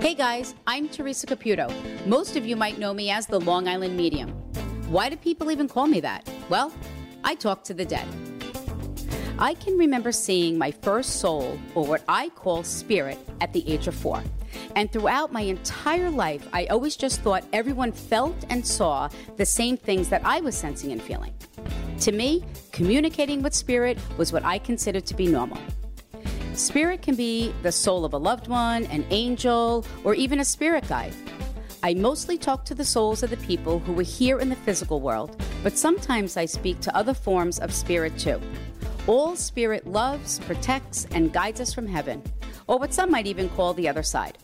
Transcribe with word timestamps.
Hey 0.00 0.14
guys, 0.14 0.54
I'm 0.64 0.88
Teresa 0.88 1.26
Caputo. 1.26 1.68
Most 2.06 2.36
of 2.36 2.46
you 2.46 2.54
might 2.54 2.78
know 2.78 2.94
me 2.94 3.10
as 3.10 3.26
the 3.26 3.40
Long 3.40 3.66
Island 3.66 3.96
Medium. 3.96 4.30
Why 4.88 5.08
do 5.08 5.16
people 5.16 5.50
even 5.50 5.66
call 5.66 5.88
me 5.88 5.98
that? 5.98 6.30
Well, 6.48 6.72
I 7.24 7.34
talk 7.34 7.64
to 7.64 7.74
the 7.74 7.84
dead. 7.84 8.06
I 9.40 9.54
can 9.54 9.76
remember 9.76 10.12
seeing 10.12 10.56
my 10.56 10.70
first 10.70 11.16
soul, 11.16 11.58
or 11.74 11.84
what 11.84 12.04
I 12.06 12.28
call 12.28 12.62
spirit, 12.62 13.18
at 13.40 13.52
the 13.52 13.68
age 13.68 13.88
of 13.88 13.94
four. 13.96 14.22
And 14.76 14.90
throughout 14.92 15.32
my 15.32 15.40
entire 15.40 16.10
life, 16.10 16.46
I 16.52 16.66
always 16.66 16.94
just 16.94 17.22
thought 17.22 17.42
everyone 17.52 17.90
felt 17.90 18.36
and 18.50 18.64
saw 18.64 19.08
the 19.36 19.46
same 19.46 19.76
things 19.76 20.08
that 20.10 20.22
I 20.24 20.40
was 20.40 20.56
sensing 20.56 20.92
and 20.92 21.02
feeling. 21.02 21.34
To 22.02 22.12
me, 22.12 22.44
communicating 22.70 23.42
with 23.42 23.52
spirit 23.52 23.98
was 24.16 24.32
what 24.32 24.44
I 24.44 24.58
considered 24.58 25.06
to 25.06 25.14
be 25.14 25.26
normal. 25.26 25.58
Spirit 26.58 27.02
can 27.02 27.14
be 27.14 27.54
the 27.62 27.70
soul 27.70 28.04
of 28.04 28.14
a 28.14 28.18
loved 28.18 28.48
one, 28.48 28.84
an 28.86 29.06
angel, 29.10 29.86
or 30.02 30.14
even 30.14 30.40
a 30.40 30.44
spirit 30.44 30.86
guide. 30.88 31.14
I 31.84 31.94
mostly 31.94 32.36
talk 32.36 32.64
to 32.64 32.74
the 32.74 32.84
souls 32.84 33.22
of 33.22 33.30
the 33.30 33.36
people 33.36 33.78
who 33.78 33.92
were 33.92 34.02
here 34.02 34.40
in 34.40 34.48
the 34.48 34.56
physical 34.56 35.00
world, 35.00 35.40
but 35.62 35.78
sometimes 35.78 36.36
I 36.36 36.46
speak 36.46 36.80
to 36.80 36.96
other 36.96 37.14
forms 37.14 37.60
of 37.60 37.72
spirit 37.72 38.18
too. 38.18 38.40
All 39.06 39.36
spirit 39.36 39.86
loves, 39.86 40.40
protects, 40.40 41.06
and 41.12 41.32
guides 41.32 41.60
us 41.60 41.72
from 41.72 41.86
heaven, 41.86 42.20
or 42.66 42.76
what 42.76 42.92
some 42.92 43.12
might 43.12 43.28
even 43.28 43.48
call 43.50 43.72
the 43.72 43.88
other 43.88 44.02
side. 44.02 44.36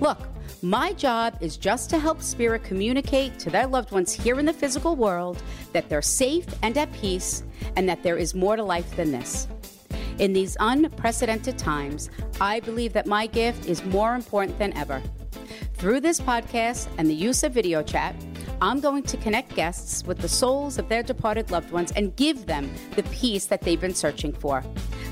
Look, 0.00 0.20
my 0.62 0.92
job 0.92 1.36
is 1.40 1.56
just 1.56 1.90
to 1.90 1.98
help 1.98 2.22
spirit 2.22 2.62
communicate 2.62 3.40
to 3.40 3.50
their 3.50 3.66
loved 3.66 3.90
ones 3.90 4.12
here 4.12 4.38
in 4.38 4.46
the 4.46 4.52
physical 4.52 4.94
world 4.94 5.42
that 5.72 5.88
they're 5.88 6.00
safe 6.00 6.46
and 6.62 6.78
at 6.78 6.92
peace, 6.92 7.42
and 7.74 7.88
that 7.88 8.04
there 8.04 8.16
is 8.16 8.36
more 8.36 8.54
to 8.54 8.62
life 8.62 8.94
than 8.94 9.10
this. 9.10 9.48
In 10.18 10.32
these 10.32 10.56
unprecedented 10.60 11.58
times, 11.58 12.08
I 12.40 12.60
believe 12.60 12.94
that 12.94 13.06
my 13.06 13.26
gift 13.26 13.66
is 13.66 13.84
more 13.84 14.14
important 14.14 14.58
than 14.58 14.74
ever. 14.74 15.02
Through 15.74 16.00
this 16.00 16.18
podcast 16.18 16.88
and 16.96 17.08
the 17.08 17.14
use 17.14 17.42
of 17.42 17.52
video 17.52 17.82
chat, 17.82 18.16
I'm 18.62 18.80
going 18.80 19.02
to 19.02 19.18
connect 19.18 19.54
guests 19.54 20.04
with 20.06 20.18
the 20.18 20.28
souls 20.28 20.78
of 20.78 20.88
their 20.88 21.02
departed 21.02 21.50
loved 21.50 21.70
ones 21.70 21.92
and 21.92 22.16
give 22.16 22.46
them 22.46 22.72
the 22.94 23.02
peace 23.04 23.44
that 23.46 23.60
they've 23.60 23.80
been 23.80 23.94
searching 23.94 24.32
for. 24.32 24.64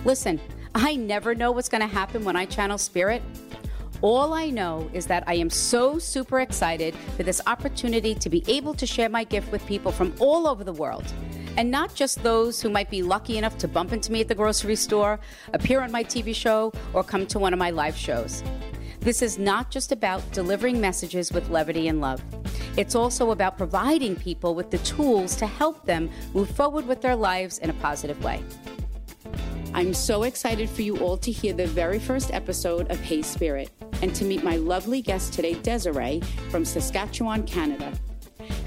Listen, 0.07 0.41
I 0.75 0.97
never 0.97 1.35
know 1.35 1.53
what's 1.53 1.69
going 1.69 1.83
to 1.83 1.87
happen 1.87 2.25
when 2.25 2.35
I 2.35 2.47
channel 2.47 2.79
spirit. 2.79 3.23
All 4.01 4.33
I 4.33 4.49
know 4.49 4.89
is 4.95 5.07
that 5.07 5.23
I 5.27 5.35
am 5.35 5.51
so 5.51 5.99
super 5.99 6.41
excited 6.41 6.95
for 7.17 7.25
this 7.25 7.43
opportunity 7.47 8.15
to 8.15 8.31
be 8.31 8.43
able 8.49 8.73
to 8.75 8.87
share 8.87 9.11
my 9.11 9.25
gift 9.25 9.53
with 9.53 9.65
people 9.67 9.93
from 9.93 10.15
all 10.19 10.49
over 10.49 10.65
the 10.65 10.73
world 10.73 11.05
and 11.57 11.71
not 11.71 11.95
just 11.95 12.23
those 12.23 12.61
who 12.61 12.69
might 12.69 12.91
be 12.91 13.03
lucky 13.03 13.39
enough 13.39 13.59
to 13.59 13.69
bump 13.69 13.93
into 13.93 14.13
me 14.13 14.21
at 14.21 14.29
the 14.29 14.35
grocery 14.35 14.77
store, 14.77 15.21
appear 15.53 15.81
on 15.81 15.93
my 15.93 16.03
TV 16.03 16.35
show, 16.35 16.73
or 16.93 17.05
come 17.05 17.27
to 17.27 17.39
one 17.39 17.53
of 17.53 17.59
my 17.59 17.71
live 17.71 17.97
shows. 17.97 18.43
This 19.01 19.23
is 19.23 19.39
not 19.39 19.71
just 19.71 19.93
about 19.93 20.33
delivering 20.33 20.81
messages 20.81 21.31
with 21.31 21.51
levity 21.51 21.89
and 21.89 22.01
love. 22.01 22.23
It's 22.77 22.95
also 22.95 23.31
about 23.31 23.57
providing 23.57 24.17
people 24.17 24.55
with 24.55 24.71
the 24.71 24.79
tools 24.79 25.37
to 25.37 25.47
help 25.47 25.85
them 25.85 26.11
move 26.33 26.51
forward 26.51 26.87
with 26.87 27.01
their 27.03 27.15
lives 27.15 27.59
in 27.59 27.71
a 27.71 27.75
positive 27.75 28.23
way. 28.25 28.43
I'm 29.75 29.93
so 29.93 30.23
excited 30.23 30.71
for 30.71 30.83
you 30.83 30.97
all 30.99 31.17
to 31.19 31.33
hear 31.33 31.53
the 31.53 31.67
very 31.67 31.99
first 31.99 32.33
episode 32.33 32.91
of 32.91 33.01
Hey 33.01 33.23
Spirit 33.23 33.71
and 34.03 34.15
to 34.15 34.25
meet 34.25 34.43
my 34.43 34.57
lovely 34.57 35.03
guest 35.03 35.33
today, 35.33 35.55
Desiree 35.55 36.21
from 36.51 36.65
Saskatchewan, 36.65 37.45
Canada. 37.45 37.93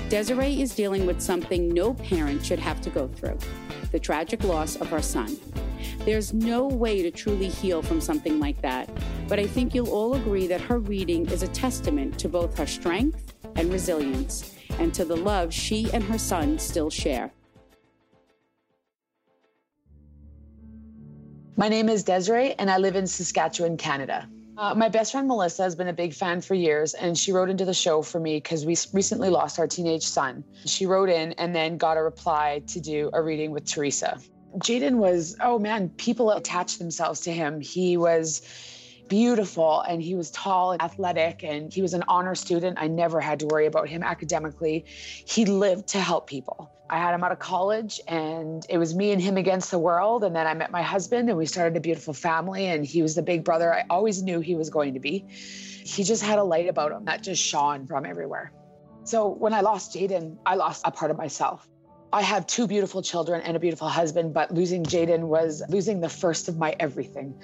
Desiree 0.10 0.62
is 0.62 0.74
dealing 0.74 1.06
with 1.06 1.20
something 1.20 1.68
no 1.68 1.94
parent 1.94 2.46
should 2.46 2.60
have 2.60 2.80
to 2.80 2.90
go 2.90 3.10
through 3.10 3.38
the 3.92 4.00
tragic 4.00 4.44
loss 4.46 4.78
of 4.78 4.88
her 4.88 5.02
son. 5.02 5.38
There's 6.00 6.34
no 6.34 6.66
way 6.66 7.02
to 7.02 7.12
truly 7.12 7.50
heal 7.50 7.82
from 7.82 8.00
something 8.00 8.40
like 8.40 8.62
that, 8.62 8.90
but 9.28 9.38
I 9.38 9.48
think 9.48 9.76
you'll 9.76 9.90
all 9.90 10.14
agree 10.14 10.48
that 10.48 10.62
her 10.62 10.80
reading 10.80 11.26
is 11.30 11.44
a 11.44 11.48
testament 11.50 12.18
to 12.20 12.30
both 12.30 12.58
her 12.58 12.66
strength 12.66 13.34
and 13.56 13.72
resilience 13.72 14.56
and 14.80 14.94
to 14.94 15.04
the 15.04 15.16
love 15.16 15.54
she 15.54 15.92
and 15.92 16.04
her 16.06 16.18
son 16.18 16.58
still 16.58 16.90
share. 16.90 17.32
My 21.58 21.68
name 21.68 21.90
is 21.90 22.04
Desiree, 22.04 22.54
and 22.54 22.70
I 22.70 22.78
live 22.78 22.96
in 22.96 23.08
Saskatchewan, 23.08 23.76
Canada. 23.76 24.30
Uh, 24.58 24.74
my 24.74 24.90
best 24.90 25.12
friend 25.12 25.28
Melissa 25.28 25.62
has 25.62 25.76
been 25.76 25.88
a 25.88 25.94
big 25.94 26.16
fan 26.16 26.42
for 26.42 26.56
years, 26.56 26.96
and 26.96 27.16
she 27.16 27.32
wrote 27.32 27.50
into 27.50 27.64
the 27.64 27.76
show 27.76 28.02
for 28.02 28.20
me 28.20 28.38
because 28.38 28.66
we 28.66 28.76
recently 28.92 29.30
lost 29.30 29.60
our 29.60 29.68
teenage 29.68 30.04
son. 30.04 30.44
She 30.66 30.88
wrote 30.88 31.10
in 31.10 31.34
and 31.34 31.56
then 31.56 31.78
got 31.78 31.96
a 31.96 32.02
reply 32.02 32.64
to 32.68 32.80
do 32.80 33.12
a 33.14 33.22
reading 33.22 33.52
with 33.52 33.66
Teresa. 33.66 34.20
Jaden 34.58 34.96
was, 34.96 35.38
oh 35.42 35.60
man, 35.60 35.90
people 35.90 36.32
attached 36.32 36.80
themselves 36.80 37.22
to 37.22 37.32
him. 37.32 37.62
He 37.62 37.98
was 37.98 38.42
beautiful 39.08 39.82
and 39.82 40.02
he 40.02 40.16
was 40.16 40.32
tall 40.32 40.72
and 40.72 40.82
athletic 40.82 41.44
and 41.44 41.72
he 41.72 41.84
was 41.84 41.94
an 41.94 42.04
honor 42.08 42.34
student. 42.34 42.78
I 42.82 42.88
never 42.88 43.22
had 43.22 43.40
to 43.42 43.46
worry 43.46 43.68
about 43.68 43.88
him 43.88 44.02
academically. 44.02 44.86
He 44.88 45.46
lived 45.46 45.90
to 45.90 46.00
help 46.00 46.28
people. 46.28 46.72
I 46.90 46.98
had 46.98 47.14
him 47.14 47.24
out 47.24 47.32
of 47.32 47.40
college 47.40 48.00
and 48.08 48.66
it 48.70 48.78
was 48.78 48.96
me 48.96 49.12
and 49.12 49.22
him 49.22 49.38
against 49.38 49.72
the 49.72 49.80
world. 49.80 50.24
And 50.24 50.36
then 50.36 50.48
I 50.48 50.54
met 50.54 50.72
my 50.72 50.82
husband 50.82 51.30
and 51.30 51.38
we 51.38 51.46
started 51.46 51.76
a 51.76 51.82
beautiful 51.82 52.14
family. 52.14 52.68
And 52.68 52.86
he 52.86 53.02
was 53.02 53.16
the 53.16 53.22
big 53.22 53.44
brother 53.44 53.74
I 53.74 53.84
always 53.90 54.22
knew 54.24 54.40
he 54.40 54.56
was 54.56 54.70
going 54.70 54.94
to 54.94 55.00
be. 55.00 55.26
He 55.30 56.04
just 56.04 56.24
had 56.24 56.40
a 56.40 56.44
light 56.44 56.70
about 56.70 56.92
him 56.92 57.06
that 57.06 57.24
just 57.24 57.44
shone 57.44 57.88
from 57.88 58.06
everywhere. 58.06 58.52
So 59.04 59.28
when 59.28 59.54
I 59.54 59.62
lost 59.62 59.94
Jaden, 59.94 60.38
I 60.46 60.56
lost 60.56 60.82
a 60.86 60.92
part 60.92 61.12
of 61.12 61.18
myself. 61.18 61.68
I 62.12 62.22
have 62.22 62.48
two 62.48 62.68
beautiful 62.68 63.02
children 63.02 63.42
and 63.42 63.58
a 63.58 63.60
beautiful 63.60 63.90
husband, 63.90 64.34
but 64.34 64.54
losing 64.54 64.84
Jaden 64.84 65.28
was 65.28 65.62
losing 65.70 66.00
the 66.00 66.10
first 66.10 66.48
of 66.48 66.58
my 66.58 66.76
everything. 66.80 67.36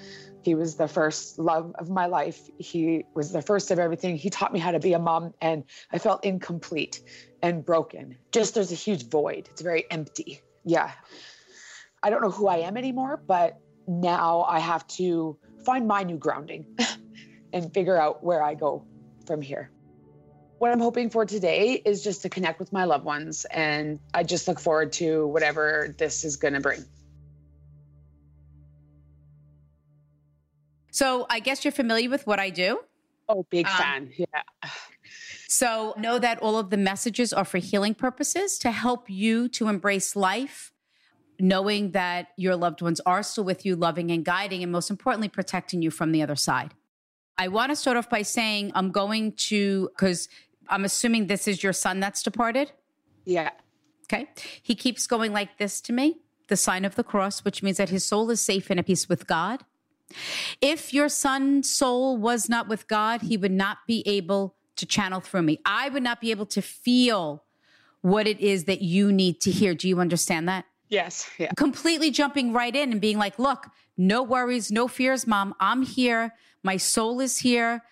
He 0.44 0.54
was 0.54 0.74
the 0.74 0.88
first 0.88 1.38
love 1.38 1.72
of 1.78 1.88
my 1.88 2.04
life. 2.04 2.50
He 2.58 3.04
was 3.14 3.32
the 3.32 3.40
first 3.40 3.70
of 3.70 3.78
everything. 3.78 4.16
He 4.16 4.28
taught 4.28 4.52
me 4.52 4.58
how 4.58 4.72
to 4.72 4.78
be 4.78 4.92
a 4.92 4.98
mom, 4.98 5.32
and 5.40 5.64
I 5.90 5.96
felt 5.96 6.22
incomplete 6.22 7.00
and 7.40 7.64
broken. 7.64 8.18
Just 8.30 8.54
there's 8.54 8.70
a 8.70 8.74
huge 8.74 9.08
void. 9.08 9.48
It's 9.50 9.62
very 9.62 9.90
empty. 9.90 10.42
Yeah. 10.62 10.92
I 12.02 12.10
don't 12.10 12.20
know 12.20 12.30
who 12.30 12.46
I 12.46 12.58
am 12.58 12.76
anymore, 12.76 13.22
but 13.26 13.58
now 13.88 14.42
I 14.42 14.58
have 14.58 14.86
to 14.88 15.38
find 15.64 15.88
my 15.88 16.02
new 16.02 16.18
grounding 16.18 16.66
and 17.54 17.72
figure 17.72 17.96
out 17.96 18.22
where 18.22 18.42
I 18.42 18.52
go 18.52 18.84
from 19.26 19.40
here. 19.40 19.70
What 20.58 20.72
I'm 20.72 20.80
hoping 20.80 21.08
for 21.08 21.24
today 21.24 21.72
is 21.72 22.04
just 22.04 22.20
to 22.22 22.28
connect 22.28 22.60
with 22.60 22.70
my 22.70 22.84
loved 22.84 23.06
ones, 23.06 23.46
and 23.50 23.98
I 24.12 24.24
just 24.24 24.46
look 24.46 24.60
forward 24.60 24.92
to 24.94 25.26
whatever 25.26 25.94
this 25.98 26.22
is 26.22 26.36
going 26.36 26.52
to 26.52 26.60
bring. 26.60 26.84
So, 30.94 31.26
I 31.28 31.40
guess 31.40 31.64
you're 31.64 31.72
familiar 31.72 32.08
with 32.08 32.24
what 32.24 32.38
I 32.38 32.50
do. 32.50 32.78
Oh, 33.28 33.44
big 33.50 33.66
um, 33.66 33.72
fan. 33.76 34.12
Yeah. 34.16 34.42
So 35.48 35.92
know 35.96 36.20
that 36.20 36.38
all 36.40 36.56
of 36.56 36.70
the 36.70 36.76
messages 36.76 37.32
are 37.32 37.44
for 37.44 37.58
healing 37.58 37.94
purposes 37.94 38.58
to 38.58 38.70
help 38.70 39.10
you 39.10 39.48
to 39.50 39.66
embrace 39.66 40.14
life, 40.14 40.72
knowing 41.40 41.90
that 41.92 42.28
your 42.36 42.54
loved 42.54 42.80
ones 42.80 43.00
are 43.06 43.24
still 43.24 43.42
with 43.42 43.66
you, 43.66 43.74
loving 43.74 44.12
and 44.12 44.24
guiding, 44.24 44.62
and 44.62 44.70
most 44.70 44.88
importantly, 44.88 45.28
protecting 45.28 45.82
you 45.82 45.90
from 45.90 46.12
the 46.12 46.22
other 46.22 46.36
side. 46.36 46.74
I 47.36 47.48
want 47.48 47.70
to 47.70 47.76
start 47.76 47.96
off 47.96 48.08
by 48.08 48.22
saying 48.22 48.70
I'm 48.76 48.92
going 48.92 49.32
to, 49.48 49.90
because 49.96 50.28
I'm 50.68 50.84
assuming 50.84 51.26
this 51.26 51.48
is 51.48 51.60
your 51.60 51.72
son 51.72 51.98
that's 51.98 52.22
departed. 52.22 52.70
Yeah. 53.24 53.50
Okay. 54.06 54.28
He 54.62 54.76
keeps 54.76 55.08
going 55.08 55.32
like 55.32 55.58
this 55.58 55.80
to 55.82 55.92
me 55.92 56.18
the 56.48 56.56
sign 56.56 56.84
of 56.84 56.94
the 56.94 57.02
cross, 57.02 57.44
which 57.44 57.62
means 57.62 57.78
that 57.78 57.88
his 57.88 58.04
soul 58.04 58.30
is 58.30 58.40
safe 58.40 58.70
and 58.70 58.78
at 58.78 58.86
peace 58.86 59.08
with 59.08 59.26
God. 59.26 59.64
If 60.60 60.92
your 60.94 61.08
son's 61.08 61.70
soul 61.70 62.16
was 62.16 62.48
not 62.48 62.68
with 62.68 62.86
God, 62.88 63.22
he 63.22 63.36
would 63.36 63.52
not 63.52 63.78
be 63.86 64.02
able 64.06 64.54
to 64.76 64.86
channel 64.86 65.20
through 65.20 65.42
me. 65.42 65.60
I 65.64 65.88
would 65.88 66.02
not 66.02 66.20
be 66.20 66.30
able 66.30 66.46
to 66.46 66.62
feel 66.62 67.44
what 68.00 68.26
it 68.26 68.40
is 68.40 68.64
that 68.64 68.82
you 68.82 69.12
need 69.12 69.40
to 69.42 69.50
hear. 69.50 69.74
Do 69.74 69.88
you 69.88 70.00
understand 70.00 70.48
that? 70.48 70.66
Yes. 70.88 71.28
Yeah. 71.38 71.50
Completely 71.56 72.10
jumping 72.10 72.52
right 72.52 72.74
in 72.74 72.92
and 72.92 73.00
being 73.00 73.18
like, 73.18 73.38
look, 73.38 73.66
no 73.96 74.22
worries, 74.22 74.70
no 74.70 74.88
fears, 74.88 75.26
mom. 75.26 75.54
I'm 75.58 75.82
here. 75.82 76.34
My 76.62 76.76
soul 76.76 77.20
is 77.20 77.38
here. 77.38 77.82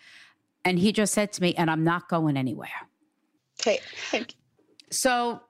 And 0.65 0.79
he 0.79 0.93
just 0.93 1.15
said 1.15 1.33
to 1.33 1.43
me, 1.43 1.55
and 1.55 1.71
I'm 1.71 1.83
not 1.83 2.09
going 2.09 2.37
anywhere. 2.37 2.69
Okay. 3.61 3.81
So 4.91 5.41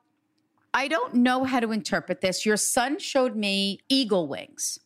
I 0.72 0.88
don't 0.88 1.14
know 1.14 1.44
how 1.44 1.60
to 1.60 1.72
interpret 1.72 2.20
this. 2.20 2.46
Your 2.46 2.56
son 2.56 2.98
showed 2.98 3.36
me 3.36 3.80
eagle 3.88 4.28
wings. 4.28 4.78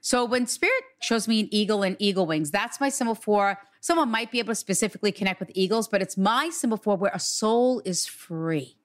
So 0.00 0.24
when 0.24 0.46
spirit 0.46 0.82
shows 1.00 1.28
me 1.28 1.40
an 1.40 1.48
eagle 1.50 1.82
and 1.82 1.96
eagle 1.98 2.26
wings, 2.26 2.50
that's 2.50 2.80
my 2.80 2.88
symbol 2.88 3.14
for 3.14 3.58
someone 3.80 4.10
might 4.10 4.30
be 4.30 4.38
able 4.38 4.52
to 4.52 4.54
specifically 4.54 5.12
connect 5.12 5.40
with 5.40 5.50
eagles, 5.54 5.88
but 5.88 6.00
it's 6.00 6.16
my 6.16 6.48
symbol 6.50 6.78
for 6.78 6.96
where 6.96 7.10
a 7.12 7.20
soul 7.20 7.82
is 7.84 8.06
free. 8.06 8.76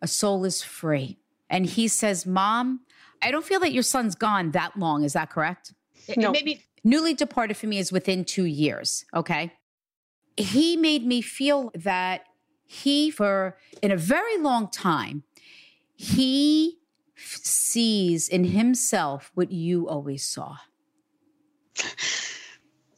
A 0.00 0.06
soul 0.06 0.44
is 0.44 0.62
free. 0.62 1.18
And 1.50 1.66
he 1.66 1.88
says, 1.88 2.26
Mom, 2.26 2.80
I 3.20 3.30
don't 3.30 3.44
feel 3.44 3.60
that 3.60 3.72
your 3.72 3.82
son's 3.82 4.14
gone 4.14 4.52
that 4.52 4.78
long. 4.78 5.04
Is 5.04 5.14
that 5.14 5.30
correct? 5.30 5.74
No. 6.16 6.30
Maybe 6.30 6.62
newly 6.84 7.14
departed 7.14 7.56
for 7.56 7.66
me 7.66 7.78
is 7.78 7.90
within 7.90 8.24
two 8.24 8.44
years. 8.44 9.04
Okay. 9.14 9.52
He 10.36 10.76
made 10.76 11.04
me 11.04 11.20
feel 11.20 11.72
that 11.74 12.22
he, 12.64 13.10
for 13.10 13.56
in 13.82 13.90
a 13.90 13.96
very 13.96 14.38
long 14.38 14.68
time, 14.68 15.24
he 15.96 16.78
sees 17.16 18.28
in 18.28 18.44
himself 18.44 19.30
what 19.34 19.50
you 19.50 19.88
always 19.88 20.24
saw. 20.24 20.56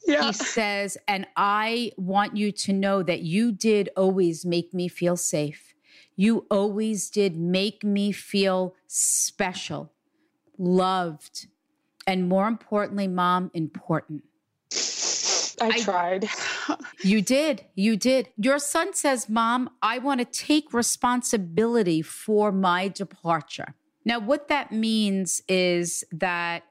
Yeah. 0.07 0.23
He 0.27 0.33
says, 0.33 0.97
and 1.07 1.27
I 1.35 1.91
want 1.97 2.35
you 2.35 2.51
to 2.51 2.73
know 2.73 3.03
that 3.03 3.21
you 3.21 3.51
did 3.51 3.89
always 3.95 4.45
make 4.45 4.73
me 4.73 4.87
feel 4.87 5.15
safe. 5.15 5.75
You 6.15 6.45
always 6.49 7.09
did 7.09 7.37
make 7.37 7.83
me 7.83 8.11
feel 8.11 8.75
special, 8.87 9.91
loved, 10.57 11.47
and 12.07 12.27
more 12.27 12.47
importantly, 12.47 13.07
mom, 13.07 13.51
important. 13.53 14.23
I, 15.61 15.67
I- 15.67 15.79
tried. 15.81 16.29
You 17.01 17.21
did. 17.21 17.65
You 17.75 17.95
did. 17.95 18.29
Your 18.37 18.59
son 18.59 18.93
says, 18.93 19.29
Mom, 19.29 19.69
I 19.81 19.99
want 19.99 20.19
to 20.19 20.25
take 20.25 20.73
responsibility 20.73 22.01
for 22.01 22.51
my 22.51 22.87
departure. 22.87 23.75
Now, 24.05 24.19
what 24.19 24.47
that 24.47 24.71
means 24.71 25.41
is 25.47 26.03
that 26.11 26.63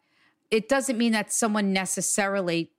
it 0.51 0.69
doesn't 0.69 0.97
mean 0.97 1.13
that 1.13 1.33
someone 1.33 1.73
necessarily 1.73 2.71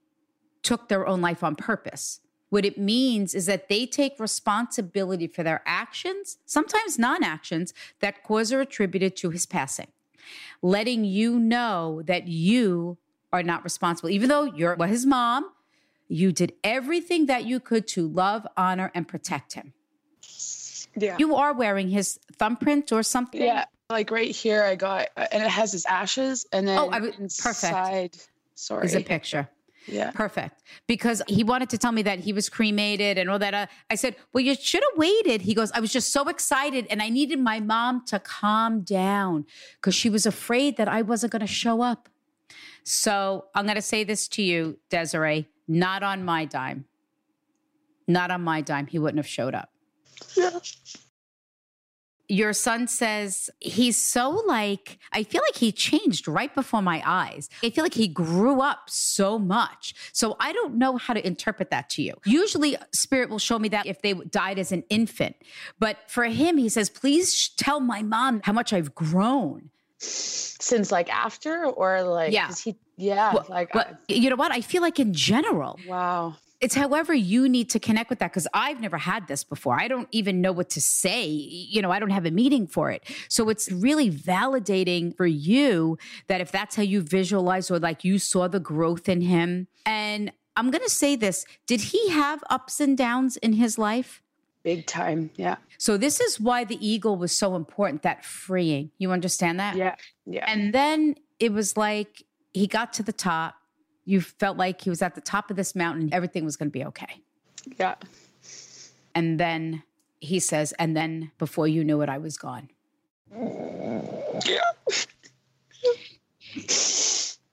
took 0.63 0.89
their 0.89 1.07
own 1.07 1.21
life 1.21 1.43
on 1.43 1.55
purpose. 1.55 2.19
What 2.49 2.65
it 2.65 2.77
means 2.77 3.35
is 3.35 3.45
that 3.45 3.69
they 3.69 3.85
take 3.85 4.19
responsibility 4.19 5.27
for 5.27 5.43
their 5.43 5.61
actions, 5.65 6.37
sometimes 6.45 6.97
non 6.97 7.23
actions, 7.23 7.73
that 7.99 8.23
cause 8.23 8.51
or 8.51 8.61
attributed 8.61 9.15
to 9.17 9.29
his 9.29 9.45
passing, 9.45 9.87
letting 10.61 11.05
you 11.05 11.39
know 11.39 12.01
that 12.05 12.27
you 12.27 12.97
are 13.31 13.43
not 13.43 13.63
responsible. 13.63 14.09
Even 14.09 14.29
though 14.29 14.45
you're 14.45 14.75
well, 14.75 14.89
his 14.89 15.05
mom, 15.05 15.51
you 16.07 16.31
did 16.31 16.53
everything 16.63 17.27
that 17.27 17.45
you 17.45 17.59
could 17.59 17.87
to 17.89 18.07
love, 18.07 18.47
honor, 18.57 18.91
and 18.95 19.07
protect 19.07 19.53
him. 19.53 19.73
Yeah. 20.95 21.17
You 21.19 21.35
are 21.35 21.53
wearing 21.53 21.89
his 21.89 22.19
thumbprint 22.35 22.91
or 22.91 23.03
something. 23.03 23.41
yeah. 23.41 23.65
Like 23.89 24.11
right 24.11 24.29
here, 24.29 24.63
I 24.63 24.75
got, 24.75 25.07
and 25.17 25.41
it 25.43 25.49
has 25.49 25.71
his 25.71 25.85
ashes, 25.87 26.45
and 26.53 26.67
then 26.67 26.77
Oh, 26.77 26.89
I 26.89 26.99
w- 26.99 27.11
perfect. 27.11 27.19
inside. 27.21 28.17
Sorry. 28.53 28.85
Is 28.85 28.93
a 28.93 29.01
picture. 29.01 29.49
Yeah. 29.87 30.11
Perfect. 30.11 30.61
Because 30.85 31.23
he 31.27 31.43
wanted 31.43 31.71
to 31.71 31.77
tell 31.79 31.91
me 31.91 32.03
that 32.03 32.19
he 32.19 32.31
was 32.31 32.49
cremated 32.49 33.17
and 33.17 33.27
all 33.31 33.39
that. 33.39 33.53
Uh, 33.55 33.65
I 33.89 33.95
said, 33.95 34.15
Well, 34.31 34.43
you 34.43 34.53
should 34.53 34.83
have 34.91 34.97
waited. 34.99 35.41
He 35.41 35.55
goes, 35.55 35.71
I 35.71 35.79
was 35.79 35.91
just 35.91 36.11
so 36.13 36.27
excited 36.27 36.85
and 36.91 37.01
I 37.01 37.09
needed 37.09 37.39
my 37.39 37.59
mom 37.59 38.05
to 38.07 38.19
calm 38.19 38.81
down 38.81 39.45
because 39.77 39.95
she 39.95 40.09
was 40.11 40.27
afraid 40.27 40.77
that 40.77 40.87
I 40.87 41.01
wasn't 41.01 41.31
going 41.31 41.39
to 41.39 41.47
show 41.47 41.81
up. 41.81 42.07
So 42.83 43.45
I'm 43.55 43.65
going 43.65 43.77
to 43.77 43.81
say 43.81 44.03
this 44.03 44.27
to 44.29 44.43
you, 44.43 44.77
Desiree, 44.91 45.47
not 45.67 46.03
on 46.03 46.23
my 46.23 46.45
dime. 46.45 46.85
Not 48.07 48.29
on 48.29 48.41
my 48.41 48.61
dime. 48.61 48.85
He 48.85 48.99
wouldn't 48.99 49.17
have 49.17 49.27
showed 49.27 49.55
up. 49.55 49.71
Yeah. 50.35 50.59
Your 52.29 52.53
son 52.53 52.87
says 52.87 53.49
he's 53.59 53.97
so 53.97 54.29
like 54.47 54.99
i 55.11 55.23
feel 55.23 55.41
like 55.47 55.55
he 55.55 55.71
changed 55.71 56.27
right 56.27 56.53
before 56.53 56.81
my 56.81 57.01
eyes 57.05 57.49
i 57.63 57.69
feel 57.69 57.83
like 57.83 57.95
he 57.95 58.07
grew 58.07 58.61
up 58.61 58.83
so 58.87 59.37
much 59.39 59.95
so 60.13 60.37
i 60.39 60.53
don't 60.53 60.75
know 60.75 60.95
how 60.95 61.13
to 61.13 61.25
interpret 61.25 61.71
that 61.71 61.89
to 61.89 62.03
you 62.03 62.13
usually 62.25 62.77
spirit 62.93 63.29
will 63.29 63.39
show 63.39 63.57
me 63.57 63.67
that 63.67 63.85
if 63.87 64.01
they 64.03 64.13
died 64.13 64.59
as 64.59 64.71
an 64.71 64.83
infant 64.89 65.35
but 65.79 65.97
for 66.07 66.25
him 66.25 66.57
he 66.57 66.69
says 66.69 66.89
please 66.89 67.35
sh- 67.35 67.49
tell 67.57 67.79
my 67.79 68.03
mom 68.03 68.39
how 68.43 68.53
much 68.53 68.71
i've 68.71 68.93
grown 68.93 69.69
Since 69.97 70.91
like 70.91 71.09
after 71.09 71.65
or 71.65 72.03
like, 72.03 72.31
yeah. 72.31 72.53
he, 72.63 72.77
yeah. 72.95 73.33
Well, 73.33 73.45
like, 73.49 73.71
but 73.73 73.99
you 74.07 74.29
know 74.29 74.35
what 74.35 74.51
i 74.51 74.61
feel 74.61 74.83
like 74.83 74.99
in 74.99 75.13
general 75.13 75.79
wow. 75.87 76.35
It's 76.61 76.75
however 76.75 77.13
you 77.13 77.47
need 77.47 77.69
to 77.69 77.79
connect 77.79 78.09
with 78.09 78.19
that 78.19 78.31
because 78.31 78.47
I've 78.53 78.81
never 78.81 78.97
had 78.97 79.27
this 79.27 79.43
before. 79.43 79.79
I 79.79 79.87
don't 79.87 80.09
even 80.11 80.41
know 80.41 80.51
what 80.51 80.69
to 80.71 80.81
say. 80.81 81.25
You 81.25 81.81
know, 81.81 81.91
I 81.91 81.99
don't 81.99 82.09
have 82.09 82.25
a 82.25 82.31
meeting 82.31 82.67
for 82.67 82.91
it. 82.91 83.03
So 83.29 83.49
it's 83.49 83.71
really 83.71 84.11
validating 84.11 85.15
for 85.15 85.25
you 85.25 85.97
that 86.27 86.41
if 86.41 86.51
that's 86.51 86.75
how 86.75 86.83
you 86.83 87.01
visualize 87.01 87.71
or 87.71 87.79
like 87.79 88.03
you 88.03 88.19
saw 88.19 88.47
the 88.47 88.59
growth 88.59 89.07
in 89.07 89.21
him. 89.21 89.67
And 89.85 90.31
I'm 90.57 90.71
going 90.71 90.83
to 90.83 90.89
say 90.89 91.15
this 91.15 91.45
did 91.67 91.81
he 91.81 92.09
have 92.09 92.43
ups 92.49 92.79
and 92.79 92.97
downs 92.97 93.37
in 93.37 93.53
his 93.53 93.77
life? 93.77 94.21
Big 94.63 94.85
time. 94.85 95.31
Yeah. 95.35 95.55
So 95.77 95.95
this 95.95 96.19
is 96.19 96.39
why 96.39 96.65
the 96.65 96.85
eagle 96.85 97.15
was 97.15 97.31
so 97.31 97.55
important 97.55 98.03
that 98.03 98.25
freeing. 98.25 98.91
You 98.97 99.13
understand 99.13 99.59
that? 99.61 99.77
Yeah. 99.77 99.95
Yeah. 100.25 100.43
And 100.51 100.73
then 100.73 101.15
it 101.39 101.53
was 101.53 101.77
like 101.77 102.23
he 102.53 102.67
got 102.67 102.91
to 102.93 103.03
the 103.03 103.13
top. 103.13 103.55
You 104.09 104.21
felt 104.21 104.57
like 104.57 104.81
he 104.81 104.89
was 104.89 105.03
at 105.03 105.13
the 105.13 105.21
top 105.21 105.51
of 105.51 105.55
this 105.55 105.75
mountain. 105.75 106.09
Everything 106.11 106.43
was 106.43 106.57
going 106.57 106.69
to 106.69 106.71
be 106.71 106.83
okay. 106.83 107.21
yeah. 107.77 107.93
And 109.13 109.39
then 109.39 109.83
he 110.19 110.39
says, 110.39 110.73
and 110.79 110.97
then 110.97 111.31
before 111.37 111.67
you 111.67 111.83
knew 111.83 112.01
it, 112.01 112.09
I 112.09 112.17
was 112.17 112.35
gone. 112.35 112.71
Yeah. 113.31 114.71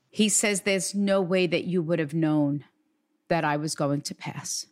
He 0.09 0.31
says, 0.31 0.63
there's 0.63 0.95
no 0.95 1.21
way 1.21 1.47
that 1.47 1.65
you 1.65 1.83
would 1.83 1.99
have 1.99 2.15
known 2.15 2.65
that 3.29 3.45
I 3.45 3.59
was 3.59 3.75
going 3.75 4.01
to 4.01 4.15
pass. 4.15 4.65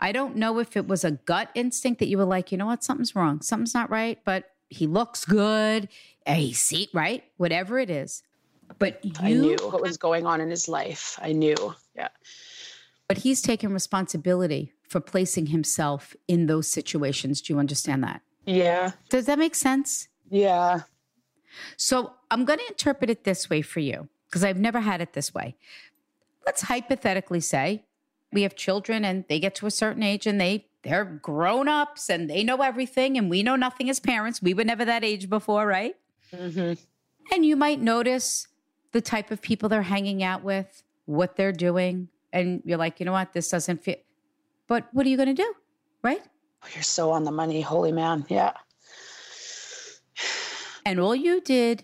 I 0.00 0.10
don't 0.10 0.34
know 0.34 0.58
if 0.58 0.76
it 0.76 0.88
was 0.88 1.04
a 1.04 1.12
gut 1.12 1.50
instinct 1.54 2.00
that 2.00 2.08
you 2.08 2.18
were 2.18 2.24
like, 2.24 2.50
you 2.50 2.58
know 2.58 2.66
what, 2.66 2.82
something's 2.82 3.14
wrong, 3.14 3.40
something's 3.40 3.72
not 3.72 3.88
right, 3.88 4.18
but 4.24 4.50
he 4.68 4.88
looks 4.88 5.24
good. 5.24 5.88
He 6.26 6.52
see 6.52 6.88
right, 6.92 7.22
whatever 7.36 7.78
it 7.78 7.88
is. 7.88 8.24
But 8.78 9.04
you, 9.04 9.12
I 9.20 9.32
knew 9.32 9.56
what 9.70 9.80
was 9.80 9.96
going 9.96 10.26
on 10.26 10.40
in 10.40 10.50
his 10.50 10.68
life. 10.68 11.18
I 11.22 11.32
knew. 11.32 11.56
Yeah. 11.96 12.08
but 13.08 13.18
he's 13.18 13.40
taken 13.42 13.72
responsibility 13.72 14.72
for 14.88 15.00
placing 15.00 15.46
himself 15.46 16.14
in 16.28 16.46
those 16.46 16.66
situations. 16.68 17.40
Do 17.40 17.52
you 17.52 17.58
understand 17.58 18.02
that? 18.04 18.20
Yeah. 18.46 18.92
Does 19.10 19.26
that 19.26 19.38
make 19.38 19.54
sense? 19.54 20.08
Yeah. 20.30 20.80
So 21.76 22.12
I'm 22.30 22.44
going 22.44 22.58
to 22.58 22.66
interpret 22.68 23.10
it 23.10 23.24
this 23.24 23.48
way 23.48 23.62
for 23.62 23.80
you 23.80 24.08
because 24.28 24.42
I've 24.44 24.58
never 24.58 24.80
had 24.80 25.00
it 25.00 25.12
this 25.12 25.32
way. 25.32 25.56
Let's 26.44 26.62
hypothetically 26.62 27.40
say 27.40 27.84
we 28.32 28.42
have 28.42 28.56
children 28.56 29.04
and 29.04 29.24
they 29.28 29.38
get 29.38 29.54
to 29.56 29.66
a 29.66 29.70
certain 29.70 30.02
age 30.02 30.26
and 30.26 30.40
they 30.40 30.66
they're 30.82 31.04
grown 31.04 31.66
ups 31.68 32.10
and 32.10 32.28
they 32.28 32.44
know 32.44 32.60
everything 32.60 33.16
and 33.16 33.30
we 33.30 33.42
know 33.42 33.56
nothing 33.56 33.88
as 33.88 34.00
parents. 34.00 34.42
We 34.42 34.52
were 34.52 34.64
never 34.64 34.84
that 34.84 35.02
age 35.04 35.30
before, 35.30 35.66
right? 35.66 35.94
hmm 36.36 36.72
And 37.32 37.46
you 37.46 37.56
might 37.56 37.80
notice 37.80 38.48
the 38.94 39.00
type 39.00 39.32
of 39.32 39.42
people 39.42 39.68
they're 39.68 39.82
hanging 39.82 40.22
out 40.22 40.44
with, 40.44 40.84
what 41.04 41.34
they're 41.34 41.52
doing, 41.52 42.08
and 42.32 42.62
you're 42.64 42.78
like, 42.78 43.00
you 43.00 43.06
know 43.06 43.12
what, 43.12 43.32
this 43.32 43.50
doesn't 43.50 43.82
fit. 43.82 44.06
But 44.68 44.88
what 44.92 45.04
are 45.04 45.08
you 45.08 45.16
going 45.16 45.34
to 45.34 45.42
do, 45.42 45.54
right? 46.02 46.22
Oh, 46.62 46.68
you're 46.72 46.84
so 46.84 47.10
on 47.10 47.24
the 47.24 47.32
money. 47.32 47.60
Holy 47.60 47.92
man. 47.92 48.24
Yeah. 48.28 48.52
And 50.86 51.00
all 51.00 51.14
you 51.14 51.40
did, 51.40 51.82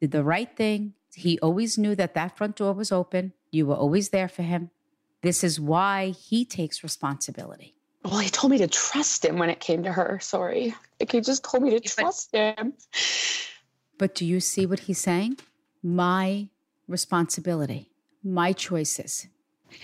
did 0.00 0.10
the 0.10 0.24
right 0.24 0.48
thing. 0.56 0.94
He 1.14 1.38
always 1.40 1.76
knew 1.76 1.94
that 1.94 2.14
that 2.14 2.38
front 2.38 2.56
door 2.56 2.72
was 2.72 2.90
open. 2.90 3.34
You 3.50 3.66
were 3.66 3.74
always 3.74 4.08
there 4.08 4.28
for 4.28 4.40
him. 4.40 4.70
This 5.20 5.44
is 5.44 5.60
why 5.60 6.08
he 6.08 6.46
takes 6.46 6.82
responsibility. 6.82 7.74
Well, 8.02 8.20
he 8.20 8.30
told 8.30 8.50
me 8.50 8.56
to 8.58 8.66
trust 8.66 9.26
him 9.26 9.36
when 9.36 9.50
it 9.50 9.60
came 9.60 9.82
to 9.82 9.92
her. 9.92 10.18
Sorry. 10.22 10.74
Like 10.98 11.12
he 11.12 11.20
just 11.20 11.44
told 11.44 11.64
me 11.64 11.78
to 11.78 11.80
trust 11.80 12.34
him. 12.34 12.72
But 13.96 14.16
do 14.16 14.24
you 14.26 14.40
see 14.40 14.66
what 14.66 14.80
he's 14.80 14.98
saying? 14.98 15.36
My 15.84 16.48
responsibility, 16.88 17.90
my 18.24 18.52
choices. 18.52 19.28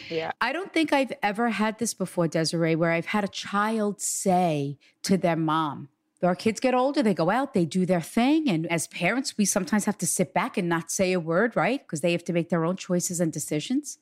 Yeah. 0.09 0.33
I 0.41 0.53
don't 0.53 0.73
think 0.73 0.93
I've 0.93 1.13
ever 1.23 1.51
had 1.51 1.79
this 1.79 1.95
before, 1.95 2.27
Desiree, 2.27 2.75
where 2.75 2.93
I've 2.93 3.07
had 3.07 3.25
a 3.25 3.29
child 3.29 4.01
say 4.01 4.79
to 5.03 5.17
their 5.17 5.37
mom, 5.37 5.89
our 6.23 6.35
kids 6.35 6.61
get 6.61 6.75
older, 6.75 7.03
they 7.03 7.15
go 7.15 7.31
out, 7.31 7.55
they 7.55 7.65
do 7.65 7.87
their 7.87 8.01
thing. 8.01 8.49
And 8.49 8.71
as 8.71 8.87
parents, 8.89 9.39
we 9.39 9.47
sometimes 9.47 9.87
have 9.87 9.97
to 9.99 10.07
sit 10.07 10.35
back 10.35 10.59
and 10.59 10.69
not 10.69 10.91
say 10.91 11.13
a 11.13 11.21
word, 11.21 11.57
right? 11.57 11.81
Because 11.83 12.03
they 12.03 12.13
have 12.13 12.25
to 12.25 12.33
make 12.33 12.51
their 12.51 12.65
own 12.65 12.77
choices 12.77 13.21
and 13.21 13.33
decisions. 13.33 13.99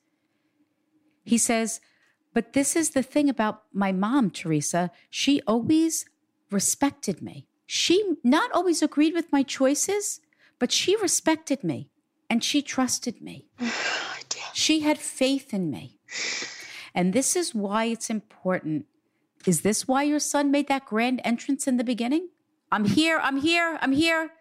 He 1.23 1.37
says, 1.37 1.79
But 2.33 2.53
this 2.53 2.75
is 2.75 2.89
the 2.89 3.03
thing 3.03 3.29
about 3.29 3.63
my 3.73 3.93
mom, 3.93 4.31
Teresa. 4.31 4.91
She 5.09 5.41
always 5.47 6.05
respected 6.51 7.21
me. 7.21 7.47
She 7.65 8.15
not 8.23 8.51
always 8.51 8.81
agreed 8.81 9.13
with 9.13 9.31
my 9.31 9.43
choices, 9.43 10.19
but 10.57 10.71
she 10.71 10.97
respected 10.97 11.63
me 11.63 11.88
and 12.29 12.43
she 12.43 12.61
trusted 12.61 13.21
me. 13.21 13.47
She 14.53 14.81
had 14.81 14.97
faith 14.97 15.53
in 15.53 15.69
me. 15.69 15.99
And 16.93 17.13
this 17.13 17.35
is 17.35 17.55
why 17.55 17.85
it's 17.85 18.09
important. 18.09 18.87
Is 19.45 19.61
this 19.61 19.87
why 19.87 20.03
your 20.03 20.19
son 20.19 20.51
made 20.51 20.67
that 20.67 20.85
grand 20.85 21.21
entrance 21.23 21.65
in 21.65 21.77
the 21.77 21.83
beginning? 21.83 22.27
I'm 22.71 22.83
here, 22.83 23.19
I'm 23.21 23.37
here, 23.37 23.77
I'm 23.81 23.93
here. 23.93 24.31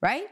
Right? 0.00 0.26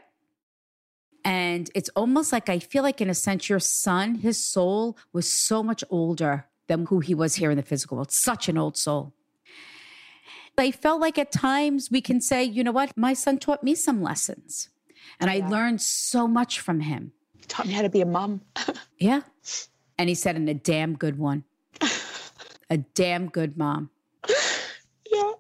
And 1.25 1.71
it's 1.75 1.90
almost 1.90 2.33
like 2.33 2.49
I 2.49 2.59
feel 2.59 2.83
like, 2.83 3.00
in 3.00 3.11
a 3.11 3.14
sense, 3.14 3.49
your 3.49 3.61
son, 3.61 4.16
his 4.16 4.45
soul 4.45 4.97
was 5.12 5.31
so 5.31 5.62
much 5.62 5.85
older 5.90 6.47
than 6.66 6.87
who 6.87 7.00
he 7.00 7.14
was 7.14 7.37
here 7.37 7.50
in 7.50 7.57
the 7.57 7.62
physical 7.62 7.97
world. 7.97 8.11
Such 8.11 8.49
an 8.49 8.59
old 8.59 8.76
soul. 8.76 9.12
I 10.59 10.71
felt 10.71 11.00
like 11.00 11.19
at 11.19 11.33
times 11.33 11.88
we 11.90 12.00
can 12.00 12.21
say, 12.21 12.43
you 12.43 12.64
know 12.64 12.73
what? 12.73 12.97
My 12.97 13.12
son 13.12 13.38
taught 13.38 13.62
me 13.62 13.75
some 13.75 14.02
lessons. 14.02 14.71
And 15.21 15.31
I 15.31 15.47
learned 15.49 15.81
so 15.81 16.27
much 16.27 16.61
from 16.61 16.81
him. 16.81 17.13
He 17.39 17.45
taught 17.47 17.67
me 17.67 17.73
how 17.73 17.83
to 17.83 17.89
be 17.89 18.01
a 18.01 18.07
mom. 18.07 18.43
Yeah. 18.99 19.21
And 19.99 20.09
he 20.09 20.15
said, 20.15 20.37
and 20.37 20.49
a 20.49 20.55
damn 20.55 20.97
good 20.97 21.19
one. 21.19 21.45
a 22.71 22.79
damn 22.79 23.29
good 23.29 23.59
mom. 23.59 23.91
yeah. 25.13 25.33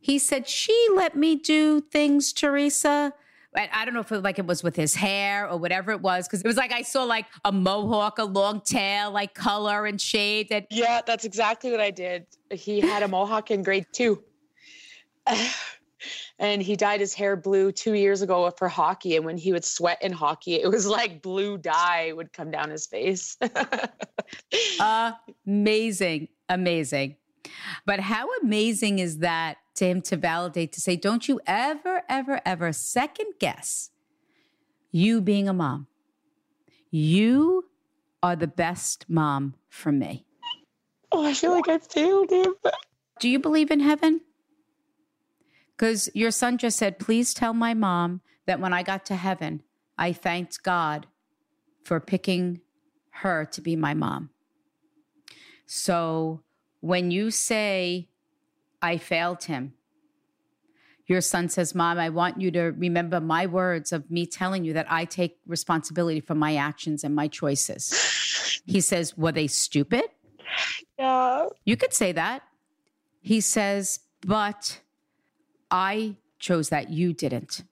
He 0.00 0.20
said, 0.20 0.46
she 0.46 0.86
let 0.94 1.16
me 1.16 1.34
do 1.34 1.80
things, 1.80 2.32
Teresa, 2.32 3.14
I 3.54 3.84
don't 3.84 3.92
know 3.92 4.00
if 4.00 4.10
it 4.10 4.22
like 4.22 4.38
it 4.38 4.46
was 4.46 4.62
with 4.62 4.76
his 4.76 4.94
hair 4.94 5.48
or 5.48 5.58
whatever 5.58 5.92
it 5.92 6.00
was, 6.00 6.26
because 6.26 6.40
it 6.40 6.46
was 6.46 6.56
like 6.56 6.72
I 6.72 6.82
saw 6.82 7.04
like 7.04 7.26
a 7.44 7.52
mohawk, 7.52 8.18
a 8.18 8.24
long 8.24 8.62
tail, 8.62 9.10
like 9.10 9.34
color 9.34 9.84
and 9.84 10.00
shade. 10.00 10.48
And 10.50 10.66
yeah, 10.70 11.02
that's 11.06 11.26
exactly 11.26 11.70
what 11.70 11.80
I 11.80 11.90
did. 11.90 12.26
He 12.50 12.80
had 12.80 13.02
a 13.02 13.08
mohawk 13.08 13.50
in 13.50 13.62
grade 13.62 13.86
two. 13.92 14.22
and 16.38 16.62
he 16.62 16.76
dyed 16.76 17.00
his 17.00 17.14
hair 17.14 17.36
blue 17.36 17.72
two 17.72 17.94
years 17.94 18.22
ago 18.22 18.50
for 18.56 18.68
hockey. 18.68 19.16
And 19.16 19.24
when 19.24 19.36
he 19.36 19.52
would 19.52 19.64
sweat 19.64 20.02
in 20.02 20.12
hockey, 20.12 20.54
it 20.54 20.68
was 20.68 20.86
like 20.86 21.22
blue 21.22 21.58
dye 21.58 22.12
would 22.12 22.32
come 22.32 22.50
down 22.50 22.70
his 22.70 22.86
face. 22.86 23.36
amazing, 25.46 26.28
amazing. 26.48 27.16
But 27.86 28.00
how 28.00 28.28
amazing 28.42 28.98
is 28.98 29.18
that 29.18 29.58
to 29.76 29.86
him 29.86 30.02
to 30.02 30.16
validate, 30.16 30.72
to 30.72 30.80
say, 30.80 30.96
don't 30.96 31.28
you 31.28 31.40
ever, 31.46 32.02
ever, 32.08 32.40
ever 32.44 32.72
second 32.72 33.32
guess 33.38 33.90
you 34.92 35.20
being 35.20 35.48
a 35.48 35.52
mom. 35.52 35.86
You 36.90 37.64
are 38.22 38.36
the 38.36 38.46
best 38.46 39.06
mom 39.08 39.54
for 39.68 39.90
me. 39.90 40.26
Oh, 41.10 41.24
I 41.24 41.34
feel 41.34 41.52
like 41.52 41.68
I 41.68 41.78
failed 41.78 42.30
him. 42.30 42.54
Do 43.18 43.28
you 43.28 43.38
believe 43.38 43.70
in 43.70 43.80
heaven? 43.80 44.20
Because 45.82 46.08
your 46.14 46.30
son 46.30 46.58
just 46.58 46.78
said, 46.78 47.00
please 47.00 47.34
tell 47.34 47.52
my 47.52 47.74
mom 47.74 48.20
that 48.46 48.60
when 48.60 48.72
I 48.72 48.84
got 48.84 49.04
to 49.06 49.16
heaven, 49.16 49.64
I 49.98 50.12
thanked 50.12 50.62
God 50.62 51.08
for 51.82 51.98
picking 51.98 52.60
her 53.10 53.44
to 53.46 53.60
be 53.60 53.74
my 53.74 53.92
mom. 53.92 54.30
So 55.66 56.44
when 56.82 57.10
you 57.10 57.32
say, 57.32 58.10
I 58.80 58.96
failed 58.96 59.42
him, 59.42 59.72
your 61.08 61.20
son 61.20 61.48
says, 61.48 61.74
Mom, 61.74 61.98
I 61.98 62.10
want 62.10 62.40
you 62.40 62.52
to 62.52 62.60
remember 62.60 63.20
my 63.20 63.46
words 63.46 63.90
of 63.90 64.08
me 64.08 64.24
telling 64.24 64.64
you 64.64 64.74
that 64.74 64.86
I 64.88 65.04
take 65.04 65.40
responsibility 65.48 66.20
for 66.20 66.36
my 66.36 66.54
actions 66.54 67.02
and 67.02 67.12
my 67.12 67.26
choices. 67.26 68.62
He 68.66 68.80
says, 68.80 69.18
Were 69.18 69.32
they 69.32 69.48
stupid? 69.48 70.04
Yeah. 70.96 71.48
You 71.64 71.76
could 71.76 71.92
say 71.92 72.12
that. 72.12 72.44
He 73.20 73.40
says, 73.40 73.98
But 74.24 74.81
I 75.72 76.16
chose 76.38 76.68
that. 76.68 76.90
You 76.90 77.14
didn't. 77.14 77.64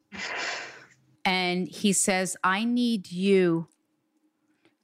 And 1.25 1.69
he 1.69 1.93
says, 1.93 2.37
I 2.43 2.65
need 2.65 3.13
you 3.13 3.69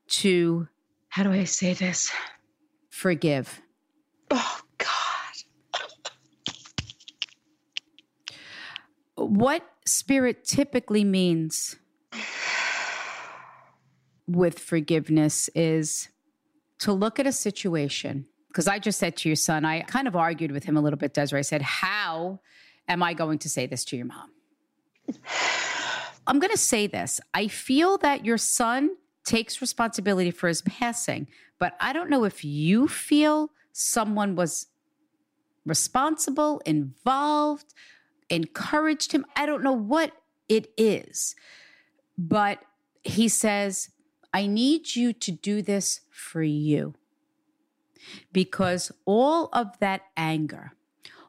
to, 0.09 0.69
how 1.09 1.23
do 1.23 1.33
I 1.33 1.45
say 1.45 1.73
this? 1.73 2.13
Forgive. 2.91 3.63
Oh, 4.31 4.61
God. 4.79 4.87
what 9.17 9.63
spirit 9.87 10.45
typically 10.45 11.03
means 11.03 11.77
with 14.27 14.59
forgiveness 14.59 15.49
is 15.55 16.11
to 16.81 16.93
look 16.93 17.19
at 17.19 17.27
a 17.27 17.33
situation. 17.33 18.27
Because 18.49 18.69
I 18.69 18.79
just 18.79 18.99
said 18.99 19.17
to 19.19 19.29
your 19.29 19.37
son, 19.37 19.65
I 19.65 19.83
kind 19.83 20.09
of 20.09 20.17
argued 20.17 20.53
with 20.53 20.65
him 20.65 20.77
a 20.77 20.81
little 20.81 20.99
bit, 20.99 21.15
Desiree. 21.15 21.41
I 21.41 21.43
said, 21.43 21.63
How 21.63 22.41
am 22.89 23.03
I 23.03 23.15
going 23.15 23.39
to 23.39 23.49
say 23.49 23.67
this 23.67 23.85
to 23.87 23.97
your 23.97 24.07
mom? 24.07 24.31
I'm 26.27 26.39
going 26.39 26.53
to 26.53 26.59
say 26.59 26.87
this. 26.87 27.21
I 27.33 27.49
feel 27.49 27.99
that 27.99 28.25
your 28.25 28.39
son 28.39 28.97
takes 29.25 29.61
responsibility 29.61 30.31
for 30.31 30.49
his 30.49 30.63
passing, 30.63 31.29
but 31.59 31.77
I 31.81 31.93
don't 31.93 32.11
know 32.11 32.25
if 32.25 32.45
you 32.45 32.89
feel 32.89 33.51
someone 33.73 34.37
was 34.37 34.67
responsible, 35.65 36.61
involved, 36.65 37.75
encouraged 38.31 39.13
him. 39.13 39.27
I 39.35 39.47
don't 39.47 39.63
know 39.63 39.73
what 39.73 40.13
it 40.49 40.73
is, 40.77 41.35
but 42.17 42.61
he 43.03 43.29
says, 43.29 43.91
I 44.33 44.47
need 44.47 44.95
you 44.97 45.13
to 45.13 45.33
do 45.33 45.63
this 45.63 46.01
for 46.11 46.43
you. 46.43 46.95
Because 48.33 48.93
all 49.05 49.49
of 49.53 49.79
that 49.81 50.03
anger, 50.17 50.73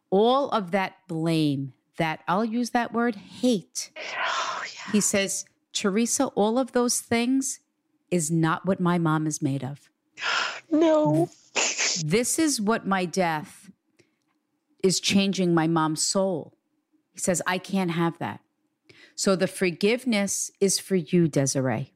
all 0.10 0.50
of 0.50 0.72
that 0.72 0.96
blame, 1.08 1.74
that 1.98 2.22
I'll 2.28 2.46
use 2.46 2.72
that 2.72 2.94
word 2.94 3.16
hate. 3.16 3.92
Oh, 3.98 4.64
yeah. 4.64 4.92
He 4.92 5.02
says, 5.02 5.46
Teresa, 5.74 6.28
all 6.28 6.58
of 6.58 6.72
those 6.72 7.00
things 7.00 7.60
is 8.10 8.32
not 8.32 8.66
what 8.66 8.80
my 8.80 8.98
mom 8.98 9.28
is 9.28 9.42
made 9.42 9.64
of. 9.64 9.90
No. 10.70 11.30
This 12.04 12.38
is 12.38 12.60
what 12.60 12.86
my 12.86 13.06
death 13.06 13.72
is 14.84 15.00
changing 15.00 15.54
my 15.54 15.66
mom's 15.66 16.04
soul. 16.04 16.54
He 17.14 17.20
says, 17.20 17.42
I 17.48 17.58
can't 17.58 17.92
have 17.92 18.18
that. 18.20 18.42
So 19.16 19.38
the 19.38 19.48
forgiveness 19.48 20.52
is 20.60 20.78
for 20.78 20.96
you, 20.96 21.30
Desiree, 21.30 21.94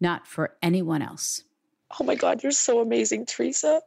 not 0.00 0.26
for 0.26 0.56
anyone 0.62 1.02
else. 1.02 1.42
Oh 2.00 2.04
my 2.04 2.14
God, 2.14 2.42
you're 2.42 2.50
so 2.50 2.80
amazing, 2.80 3.26
Teresa. 3.26 3.82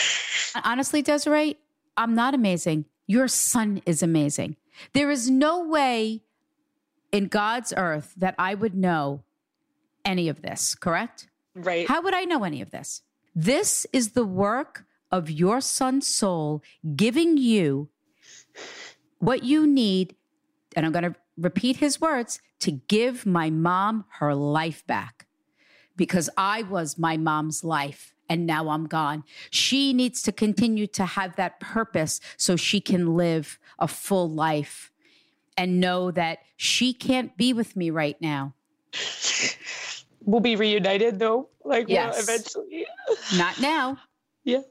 Honestly, 0.64 1.02
Desiree, 1.02 1.58
I'm 1.96 2.14
not 2.14 2.34
amazing. 2.34 2.86
Your 3.06 3.28
son 3.28 3.82
is 3.86 4.02
amazing. 4.02 4.56
There 4.92 5.10
is 5.10 5.30
no 5.30 5.64
way 5.64 6.22
in 7.10 7.26
God's 7.26 7.72
earth 7.76 8.14
that 8.16 8.34
I 8.38 8.54
would 8.54 8.74
know 8.74 9.22
any 10.04 10.28
of 10.28 10.42
this, 10.42 10.74
correct? 10.74 11.28
Right. 11.54 11.86
How 11.86 12.00
would 12.02 12.14
I 12.14 12.24
know 12.24 12.44
any 12.44 12.62
of 12.62 12.70
this? 12.70 13.02
This 13.34 13.86
is 13.92 14.12
the 14.12 14.24
work 14.24 14.84
of 15.10 15.30
your 15.30 15.60
son's 15.60 16.06
soul 16.06 16.62
giving 16.96 17.36
you 17.36 17.88
what 19.18 19.44
you 19.44 19.66
need. 19.66 20.16
And 20.74 20.86
I'm 20.86 20.92
going 20.92 21.04
to 21.04 21.14
repeat 21.36 21.76
his 21.76 22.00
words 22.00 22.40
to 22.60 22.72
give 22.72 23.26
my 23.26 23.50
mom 23.50 24.06
her 24.18 24.34
life 24.34 24.86
back 24.86 25.26
because 25.96 26.30
I 26.36 26.62
was 26.62 26.98
my 26.98 27.16
mom's 27.16 27.62
life 27.62 28.14
and 28.32 28.46
now 28.46 28.70
I'm 28.70 28.86
gone. 28.86 29.24
She 29.50 29.92
needs 29.92 30.22
to 30.22 30.32
continue 30.32 30.86
to 30.86 31.04
have 31.04 31.36
that 31.36 31.60
purpose 31.60 32.18
so 32.38 32.56
she 32.56 32.80
can 32.80 33.14
live 33.14 33.58
a 33.78 33.86
full 33.86 34.30
life 34.30 34.90
and 35.58 35.80
know 35.80 36.10
that 36.12 36.38
she 36.56 36.94
can't 36.94 37.36
be 37.36 37.52
with 37.52 37.76
me 37.76 37.90
right 37.90 38.16
now. 38.22 38.54
We'll 40.22 40.40
be 40.40 40.56
reunited 40.56 41.18
though, 41.18 41.50
like 41.62 41.90
yes. 41.90 42.14
well, 42.14 42.22
eventually. 42.22 42.86
Not 43.36 43.60
now. 43.60 43.98
Yeah. 44.44 44.62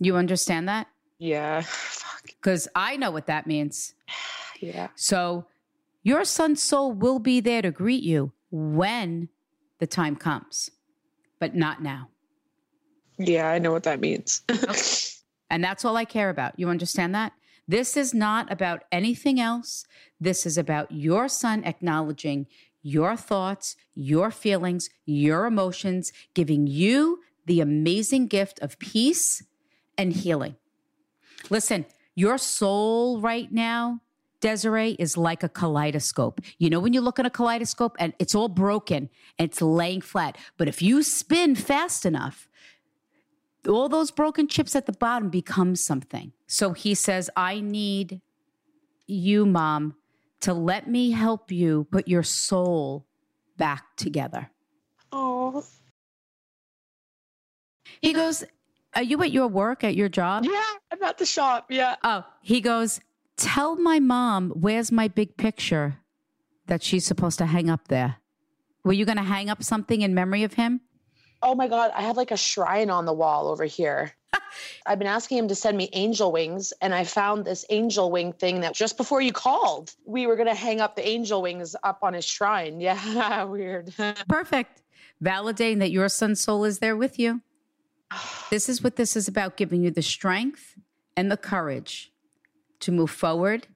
You 0.00 0.16
understand 0.16 0.68
that? 0.68 0.88
Yeah. 1.18 1.62
Because 2.26 2.66
I 2.74 2.96
know 2.96 3.12
what 3.12 3.28
that 3.28 3.46
means. 3.46 3.94
Yeah. 4.58 4.88
So 4.96 5.46
your 6.02 6.24
son's 6.24 6.60
soul 6.60 6.92
will 6.92 7.20
be 7.20 7.38
there 7.38 7.62
to 7.62 7.70
greet 7.70 8.02
you 8.02 8.32
when 8.50 9.28
the 9.78 9.86
time 9.86 10.16
comes, 10.16 10.72
but 11.38 11.54
not 11.54 11.80
now. 11.80 12.08
Yeah, 13.18 13.48
I 13.48 13.58
know 13.58 13.72
what 13.72 13.84
that 13.84 14.00
means. 14.00 14.42
okay. 14.50 14.72
And 15.50 15.62
that's 15.62 15.84
all 15.84 15.96
I 15.96 16.04
care 16.04 16.30
about. 16.30 16.58
You 16.58 16.68
understand 16.68 17.14
that? 17.14 17.32
This 17.68 17.96
is 17.96 18.12
not 18.12 18.50
about 18.50 18.84
anything 18.90 19.38
else. 19.38 19.84
This 20.18 20.46
is 20.46 20.58
about 20.58 20.90
your 20.90 21.28
son 21.28 21.62
acknowledging 21.64 22.46
your 22.82 23.14
thoughts, 23.16 23.76
your 23.94 24.30
feelings, 24.30 24.90
your 25.06 25.46
emotions, 25.46 26.12
giving 26.34 26.66
you 26.66 27.20
the 27.46 27.60
amazing 27.60 28.26
gift 28.26 28.58
of 28.60 28.78
peace 28.78 29.42
and 29.96 30.12
healing. 30.12 30.56
Listen, 31.50 31.86
your 32.14 32.38
soul 32.38 33.20
right 33.20 33.50
now, 33.52 34.00
Desiree, 34.40 34.96
is 34.98 35.16
like 35.16 35.42
a 35.42 35.48
kaleidoscope. 35.48 36.40
You 36.58 36.68
know, 36.68 36.80
when 36.80 36.92
you 36.92 37.00
look 37.00 37.18
at 37.18 37.26
a 37.26 37.30
kaleidoscope 37.30 37.96
and 37.98 38.12
it's 38.18 38.34
all 38.34 38.48
broken 38.48 39.08
and 39.38 39.48
it's 39.48 39.62
laying 39.62 40.00
flat, 40.00 40.36
but 40.58 40.68
if 40.68 40.82
you 40.82 41.02
spin 41.02 41.54
fast 41.54 42.04
enough, 42.04 42.48
all 43.68 43.88
those 43.88 44.10
broken 44.10 44.48
chips 44.48 44.76
at 44.76 44.86
the 44.86 44.92
bottom 44.92 45.30
become 45.30 45.76
something. 45.76 46.32
So 46.46 46.72
he 46.72 46.94
says, 46.94 47.30
I 47.36 47.60
need 47.60 48.20
you, 49.06 49.46
mom, 49.46 49.94
to 50.40 50.54
let 50.54 50.88
me 50.88 51.10
help 51.10 51.50
you 51.50 51.86
put 51.90 52.08
your 52.08 52.22
soul 52.22 53.06
back 53.56 53.96
together. 53.96 54.50
Oh. 55.12 55.64
He 58.00 58.12
goes, 58.12 58.44
Are 58.94 59.02
you 59.02 59.22
at 59.22 59.30
your 59.30 59.48
work, 59.48 59.84
at 59.84 59.94
your 59.94 60.08
job? 60.08 60.44
Yeah, 60.44 60.62
I'm 60.90 61.02
at 61.02 61.18
the 61.18 61.26
shop. 61.26 61.66
Yeah. 61.70 61.96
Oh, 62.02 62.24
he 62.42 62.60
goes, 62.60 63.00
Tell 63.36 63.76
my 63.76 63.98
mom 64.00 64.50
where's 64.50 64.92
my 64.92 65.08
big 65.08 65.36
picture 65.36 65.98
that 66.66 66.82
she's 66.82 67.04
supposed 67.04 67.38
to 67.38 67.46
hang 67.46 67.68
up 67.68 67.88
there. 67.88 68.16
Were 68.84 68.92
you 68.92 69.04
going 69.04 69.18
to 69.18 69.24
hang 69.24 69.48
up 69.48 69.62
something 69.62 70.02
in 70.02 70.14
memory 70.14 70.42
of 70.42 70.54
him? 70.54 70.80
Oh 71.44 71.54
my 71.54 71.68
God, 71.68 71.92
I 71.94 72.02
have 72.02 72.16
like 72.16 72.30
a 72.30 72.36
shrine 72.36 72.90
on 72.90 73.04
the 73.04 73.12
wall 73.12 73.48
over 73.48 73.64
here. 73.64 74.12
I've 74.86 74.98
been 74.98 75.06
asking 75.06 75.38
him 75.38 75.48
to 75.48 75.54
send 75.54 75.76
me 75.76 75.90
angel 75.92 76.32
wings, 76.32 76.72
and 76.80 76.94
I 76.94 77.04
found 77.04 77.44
this 77.44 77.64
angel 77.68 78.10
wing 78.10 78.32
thing 78.32 78.62
that 78.62 78.74
just 78.74 78.96
before 78.96 79.20
you 79.20 79.32
called, 79.32 79.94
we 80.06 80.26
were 80.26 80.36
going 80.36 80.48
to 80.48 80.54
hang 80.54 80.80
up 80.80 80.96
the 80.96 81.06
angel 81.06 81.42
wings 81.42 81.76
up 81.84 81.98
on 82.02 82.14
his 82.14 82.24
shrine. 82.24 82.80
Yeah, 82.84 83.44
weird. 83.44 83.94
Perfect. 84.28 84.82
Validating 85.22 85.78
that 85.78 85.90
your 85.90 86.08
son's 86.08 86.40
soul 86.40 86.64
is 86.64 86.78
there 86.78 86.96
with 86.96 87.18
you. 87.18 87.42
this 88.50 88.68
is 88.68 88.82
what 88.82 88.96
this 88.96 89.16
is 89.16 89.28
about 89.28 89.56
giving 89.56 89.82
you 89.82 89.90
the 89.90 90.02
strength 90.02 90.74
and 91.16 91.30
the 91.30 91.36
courage 91.36 92.10
to 92.80 92.90
move 92.90 93.10
forward 93.10 93.68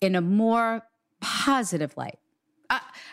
in 0.00 0.14
a 0.14 0.20
more 0.20 0.82
positive 1.20 1.96
light. 1.96 2.18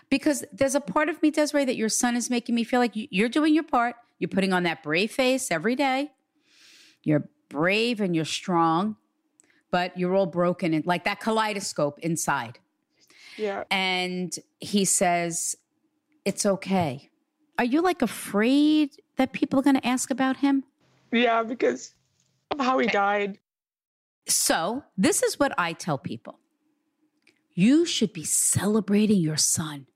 Because 0.09 0.43
there's 0.51 0.75
a 0.75 0.81
part 0.81 1.09
of 1.09 1.21
me, 1.21 1.31
Desiree, 1.31 1.65
that 1.65 1.75
your 1.75 1.89
son 1.89 2.15
is 2.15 2.29
making 2.29 2.55
me 2.55 2.63
feel 2.63 2.79
like 2.79 2.91
you're 2.93 3.29
doing 3.29 3.53
your 3.53 3.63
part. 3.63 3.95
You're 4.19 4.29
putting 4.29 4.53
on 4.53 4.63
that 4.63 4.83
brave 4.83 5.11
face 5.11 5.51
every 5.51 5.75
day. 5.75 6.11
You're 7.03 7.27
brave 7.49 8.01
and 8.01 8.15
you're 8.15 8.25
strong, 8.25 8.97
but 9.71 9.97
you're 9.97 10.15
all 10.15 10.25
broken 10.25 10.73
and 10.73 10.85
like 10.85 11.03
that 11.05 11.19
kaleidoscope 11.19 11.99
inside. 11.99 12.59
Yeah. 13.37 13.63
And 13.69 14.33
he 14.59 14.85
says, 14.85 15.55
It's 16.23 16.45
okay. 16.45 17.09
Are 17.57 17.65
you 17.65 17.81
like 17.81 18.01
afraid 18.01 18.91
that 19.17 19.33
people 19.33 19.59
are 19.59 19.63
going 19.63 19.77
to 19.77 19.87
ask 19.87 20.11
about 20.11 20.37
him? 20.37 20.63
Yeah, 21.11 21.43
because 21.43 21.93
of 22.51 22.59
how 22.59 22.79
he 22.79 22.87
died. 22.87 23.39
So, 24.27 24.83
this 24.97 25.23
is 25.23 25.39
what 25.39 25.53
I 25.57 25.73
tell 25.73 25.97
people 25.97 26.39
you 27.53 27.85
should 27.85 28.11
be 28.11 28.25
celebrating 28.25 29.21
your 29.21 29.37
son. 29.37 29.87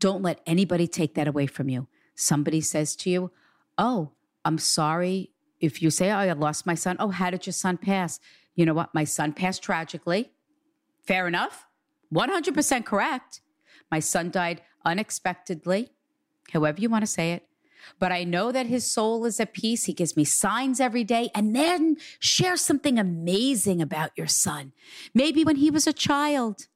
Don't 0.00 0.22
let 0.22 0.40
anybody 0.46 0.86
take 0.86 1.14
that 1.14 1.28
away 1.28 1.46
from 1.46 1.68
you. 1.68 1.88
Somebody 2.14 2.60
says 2.60 2.96
to 2.96 3.10
you, 3.10 3.30
Oh, 3.76 4.12
I'm 4.44 4.58
sorry. 4.58 5.30
If 5.60 5.82
you 5.82 5.90
say, 5.90 6.10
Oh, 6.10 6.16
I 6.16 6.32
lost 6.32 6.66
my 6.66 6.74
son. 6.74 6.96
Oh, 6.98 7.10
how 7.10 7.30
did 7.30 7.46
your 7.46 7.52
son 7.52 7.76
pass? 7.78 8.20
You 8.54 8.66
know 8.66 8.74
what? 8.74 8.94
My 8.94 9.04
son 9.04 9.32
passed 9.32 9.62
tragically. 9.62 10.32
Fair 11.06 11.26
enough. 11.26 11.66
100% 12.12 12.84
correct. 12.84 13.40
My 13.90 14.00
son 14.00 14.30
died 14.30 14.62
unexpectedly, 14.84 15.90
however 16.52 16.80
you 16.80 16.88
want 16.88 17.02
to 17.02 17.06
say 17.06 17.32
it. 17.32 17.48
But 17.98 18.12
I 18.12 18.24
know 18.24 18.52
that 18.52 18.66
his 18.66 18.90
soul 18.90 19.24
is 19.24 19.40
at 19.40 19.54
peace. 19.54 19.84
He 19.84 19.92
gives 19.92 20.16
me 20.16 20.24
signs 20.24 20.80
every 20.80 21.04
day. 21.04 21.30
And 21.34 21.54
then 21.54 21.96
share 22.18 22.56
something 22.56 22.98
amazing 22.98 23.80
about 23.80 24.10
your 24.16 24.26
son. 24.26 24.72
Maybe 25.14 25.44
when 25.44 25.56
he 25.56 25.70
was 25.70 25.86
a 25.86 25.92
child. 25.92 26.66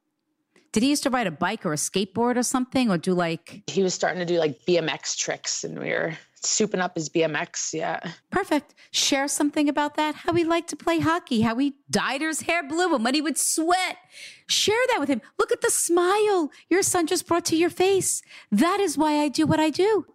Did 0.73 0.83
he 0.83 0.89
used 0.89 1.03
to 1.03 1.09
ride 1.09 1.27
a 1.27 1.31
bike 1.31 1.65
or 1.65 1.73
a 1.73 1.77
skateboard 1.77 2.35
or 2.35 2.43
something 2.43 2.89
or 2.89 2.97
do 2.97 3.13
like. 3.13 3.63
He 3.67 3.83
was 3.83 3.93
starting 3.93 4.19
to 4.19 4.25
do 4.25 4.39
like 4.39 4.65
BMX 4.67 5.15
tricks 5.15 5.63
and 5.63 5.79
we 5.79 5.89
were 5.89 6.17
souping 6.43 6.79
up 6.79 6.95
his 6.95 7.09
BMX. 7.09 7.73
Yeah. 7.73 7.99
Perfect. 8.31 8.73
Share 8.91 9.27
something 9.27 9.69
about 9.69 9.95
that. 9.95 10.15
How 10.15 10.33
he 10.33 10.43
liked 10.43 10.69
to 10.69 10.75
play 10.75 10.99
hockey, 10.99 11.41
how 11.41 11.55
he 11.57 11.75
dyed 11.89 12.21
his 12.21 12.41
hair 12.41 12.63
blue 12.63 12.93
and 12.93 13.03
when 13.03 13.13
he 13.13 13.21
would 13.21 13.37
sweat. 13.37 13.97
Share 14.47 14.83
that 14.89 14.99
with 14.99 15.09
him. 15.09 15.21
Look 15.39 15.51
at 15.51 15.61
the 15.61 15.71
smile 15.71 16.51
your 16.69 16.81
son 16.81 17.07
just 17.07 17.27
brought 17.27 17.45
to 17.45 17.55
your 17.55 17.69
face. 17.69 18.21
That 18.51 18.79
is 18.79 18.97
why 18.97 19.21
I 19.21 19.29
do 19.29 19.45
what 19.45 19.59
I 19.59 19.69
do 19.69 20.05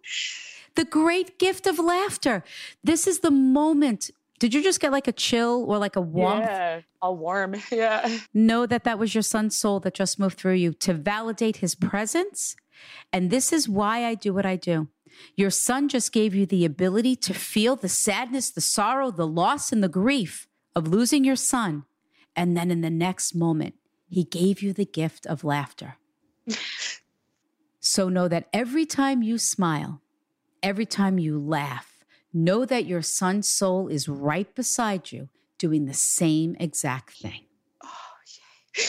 the 0.75 0.85
great 0.85 1.37
gift 1.39 1.67
of 1.67 1.77
laughter. 1.77 2.41
This 2.83 3.05
is 3.05 3.19
the 3.19 3.31
moment. 3.31 4.11
Did 4.39 4.53
you 4.53 4.63
just 4.63 4.79
get 4.79 4.91
like 4.91 5.07
a 5.07 5.11
chill 5.11 5.65
or 5.67 5.77
like 5.77 5.97
a 5.97 6.01
warmth? 6.01 6.45
Yeah, 6.45 6.81
a 7.01 7.13
warm. 7.13 7.55
Yeah. 7.71 8.19
Know 8.33 8.65
that 8.65 8.85
that 8.85 8.97
was 8.97 9.13
your 9.13 9.21
son's 9.21 9.55
soul 9.55 9.79
that 9.81 9.93
just 9.93 10.17
moved 10.17 10.37
through 10.37 10.53
you 10.53 10.73
to 10.73 10.93
validate 10.93 11.57
his 11.57 11.75
presence. 11.75 12.55
And 13.11 13.29
this 13.29 13.51
is 13.51 13.67
why 13.67 14.05
I 14.05 14.15
do 14.15 14.33
what 14.33 14.45
I 14.45 14.55
do. 14.55 14.87
Your 15.35 15.49
son 15.49 15.89
just 15.89 16.13
gave 16.13 16.33
you 16.33 16.45
the 16.45 16.63
ability 16.65 17.15
to 17.17 17.33
feel 17.33 17.75
the 17.75 17.89
sadness, 17.89 18.49
the 18.49 18.61
sorrow, 18.61 19.11
the 19.11 19.27
loss, 19.27 19.71
and 19.71 19.83
the 19.83 19.89
grief 19.89 20.47
of 20.75 20.87
losing 20.87 21.25
your 21.25 21.35
son. 21.35 21.83
And 22.35 22.55
then 22.55 22.71
in 22.71 22.81
the 22.81 22.89
next 22.89 23.35
moment, 23.35 23.75
he 24.07 24.23
gave 24.23 24.61
you 24.61 24.71
the 24.71 24.85
gift 24.85 25.25
of 25.25 25.43
laughter. 25.43 25.97
so 27.79 28.07
know 28.07 28.27
that 28.27 28.47
every 28.53 28.85
time 28.85 29.21
you 29.21 29.37
smile, 29.37 30.01
every 30.63 30.85
time 30.85 31.19
you 31.19 31.37
laugh, 31.39 31.88
know 32.33 32.65
that 32.65 32.85
your 32.85 33.01
son's 33.01 33.47
soul 33.47 33.87
is 33.87 34.07
right 34.07 34.53
beside 34.55 35.11
you 35.11 35.29
doing 35.57 35.85
the 35.85 35.93
same 35.93 36.55
exact 36.59 37.17
thing. 37.17 37.45
Oh, 37.83 37.87
yay. 38.77 38.83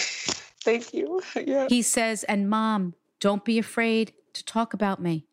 Thank 0.65 0.95
you. 0.95 1.21
Yeah. 1.37 1.67
He 1.69 1.83
says, 1.83 2.25
and 2.25 2.49
mom, 2.49 2.95
don't 3.19 3.45
be 3.45 3.59
afraid 3.59 4.13
to 4.35 4.45
talk 4.45 4.75
about 4.75 5.03
me. 5.03 5.27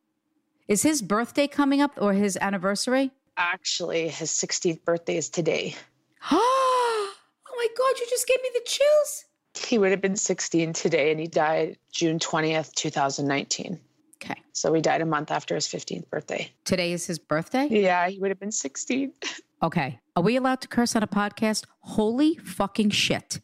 Is 0.68 0.84
his 0.84 1.02
birthday 1.02 1.48
coming 1.48 1.82
up 1.82 1.92
or 1.98 2.14
his 2.14 2.38
anniversary? 2.40 3.12
Actually, 3.38 4.10
his 4.10 4.32
16th 4.32 4.84
birthday 4.84 5.18
is 5.18 5.30
today. 5.30 5.76
oh 6.32 7.14
my 7.56 7.68
God, 7.78 8.00
you 8.00 8.08
just 8.10 8.28
gave 8.28 8.42
me 8.42 8.50
the 8.54 8.62
chills. 8.66 9.26
He 9.66 9.78
would 9.78 9.92
have 9.92 10.02
been 10.02 10.16
16 10.16 10.74
today 10.74 11.12
and 11.12 11.20
he 11.20 11.28
died 11.28 11.78
June 11.92 12.20
20th, 12.20 12.74
2019. 12.74 13.80
Okay. 14.24 14.42
So 14.54 14.74
he 14.74 14.82
died 14.82 15.02
a 15.02 15.06
month 15.06 15.32
after 15.32 15.56
his 15.56 15.68
15th 15.68 16.10
birthday. 16.10 16.52
Today 16.66 16.92
is 16.92 17.06
his 17.06 17.20
birthday? 17.20 17.68
Yeah, 17.70 18.08
he 18.10 18.20
would 18.20 18.30
have 18.30 18.40
been 18.40 18.52
16. 18.52 19.12
Okay. 19.64 20.00
Are 20.16 20.22
we 20.22 20.36
allowed 20.36 20.62
to 20.62 20.68
curse 20.68 20.96
on 20.96 21.02
a 21.02 21.08
podcast? 21.08 21.66
Holy 21.80 22.36
fucking 22.36 22.92
shit. 22.92 23.40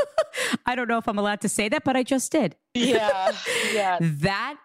I 0.66 0.74
don't 0.74 0.88
know 0.88 0.96
if 0.96 1.06
I'm 1.06 1.18
allowed 1.18 1.42
to 1.42 1.48
say 1.50 1.68
that, 1.68 1.84
but 1.84 1.94
I 1.94 2.02
just 2.04 2.32
did. 2.32 2.56
Yeah. 2.72 3.32
Yeah. 3.74 3.98
that 4.00 4.56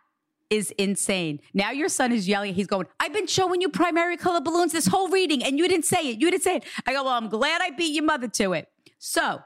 is 0.50 0.72
insane. 0.78 1.42
Now 1.54 1.72
your 1.72 1.90
son 1.90 2.14
is 2.14 2.26
yelling. 2.26 2.54
He's 2.54 2.68
going, 2.68 2.88
I've 3.02 3.12
been 3.12 3.28
showing 3.28 3.60
you 3.60 3.68
primary 3.68 4.16
color 4.16 4.40
balloons 4.40 4.72
this 4.72 4.88
whole 4.88 5.10
reading 5.10 5.44
and 5.44 5.58
you 5.58 5.68
didn't 5.68 5.84
say 5.86 6.08
it. 6.10 6.22
You 6.22 6.32
didn't 6.32 6.44
say 6.44 6.56
it. 6.56 6.64
I 6.86 6.94
go, 6.94 7.04
Well, 7.04 7.14
I'm 7.14 7.28
glad 7.28 7.60
I 7.62 7.72
beat 7.72 7.94
your 7.94 8.06
mother 8.06 8.30
to 8.30 8.54
it. 8.54 8.70
So 8.98 9.42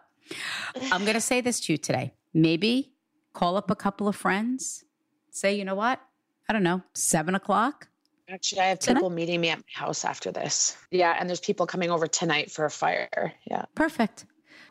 I'm 0.91 1.01
going 1.01 1.15
to 1.15 1.21
say 1.21 1.41
this 1.41 1.59
to 1.61 1.73
you 1.73 1.77
today. 1.79 2.13
Maybe 2.35 2.93
call 3.33 3.57
up 3.57 3.71
a 3.71 3.75
couple 3.75 4.07
of 4.07 4.15
friends, 4.15 4.83
say, 5.31 5.55
you 5.55 5.65
know 5.65 5.75
what? 5.75 5.99
I 6.47 6.53
don't 6.53 6.63
know, 6.63 6.81
seven 6.93 7.35
o'clock. 7.35 7.87
Actually, 8.29 8.61
I 8.61 8.65
have 8.67 8.79
people 8.79 9.09
tonight? 9.09 9.15
meeting 9.15 9.41
me 9.41 9.49
at 9.49 9.57
my 9.57 9.63
house 9.85 10.05
after 10.05 10.31
this. 10.31 10.77
Yeah, 10.89 11.17
and 11.19 11.27
there's 11.27 11.41
people 11.41 11.65
coming 11.65 11.91
over 11.91 12.07
tonight 12.07 12.51
for 12.51 12.65
a 12.65 12.69
fire. 12.69 13.33
Yeah. 13.49 13.65
Perfect. 13.75 14.25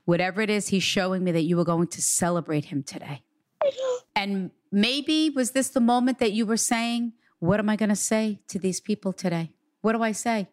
Whatever 0.06 0.40
it 0.40 0.48
is, 0.48 0.68
he's 0.68 0.82
showing 0.82 1.22
me 1.24 1.32
that 1.32 1.42
you 1.42 1.56
were 1.56 1.64
going 1.64 1.88
to 1.88 2.00
celebrate 2.00 2.66
him 2.66 2.82
today. 2.82 3.22
And 4.16 4.50
maybe 4.72 5.30
was 5.30 5.52
this 5.52 5.70
the 5.70 5.80
moment 5.80 6.18
that 6.18 6.32
you 6.32 6.44
were 6.44 6.56
saying, 6.56 7.12
What 7.38 7.60
am 7.60 7.70
I 7.70 7.76
going 7.76 7.90
to 7.90 7.96
say 7.96 8.40
to 8.48 8.58
these 8.58 8.80
people 8.80 9.12
today? 9.12 9.52
What 9.82 9.92
do 9.92 10.02
I 10.02 10.12
say? 10.12 10.48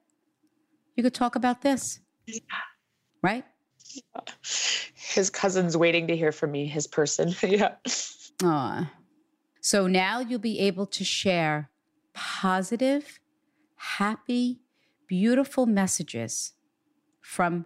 You 0.96 1.04
could 1.04 1.14
talk 1.14 1.36
about 1.36 1.62
this. 1.62 2.00
Yeah. 2.28 2.40
Right? 3.22 3.44
Yeah. 3.94 4.22
His 4.94 5.30
cousin's 5.30 5.76
waiting 5.76 6.08
to 6.08 6.16
hear 6.16 6.32
from 6.32 6.52
me, 6.52 6.68
his 6.68 6.88
person. 6.88 7.36
yeah. 7.42 7.76
Aw. 8.44 8.90
So 9.68 9.86
now 9.86 10.22
you'll 10.22 10.40
be 10.40 10.60
able 10.60 10.86
to 10.86 11.04
share 11.04 11.70
positive, 12.14 13.20
happy, 13.76 14.62
beautiful 15.08 15.66
messages 15.66 16.54
from 17.20 17.66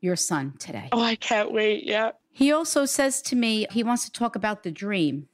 your 0.00 0.14
son 0.14 0.54
today. 0.60 0.88
Oh, 0.92 1.02
I 1.02 1.16
can't 1.16 1.50
wait. 1.50 1.82
Yeah. 1.82 2.12
He 2.30 2.52
also 2.52 2.84
says 2.84 3.22
to 3.22 3.34
me, 3.34 3.66
he 3.72 3.82
wants 3.82 4.04
to 4.04 4.12
talk 4.12 4.36
about 4.36 4.62
the 4.62 4.70
dream. 4.70 5.26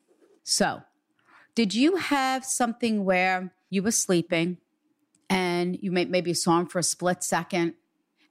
So, 0.44 0.80
did 1.54 1.74
you 1.74 1.96
have 1.96 2.42
something 2.42 3.04
where 3.04 3.52
you 3.68 3.82
were 3.82 3.90
sleeping 3.90 4.56
and 5.28 5.76
you 5.82 5.92
may, 5.92 6.06
maybe 6.06 6.32
saw 6.32 6.58
him 6.58 6.68
for 6.68 6.78
a 6.78 6.82
split 6.82 7.22
second 7.22 7.74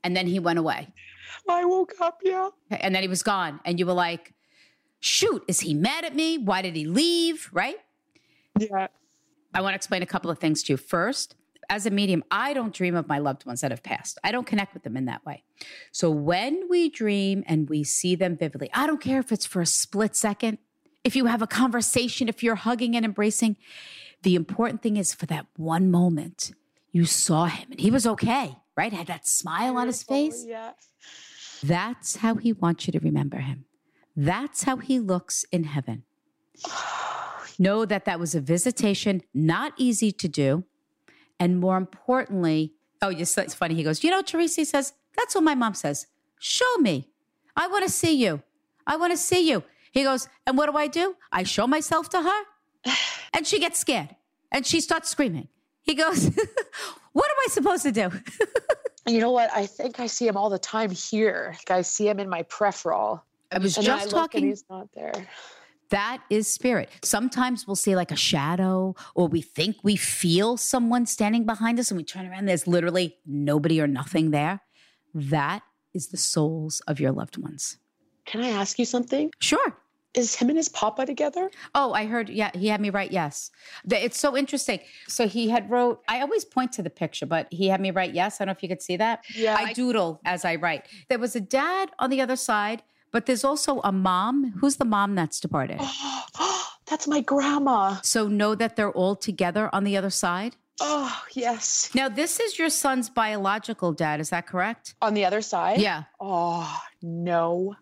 and 0.04 0.18
then 0.18 0.26
he 0.26 0.40
went 0.40 0.58
away? 0.58 0.88
I 1.48 1.64
woke 1.66 1.94
up, 2.02 2.22
yeah. 2.24 2.50
And 2.72 2.96
then 2.96 3.04
he 3.04 3.08
was 3.08 3.22
gone. 3.22 3.60
And 3.66 3.78
you 3.78 3.86
were 3.86 3.94
like, 3.94 4.34
shoot, 5.00 5.44
is 5.48 5.62
he 5.62 5.74
mad 5.74 6.06
at 6.06 6.16
me? 6.16 6.38
Why 6.38 6.62
did 6.62 6.76
he 6.76 6.86
leave? 6.86 7.50
Right? 7.52 7.78
Yeah. 8.60 8.88
I 9.54 9.62
want 9.62 9.74
to 9.74 9.76
explain 9.76 10.02
a 10.02 10.06
couple 10.06 10.30
of 10.30 10.40
things 10.40 10.64
to 10.64 10.74
you. 10.74 10.78
First, 10.78 11.36
as 11.70 11.86
a 11.86 11.90
medium, 11.90 12.24
I 12.30 12.54
don't 12.54 12.74
dream 12.74 12.96
of 12.96 13.08
my 13.08 13.18
loved 13.18 13.46
ones 13.46 13.62
that 13.62 13.72
have 13.72 13.84
passed. 13.84 14.20
I 14.24 14.32
don't 14.32 14.46
connect 14.46 14.74
with 14.74 14.84
them 14.84 14.98
in 14.98 15.06
that 15.06 15.26
way. 15.26 15.44
So 15.92 16.12
when 16.12 16.68
we 16.70 16.90
dream 16.90 17.44
and 17.48 17.70
we 17.70 17.84
see 17.84 18.16
them 18.16 18.38
vividly, 18.38 18.70
I 18.74 18.86
don't 18.86 19.02
care 19.02 19.20
if 19.20 19.32
it's 19.32 19.46
for 19.46 19.62
a 19.62 19.66
split 19.66 20.16
second, 20.16 20.58
if 21.04 21.16
you 21.16 21.26
have 21.26 21.42
a 21.42 21.48
conversation, 21.48 22.28
if 22.28 22.44
you're 22.44 22.56
hugging 22.56 22.96
and 22.96 23.06
embracing, 23.06 23.58
the 24.24 24.36
important 24.36 24.82
thing 24.82 24.98
is 24.98 25.14
for 25.14 25.26
that 25.28 25.46
one 25.56 25.92
moment, 25.92 26.52
you 26.92 27.06
saw 27.06 27.46
him 27.46 27.72
and 27.72 27.80
he 27.80 27.92
was 27.92 28.08
okay, 28.08 28.58
right? 28.76 28.92
Had 28.92 29.08
that 29.08 29.28
smile 29.28 29.78
on 29.78 29.88
his 29.88 30.04
face. 30.04 30.46
Yeah. 30.48 30.72
That's 31.64 32.18
how 32.18 32.36
he 32.36 32.54
wants 32.54 32.88
you 32.88 32.94
to 32.94 33.00
remember 33.00 33.38
him. 33.38 33.66
That's 34.16 34.64
how 34.64 34.78
he 34.78 35.00
looks 35.00 35.46
in 35.52 35.66
heaven. 35.66 36.04
know 37.60 37.86
that 37.86 38.06
that 38.06 38.20
was 38.20 38.36
a 38.36 38.42
visitation, 38.42 39.22
not 39.34 39.74
easy 39.78 40.12
to 40.12 40.28
do. 40.28 40.64
And 41.40 41.60
more 41.60 41.78
importantly, 41.78 42.74
oh, 43.02 43.10
it's 43.10 43.54
funny. 43.54 43.76
He 43.76 43.84
goes, 43.84 44.04
You 44.04 44.12
know, 44.12 44.22
Teresa 44.22 44.66
says, 44.66 44.94
That's 45.18 45.36
what 45.36 45.44
my 45.44 45.56
mom 45.56 45.74
says. 45.74 46.08
Show 46.40 46.78
me. 46.80 47.10
I 47.56 47.68
want 47.68 47.84
to 47.86 47.92
see 47.92 48.14
you. 48.14 48.42
I 48.88 48.98
want 48.98 49.12
to 49.12 49.18
see 49.18 49.50
you. 49.50 49.64
He 49.92 50.04
goes, 50.04 50.28
And 50.48 50.58
what 50.58 50.70
do 50.70 50.78
I 50.78 50.88
do? 50.88 51.16
I 51.32 51.44
show 51.44 51.68
myself 51.68 52.10
to 52.10 52.22
her. 52.22 52.94
And 53.34 53.46
she 53.46 53.60
gets 53.60 53.80
scared 53.80 54.16
and 54.52 54.66
she 54.66 54.80
starts 54.80 55.10
screaming. 55.10 55.50
He 55.82 55.94
goes, 55.94 56.26
What 57.14 57.26
am 57.32 57.38
I 57.46 57.48
supposed 57.50 57.84
to 57.84 57.92
do? 57.92 58.12
you 59.08 59.20
know 59.20 59.32
what? 59.32 59.50
I 59.54 59.66
think 59.66 60.00
I 60.00 60.08
see 60.08 60.28
him 60.28 60.38
all 60.38 60.50
the 60.50 60.60
time 60.60 60.92
here. 60.92 61.56
I 61.70 61.82
see 61.82 62.08
him 62.08 62.20
in 62.20 62.30
my 62.30 62.44
peripheral. 62.44 63.24
I 63.52 63.60
was 63.60 63.78
and 63.78 63.86
just 63.86 64.08
I 64.08 64.10
talking. 64.10 64.46
he's 64.46 64.64
not 64.70 64.90
there. 64.94 65.14
That 65.90 66.24
is 66.30 66.48
spirit. 66.48 66.90
Sometimes 67.04 67.68
we'll 67.68 67.76
see 67.76 67.96
like 67.96 68.12
a 68.12 68.16
shadow, 68.16 68.96
or 69.14 69.28
we 69.28 69.42
think 69.42 69.78
we 69.84 69.96
feel 69.96 70.58
someone 70.58 71.06
standing 71.06 71.46
behind 71.46 71.80
us, 71.80 71.92
and 71.92 71.98
we 71.98 72.04
turn 72.04 72.26
around. 72.26 72.46
There's 72.46 72.66
literally 72.68 73.18
nobody 73.26 73.80
or 73.80 73.88
nothing 73.88 74.32
there. 74.32 74.62
That 75.14 75.62
is 75.94 76.08
the 76.08 76.18
souls 76.18 76.82
of 76.88 77.00
your 77.00 77.12
loved 77.12 77.38
ones. 77.38 77.78
Can 78.26 78.42
I 78.42 78.50
ask 78.50 78.80
you 78.80 78.86
something? 78.86 79.32
Sure. 79.40 79.78
is 80.16 80.36
him 80.36 80.50
and 80.50 80.58
his 80.58 80.70
papa 80.70 81.06
together? 81.06 81.52
Oh, 81.76 81.94
I 81.94 82.06
heard. 82.06 82.30
Yeah, 82.30 82.50
he 82.54 82.68
had 82.68 82.82
me 82.82 82.90
write 82.90 83.12
yes. 83.12 83.52
It's 83.90 84.20
so 84.20 84.36
interesting. 84.36 84.80
So 85.08 85.28
he 85.28 85.50
had 85.50 85.70
wrote. 85.70 86.02
I 86.08 86.22
always 86.22 86.46
point 86.46 86.72
to 86.74 86.82
the 86.82 86.90
picture, 86.90 87.26
but 87.26 87.48
he 87.52 87.68
had 87.68 87.82
me 87.82 87.92
write 87.92 88.14
yes. 88.14 88.40
I 88.40 88.46
don't 88.46 88.48
know 88.48 88.58
if 88.58 88.64
you 88.64 88.70
could 88.70 88.82
see 88.82 88.98
that. 88.98 89.24
Yeah. 89.36 89.56
I 89.58 89.74
doodle 89.74 90.20
as 90.26 90.46
I 90.46 90.56
write. 90.56 90.88
There 91.10 91.20
was 91.20 91.36
a 91.36 91.42
dad 91.42 91.92
on 92.00 92.10
the 92.10 92.22
other 92.22 92.36
side, 92.36 92.82
but 93.16 93.28
there's 93.28 93.46
also 93.46 93.80
a 93.86 93.94
mom. 93.94 94.52
Who's 94.60 94.76
the 94.76 94.84
mom 94.84 95.16
that's 95.16 95.40
departed? 95.40 95.80
That's 96.88 97.08
my 97.08 97.22
grandma. 97.22 97.96
So 98.04 98.28
know 98.28 98.56
that 98.56 98.76
they're 98.76 98.92
all 98.92 99.16
together 99.16 99.70
on 99.72 99.86
the 99.86 99.96
other 99.96 100.10
side. 100.10 100.58
Oh, 100.82 101.18
yes. 101.32 101.90
Now, 101.96 102.10
this 102.10 102.42
is 102.42 102.60
your 102.60 102.70
son's 102.70 103.10
biological 103.10 103.94
dad. 103.94 104.20
Is 104.20 104.32
that 104.32 104.48
correct? 104.48 104.96
On 105.02 105.14
the 105.14 105.24
other 105.24 105.42
side? 105.42 105.80
Yeah. 105.80 106.04
Oh, 106.20 106.70
no. 107.02 107.78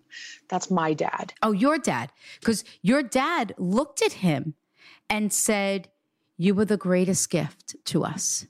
That's 0.50 0.70
my 0.70 0.94
dad. 0.94 1.34
Oh, 1.42 1.52
your 1.52 1.80
dad. 1.80 2.12
Because 2.40 2.64
your 2.84 3.02
dad 3.02 3.56
looked 3.58 4.04
at 4.04 4.14
him 4.14 4.54
and 5.10 5.34
said, 5.34 5.90
You 6.38 6.54
were 6.54 6.66
the 6.66 6.78
greatest 6.78 7.32
gift 7.32 7.76
to 7.86 8.04
us. 8.04 8.46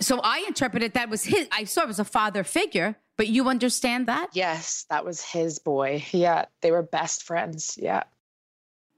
So 0.00 0.20
I 0.24 0.44
interpreted 0.48 0.94
that 0.94 1.10
was 1.10 1.24
his, 1.24 1.46
I 1.52 1.64
saw 1.64 1.82
it 1.82 1.88
was 1.88 1.98
a 1.98 2.04
father 2.04 2.42
figure, 2.42 2.96
but 3.16 3.28
you 3.28 3.48
understand 3.48 4.06
that? 4.06 4.30
Yes, 4.32 4.86
that 4.88 5.04
was 5.04 5.22
his 5.22 5.58
boy. 5.58 6.04
Yeah, 6.10 6.46
they 6.62 6.70
were 6.70 6.82
best 6.82 7.22
friends. 7.22 7.78
Yeah. 7.80 8.04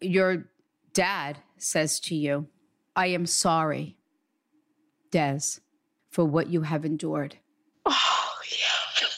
Your 0.01 0.49
dad 0.93 1.39
says 1.59 1.99
to 2.01 2.15
you, 2.15 2.47
I 2.95 3.09
am 3.09 3.27
sorry, 3.27 3.97
Des, 5.11 5.59
for 6.11 6.25
what 6.25 6.49
you 6.49 6.63
have 6.63 6.85
endured. 6.85 7.37
Oh, 7.85 8.33
yeah. 8.51 9.09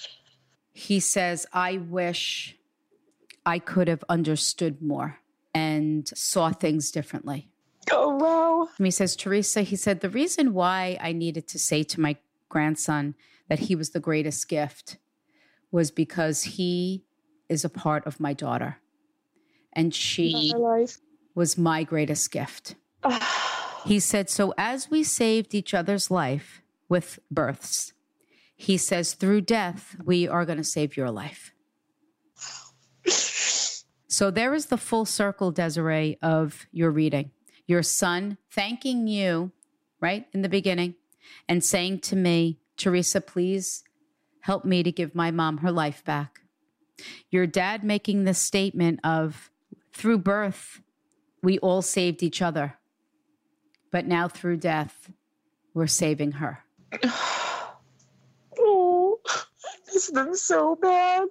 He 0.73 1.01
says, 1.01 1.47
I 1.53 1.79
wish 1.79 2.57
I 3.45 3.59
could 3.59 3.89
have 3.89 4.05
understood 4.09 4.81
more 4.81 5.19
and 5.55 6.09
saw 6.09 6.51
things 6.51 6.91
differently. 6.91 7.51
Oh, 7.91 8.17
wow. 8.17 8.69
And 8.79 8.87
he 8.87 8.91
says, 8.91 9.17
Teresa, 9.17 9.63
he 9.63 9.77
said, 9.77 10.01
the 10.01 10.11
reason 10.11 10.55
why 10.55 10.99
I 11.01 11.13
needed 11.13 11.49
to 11.49 11.59
say 11.59 11.83
to 11.85 12.01
my 12.01 12.17
grandson 12.49 13.15
that 13.49 13.61
he 13.61 13.75
was 13.75 13.91
the 13.91 14.01
greatest 14.01 14.49
gift 14.49 14.99
was 15.71 15.91
because 15.91 16.43
he 16.43 17.05
is 17.49 17.65
a 17.65 17.69
part 17.69 18.07
of 18.07 18.21
my 18.21 18.33
daughter. 18.33 18.79
And 19.73 19.95
she 19.95 20.53
was 21.35 21.59
my 21.59 21.85
greatest 21.85 22.31
gift. 22.31 22.77
He 23.85 24.01
said, 24.01 24.31
So 24.31 24.55
as 24.57 24.91
we 24.91 25.05
saved 25.05 25.55
each 25.55 25.75
other's 25.75 26.11
life 26.11 26.63
with 26.89 27.19
births, 27.31 27.93
he 28.57 28.79
says, 28.79 29.13
through 29.13 29.43
death, 29.43 29.95
we 30.03 30.27
are 30.27 30.47
going 30.47 30.57
to 30.57 30.65
save 30.65 30.97
your 30.97 31.11
life. 31.11 31.53
So 34.07 34.31
there 34.31 34.55
is 34.55 34.67
the 34.67 34.77
full 34.79 35.07
circle, 35.07 35.51
Desiree, 35.51 36.19
of 36.23 36.67
your 36.71 36.93
reading. 36.93 37.33
Your 37.67 37.83
son 37.83 38.39
thanking 38.51 39.07
you, 39.07 39.53
right, 40.01 40.27
in 40.33 40.43
the 40.43 40.49
beginning, 40.49 40.95
and 41.49 41.65
saying 41.65 42.01
to 42.01 42.17
me, 42.17 42.59
Teresa, 42.77 43.21
please 43.21 43.85
help 44.41 44.65
me 44.65 44.83
to 44.83 44.93
give 44.93 45.15
my 45.15 45.31
mom 45.31 45.59
her 45.59 45.73
life 45.73 46.05
back. 46.05 46.41
Your 47.31 47.47
dad 47.47 47.83
making 47.83 48.25
the 48.25 48.35
statement 48.35 49.01
of, 49.03 49.51
through 49.93 50.19
birth, 50.19 50.83
we 51.43 51.59
all 51.59 51.83
saved 51.83 52.23
each 52.23 52.43
other. 52.43 52.75
But 53.91 54.07
now 54.07 54.29
through 54.29 54.59
death, 54.59 55.11
we're 55.73 55.87
saving 55.87 56.33
her. 56.33 56.65
Oh, 58.59 59.19
I 59.27 59.43
miss 59.93 60.11
them 60.11 60.35
so 60.35 60.77
bad. 60.77 61.29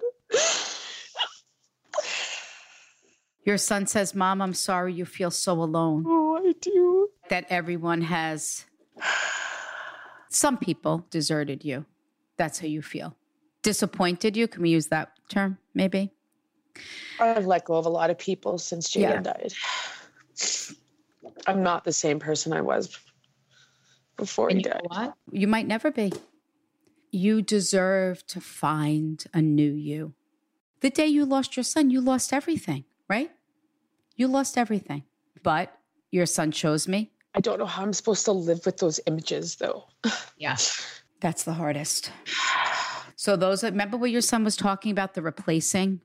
Your 3.44 3.58
son 3.58 3.86
says, 3.86 4.14
Mom, 4.14 4.40
I'm 4.40 4.54
sorry 4.54 4.94
you 4.94 5.04
feel 5.04 5.30
so 5.30 5.52
alone. 5.62 6.04
Oh, 6.06 6.36
I 6.36 6.52
do. 6.60 7.08
That 7.28 7.46
everyone 7.50 8.02
has, 8.02 8.64
some 10.28 10.56
people 10.58 11.06
deserted 11.10 11.64
you. 11.64 11.84
That's 12.36 12.58
how 12.58 12.66
you 12.66 12.82
feel. 12.82 13.16
Disappointed 13.62 14.36
you? 14.36 14.48
Can 14.48 14.62
we 14.62 14.70
use 14.70 14.88
that 14.88 15.12
term, 15.28 15.58
maybe? 15.74 16.10
I've 17.20 17.46
let 17.46 17.64
go 17.64 17.74
of 17.74 17.86
a 17.86 17.90
lot 17.90 18.10
of 18.10 18.18
people 18.18 18.58
since 18.58 18.90
Jaden 18.90 19.00
Yeah. 19.00 19.20
died. 19.20 19.52
I'm 21.46 21.62
not 21.62 21.84
the 21.84 21.92
same 21.92 22.18
person 22.18 22.52
I 22.52 22.60
was 22.60 22.98
before 24.16 24.48
he 24.48 24.56
And 24.56 24.64
you 24.64 24.70
know 24.70 24.76
died. 24.76 24.88
what? 24.88 25.14
You 25.32 25.46
might 25.48 25.66
never 25.66 25.90
be. 25.90 26.12
You 27.10 27.42
deserve 27.42 28.26
to 28.28 28.40
find 28.40 29.24
a 29.32 29.40
new 29.40 29.72
you. 29.72 30.14
The 30.80 30.90
day 30.90 31.06
you 31.06 31.24
lost 31.24 31.56
your 31.56 31.64
son, 31.64 31.90
you 31.90 32.00
lost 32.00 32.32
everything, 32.32 32.84
right? 33.08 33.30
You 34.16 34.28
lost 34.28 34.56
everything. 34.58 35.04
But 35.42 35.76
your 36.10 36.26
son 36.26 36.52
chose 36.52 36.88
me. 36.88 37.12
I 37.34 37.40
don't 37.40 37.58
know 37.58 37.66
how 37.66 37.82
I'm 37.82 37.92
supposed 37.92 38.24
to 38.26 38.32
live 38.32 38.64
with 38.64 38.78
those 38.78 39.00
images, 39.06 39.56
though. 39.56 39.86
Yeah. 40.36 40.56
That's 41.20 41.44
the 41.44 41.52
hardest. 41.54 42.10
So 43.16 43.36
those 43.36 43.62
remember 43.64 43.96
what 43.96 44.10
your 44.10 44.20
son 44.20 44.44
was 44.44 44.56
talking 44.56 44.90
about 44.90 45.14
the 45.14 45.22
replacing 45.22 46.00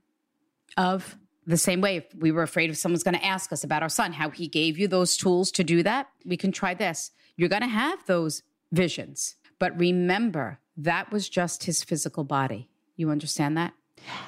of 0.78 1.18
the 1.46 1.58
same 1.58 1.82
way 1.82 1.98
if 1.98 2.06
we 2.16 2.32
were 2.32 2.44
afraid 2.44 2.70
if 2.70 2.78
someone's 2.78 3.04
going 3.04 3.18
to 3.18 3.26
ask 3.26 3.52
us 3.52 3.64
about 3.64 3.82
our 3.84 3.90
son 3.90 4.14
how 4.14 4.30
he 4.30 4.48
gave 4.48 4.78
you 4.78 4.88
those 4.88 5.18
tools 5.18 5.52
to 5.52 5.64
do 5.64 5.82
that 5.84 6.08
we 6.24 6.38
can 6.38 6.52
try 6.52 6.74
this 6.74 7.12
you're 7.36 7.50
going 7.50 7.64
to 7.64 7.68
have 7.68 8.06
those 8.06 8.44
visions 8.72 9.36
but 9.58 9.78
remember 9.78 10.60
that 10.78 11.12
was 11.12 11.28
just 11.28 11.64
his 11.64 11.84
physical 11.84 12.24
body 12.24 12.70
you 12.96 13.10
understand 13.10 13.58
that 13.58 13.74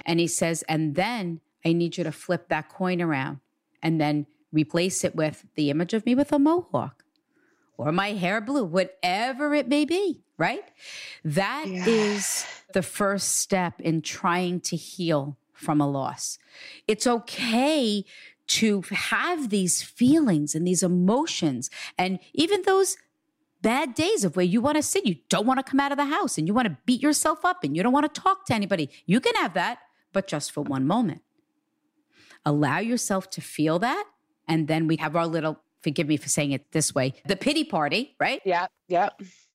and 0.05 0.19
he 0.19 0.27
says 0.27 0.63
and 0.67 0.95
then 0.95 1.39
i 1.63 1.71
need 1.71 1.95
you 1.95 2.03
to 2.03 2.11
flip 2.11 2.49
that 2.49 2.69
coin 2.69 3.01
around 3.01 3.39
and 3.81 3.99
then 3.99 4.27
replace 4.51 5.03
it 5.03 5.15
with 5.15 5.45
the 5.55 5.69
image 5.69 5.93
of 5.93 6.05
me 6.05 6.15
with 6.15 6.31
a 6.31 6.39
mohawk 6.39 7.03
or 7.77 7.91
my 7.91 8.11
hair 8.11 8.41
blue, 8.41 8.63
whatever 8.63 9.53
it 9.53 9.67
may 9.67 9.85
be, 9.85 10.21
right? 10.37 10.63
That 11.23 11.65
is 11.67 12.45
the 12.73 12.83
first 12.83 13.39
step 13.39 13.81
in 13.81 14.01
trying 14.01 14.59
to 14.61 14.75
heal 14.75 15.37
from 15.53 15.81
a 15.81 15.89
loss. 15.89 16.37
It's 16.87 17.07
okay 17.07 18.05
to 18.47 18.81
have 18.91 19.49
these 19.49 19.81
feelings 19.81 20.53
and 20.53 20.67
these 20.67 20.83
emotions 20.83 21.69
and 21.97 22.19
even 22.33 22.63
those 22.63 22.97
bad 23.61 23.93
days 23.93 24.23
of 24.23 24.35
where 24.35 24.45
you 24.45 24.59
want 24.59 24.75
to 24.75 24.83
sit, 24.83 25.05
you 25.05 25.15
don't 25.29 25.45
want 25.45 25.63
to 25.63 25.69
come 25.69 25.79
out 25.79 25.91
of 25.91 25.97
the 25.97 26.05
house 26.05 26.37
and 26.37 26.47
you 26.47 26.53
want 26.53 26.67
to 26.67 26.77
beat 26.85 27.01
yourself 27.01 27.45
up 27.45 27.63
and 27.63 27.75
you 27.75 27.83
don't 27.83 27.93
want 27.93 28.11
to 28.13 28.21
talk 28.21 28.45
to 28.45 28.53
anybody. 28.53 28.89
You 29.05 29.19
can 29.19 29.35
have 29.35 29.53
that, 29.53 29.79
but 30.13 30.27
just 30.27 30.51
for 30.51 30.61
one 30.61 30.85
moment. 30.85 31.21
Allow 32.45 32.79
yourself 32.79 33.29
to 33.31 33.41
feel 33.41 33.79
that. 33.79 34.03
And 34.47 34.67
then 34.67 34.87
we 34.87 34.97
have 34.97 35.15
our 35.15 35.27
little, 35.27 35.59
forgive 35.81 36.07
me 36.07 36.17
for 36.17 36.29
saying 36.29 36.51
it 36.51 36.71
this 36.71 36.93
way, 36.95 37.13
the 37.25 37.35
pity 37.35 37.63
party, 37.63 38.15
right? 38.19 38.41
Yeah, 38.45 38.67
yeah. 38.87 39.09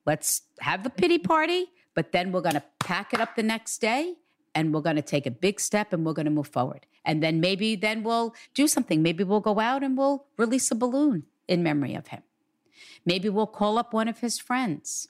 Let's 0.06 0.42
have 0.60 0.84
the 0.84 0.90
pity 0.90 1.18
party, 1.18 1.66
but 1.94 2.12
then 2.12 2.30
we're 2.32 2.40
going 2.42 2.54
to 2.54 2.62
pack 2.80 3.12
it 3.12 3.20
up 3.20 3.34
the 3.36 3.42
next 3.42 3.80
day 3.80 4.14
and 4.54 4.72
we're 4.72 4.80
going 4.80 4.96
to 4.96 5.02
take 5.02 5.26
a 5.26 5.30
big 5.30 5.58
step 5.60 5.92
and 5.92 6.06
we're 6.06 6.12
going 6.12 6.26
to 6.26 6.30
move 6.30 6.48
forward. 6.48 6.86
And 7.04 7.22
then 7.22 7.40
maybe 7.40 7.76
then 7.76 8.02
we'll 8.04 8.34
do 8.54 8.66
something. 8.68 9.02
Maybe 9.02 9.24
we'll 9.24 9.40
go 9.40 9.58
out 9.60 9.82
and 9.82 9.98
we'll 9.98 10.26
release 10.38 10.70
a 10.70 10.74
balloon 10.74 11.24
in 11.48 11.62
memory 11.62 11.94
of 11.94 12.06
him. 12.08 12.22
Maybe 13.04 13.28
we'll 13.28 13.46
call 13.46 13.78
up 13.78 13.92
one 13.92 14.08
of 14.08 14.20
his 14.20 14.38
friends. 14.38 15.08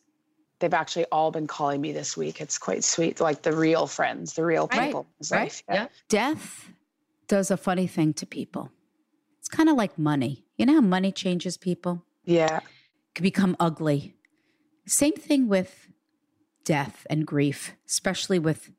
They've 0.59 0.73
actually 0.75 1.05
all 1.13 1.31
been 1.31 1.47
calling 1.47 1.81
me 1.83 1.93
this 1.93 2.17
week. 2.17 2.41
It's 2.41 2.57
quite 2.59 2.83
sweet. 2.85 3.21
Like 3.21 3.43
the 3.43 3.53
real 3.55 3.87
friends, 3.87 4.33
the 4.35 4.45
real 4.45 4.69
Right, 4.73 4.87
people. 4.87 5.07
right, 5.31 5.43
life. 5.45 5.63
yeah. 5.71 5.87
Death 6.09 6.71
does 7.29 7.51
a 7.51 7.57
funny 7.57 7.87
thing 7.87 8.13
to 8.15 8.27
people. 8.27 8.71
It's 9.39 9.49
kind 9.49 9.69
of 9.69 9.77
like 9.77 9.99
money. 9.99 10.45
You 10.57 10.67
know 10.67 10.75
how 10.75 10.81
money 10.81 11.13
changes 11.13 11.57
people? 11.57 12.05
Yeah. 12.25 12.61
can 13.15 13.23
become 13.23 13.57
ugly. 13.59 14.15
Same 14.87 15.15
thing 15.15 15.49
with 15.49 15.89
death 16.65 17.07
and 17.09 17.27
grief, 17.27 17.75
especially 17.89 18.39
with 18.39 18.71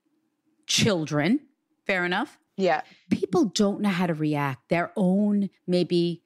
children. 0.67 1.39
Fair 1.85 2.05
enough. 2.05 2.37
Yeah. 2.57 2.81
People 3.09 3.45
don't 3.45 3.81
know 3.81 3.89
how 3.89 4.07
to 4.07 4.13
react. 4.13 4.69
Their 4.69 4.91
own 4.95 5.49
maybe 5.65 6.23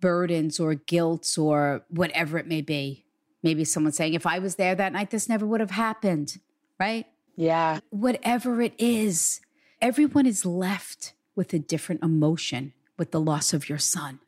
burdens 0.00 0.60
or 0.60 0.74
guilt 0.74 1.36
or 1.38 1.84
whatever 1.88 2.38
it 2.38 2.46
may 2.46 2.60
be. 2.60 3.06
Maybe 3.42 3.64
someone 3.64 3.92
saying, 3.92 4.14
if 4.14 4.26
I 4.26 4.38
was 4.38 4.56
there 4.56 4.74
that 4.74 4.92
night, 4.92 5.10
this 5.10 5.28
never 5.28 5.46
would 5.46 5.60
have 5.60 5.70
happened, 5.70 6.38
right? 6.80 7.06
Yeah. 7.36 7.80
Whatever 7.90 8.60
it 8.60 8.74
is, 8.78 9.40
everyone 9.80 10.26
is 10.26 10.44
left 10.46 11.13
with 11.34 11.52
a 11.52 11.58
different 11.58 12.02
emotion 12.02 12.72
with 12.98 13.10
the 13.10 13.20
loss 13.20 13.52
of 13.52 13.68
your 13.68 13.78
son. 13.78 14.20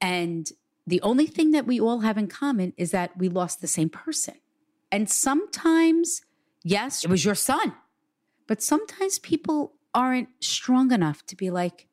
And 0.00 0.50
the 0.86 1.00
only 1.00 1.26
thing 1.26 1.52
that 1.52 1.66
we 1.66 1.80
all 1.80 2.00
have 2.00 2.18
in 2.18 2.26
common 2.26 2.74
is 2.76 2.90
that 2.90 3.16
we 3.16 3.28
lost 3.28 3.60
the 3.60 3.66
same 3.66 3.88
person. 3.88 4.34
And 4.92 5.08
sometimes, 5.08 6.22
yes, 6.62 7.04
it 7.04 7.10
was 7.10 7.24
your 7.24 7.34
son, 7.34 7.74
but 8.46 8.62
sometimes 8.62 9.18
people 9.18 9.72
aren't 9.94 10.28
strong 10.40 10.92
enough 10.92 11.24
to 11.26 11.36
be 11.36 11.50
like, 11.50 11.86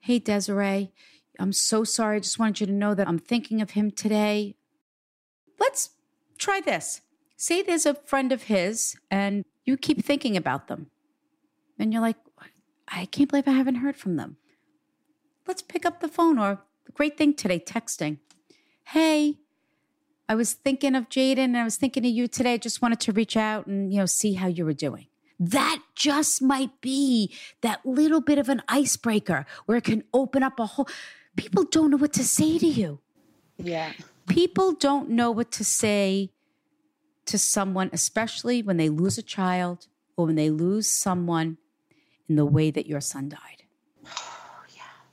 hey, 0.00 0.18
Desiree, 0.18 0.92
I'm 1.38 1.52
so 1.52 1.82
sorry. 1.82 2.16
I 2.16 2.20
just 2.20 2.38
wanted 2.38 2.60
you 2.60 2.66
to 2.66 2.72
know 2.72 2.94
that 2.94 3.08
I'm 3.08 3.18
thinking 3.18 3.60
of 3.60 3.70
him 3.70 3.90
today. 3.90 4.54
Let's 5.58 5.90
try 6.38 6.60
this. 6.60 7.00
Say 7.36 7.62
there's 7.62 7.86
a 7.86 7.94
friend 7.94 8.32
of 8.32 8.44
his 8.44 8.96
and 9.10 9.44
you 9.64 9.76
keep 9.76 10.04
thinking 10.04 10.36
about 10.36 10.68
them. 10.68 10.90
And 11.78 11.92
you're 11.92 12.02
like, 12.02 12.16
I 12.88 13.06
can't 13.06 13.28
believe 13.28 13.48
I 13.48 13.52
haven't 13.52 13.76
heard 13.76 13.96
from 13.96 14.16
them. 14.16 14.36
Let's 15.46 15.62
pick 15.62 15.86
up 15.86 16.00
the 16.00 16.08
phone 16.08 16.38
or 16.38 16.60
the 16.84 16.92
great 16.92 17.16
thing 17.16 17.34
today, 17.34 17.60
texting. 17.60 18.18
Hey, 18.84 19.38
I 20.28 20.34
was 20.34 20.54
thinking 20.54 20.94
of 20.94 21.08
Jaden 21.08 21.38
and 21.38 21.56
I 21.56 21.64
was 21.64 21.76
thinking 21.76 22.04
of 22.04 22.10
you 22.10 22.26
today. 22.26 22.54
I 22.54 22.58
just 22.58 22.82
wanted 22.82 23.00
to 23.00 23.12
reach 23.12 23.36
out 23.36 23.66
and, 23.66 23.92
you 23.92 24.00
know, 24.00 24.06
see 24.06 24.34
how 24.34 24.48
you 24.48 24.64
were 24.64 24.72
doing. 24.72 25.06
That 25.38 25.80
just 25.94 26.40
might 26.40 26.80
be 26.80 27.32
that 27.60 27.84
little 27.84 28.20
bit 28.20 28.38
of 28.38 28.48
an 28.48 28.62
icebreaker 28.68 29.46
where 29.66 29.78
it 29.78 29.84
can 29.84 30.04
open 30.12 30.42
up 30.42 30.58
a 30.58 30.66
whole. 30.66 30.88
People 31.36 31.64
don't 31.64 31.90
know 31.90 31.96
what 31.96 32.12
to 32.14 32.24
say 32.24 32.58
to 32.58 32.66
you. 32.66 33.00
Yeah. 33.58 33.92
People 34.28 34.72
don't 34.72 35.10
know 35.10 35.30
what 35.30 35.52
to 35.52 35.64
say 35.64 36.32
to 37.26 37.38
someone, 37.38 37.90
especially 37.92 38.62
when 38.62 38.78
they 38.78 38.88
lose 38.88 39.18
a 39.18 39.22
child 39.22 39.86
or 40.16 40.26
when 40.26 40.36
they 40.36 40.50
lose 40.50 40.88
someone 40.88 41.58
in 42.28 42.36
the 42.36 42.46
way 42.46 42.70
that 42.70 42.86
your 42.86 43.00
son 43.00 43.28
died. 43.28 43.64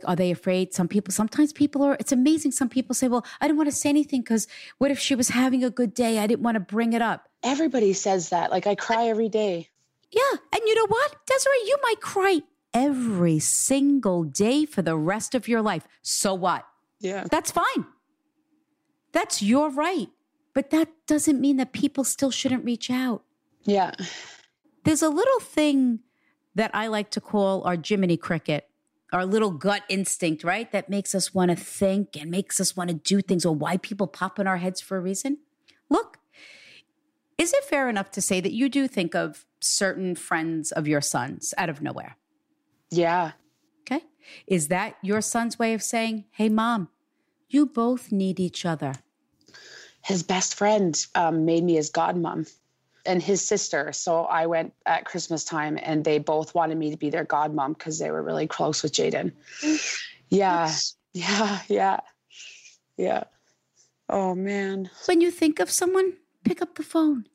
Are 0.05 0.15
they 0.15 0.31
afraid? 0.31 0.73
Some 0.73 0.87
people, 0.87 1.13
sometimes 1.13 1.53
people 1.53 1.81
are, 1.81 1.95
it's 1.97 2.11
amazing. 2.11 2.51
Some 2.51 2.67
people 2.67 2.93
say, 2.93 3.07
well, 3.07 3.25
I 3.39 3.47
didn't 3.47 3.57
want 3.57 3.69
to 3.69 3.75
say 3.75 3.87
anything 3.87 4.19
because 4.21 4.47
what 4.77 4.91
if 4.91 4.99
she 4.99 5.15
was 5.15 5.29
having 5.29 5.63
a 5.63 5.69
good 5.69 5.93
day? 5.93 6.19
I 6.19 6.27
didn't 6.27 6.43
want 6.43 6.55
to 6.55 6.59
bring 6.59 6.91
it 6.91 7.01
up. 7.01 7.29
Everybody 7.41 7.93
says 7.93 8.29
that. 8.29 8.51
Like 8.51 8.67
I 8.67 8.75
cry 8.75 9.07
every 9.07 9.29
day. 9.29 9.69
Yeah. 10.11 10.37
And 10.51 10.61
you 10.65 10.75
know 10.75 10.87
what, 10.87 11.25
Desiree, 11.25 11.67
you 11.67 11.77
might 11.83 12.01
cry 12.01 12.41
every 12.73 13.39
single 13.39 14.23
day 14.23 14.65
for 14.65 14.81
the 14.81 14.97
rest 14.97 15.35
of 15.35 15.47
your 15.47 15.61
life. 15.61 15.87
So 16.01 16.33
what? 16.33 16.65
Yeah. 16.99 17.25
That's 17.29 17.51
fine. 17.51 17.85
That's 19.13 19.41
your 19.41 19.69
right. 19.69 20.09
But 20.53 20.69
that 20.71 20.89
doesn't 21.07 21.39
mean 21.39 21.57
that 21.57 21.71
people 21.73 22.03
still 22.03 22.31
shouldn't 22.31 22.65
reach 22.65 22.89
out. 22.91 23.23
Yeah. 23.63 23.91
There's 24.83 25.01
a 25.01 25.09
little 25.09 25.39
thing 25.39 25.99
that 26.55 26.71
I 26.73 26.87
like 26.87 27.09
to 27.11 27.21
call 27.21 27.63
our 27.63 27.77
Jiminy 27.83 28.17
Cricket, 28.17 28.69
our 29.11 29.25
little 29.25 29.51
gut 29.51 29.83
instinct, 29.89 30.43
right? 30.43 30.71
That 30.71 30.89
makes 30.89 31.13
us 31.15 31.33
want 31.33 31.51
to 31.51 31.55
think 31.55 32.15
and 32.15 32.29
makes 32.29 32.59
us 32.59 32.75
want 32.75 32.89
to 32.89 32.95
do 32.95 33.21
things 33.21 33.45
or 33.45 33.55
why 33.55 33.77
people 33.77 34.07
pop 34.07 34.39
in 34.39 34.47
our 34.47 34.57
heads 34.57 34.81
for 34.81 34.97
a 34.97 35.01
reason. 35.01 35.39
Look, 35.89 36.19
is 37.37 37.53
it 37.53 37.63
fair 37.63 37.89
enough 37.89 38.11
to 38.11 38.21
say 38.21 38.41
that 38.41 38.53
you 38.53 38.69
do 38.69 38.87
think 38.87 39.15
of 39.15 39.45
certain 39.59 40.15
friends 40.15 40.71
of 40.71 40.87
your 40.87 41.01
son's 41.01 41.53
out 41.57 41.69
of 41.69 41.81
nowhere? 41.81 42.17
Yeah. 42.91 43.31
Okay. 43.81 44.05
Is 44.47 44.67
that 44.67 44.95
your 45.01 45.21
son's 45.21 45.57
way 45.57 45.73
of 45.73 45.81
saying, 45.81 46.25
hey, 46.31 46.49
mom, 46.49 46.89
you 47.49 47.65
both 47.65 48.11
need 48.11 48.39
each 48.39 48.65
other? 48.65 48.93
His 50.03 50.23
best 50.23 50.55
friend 50.55 51.05
um, 51.15 51.45
made 51.45 51.63
me 51.63 51.75
his 51.75 51.91
godmom 51.91 52.51
and 53.05 53.21
his 53.21 53.45
sister. 53.45 53.91
So 53.91 54.25
I 54.25 54.45
went 54.45 54.73
at 54.85 55.05
Christmas 55.05 55.43
time 55.43 55.77
and 55.81 56.03
they 56.03 56.19
both 56.19 56.55
wanted 56.55 56.77
me 56.77 56.91
to 56.91 56.97
be 56.97 57.09
their 57.09 57.25
godmom 57.25 57.77
because 57.77 57.99
they 57.99 58.11
were 58.11 58.21
really 58.21 58.47
close 58.47 58.83
with 58.83 58.93
Jaden. 58.93 59.33
Yeah. 60.29 60.73
Yeah. 61.13 61.59
Yeah. 61.67 61.99
Yeah. 62.97 63.23
Oh, 64.09 64.35
man. 64.35 64.89
When 65.05 65.21
you 65.21 65.31
think 65.31 65.59
of 65.59 65.69
someone, 65.69 66.13
pick 66.43 66.61
up 66.61 66.75
the 66.75 66.83
phone, 66.83 67.25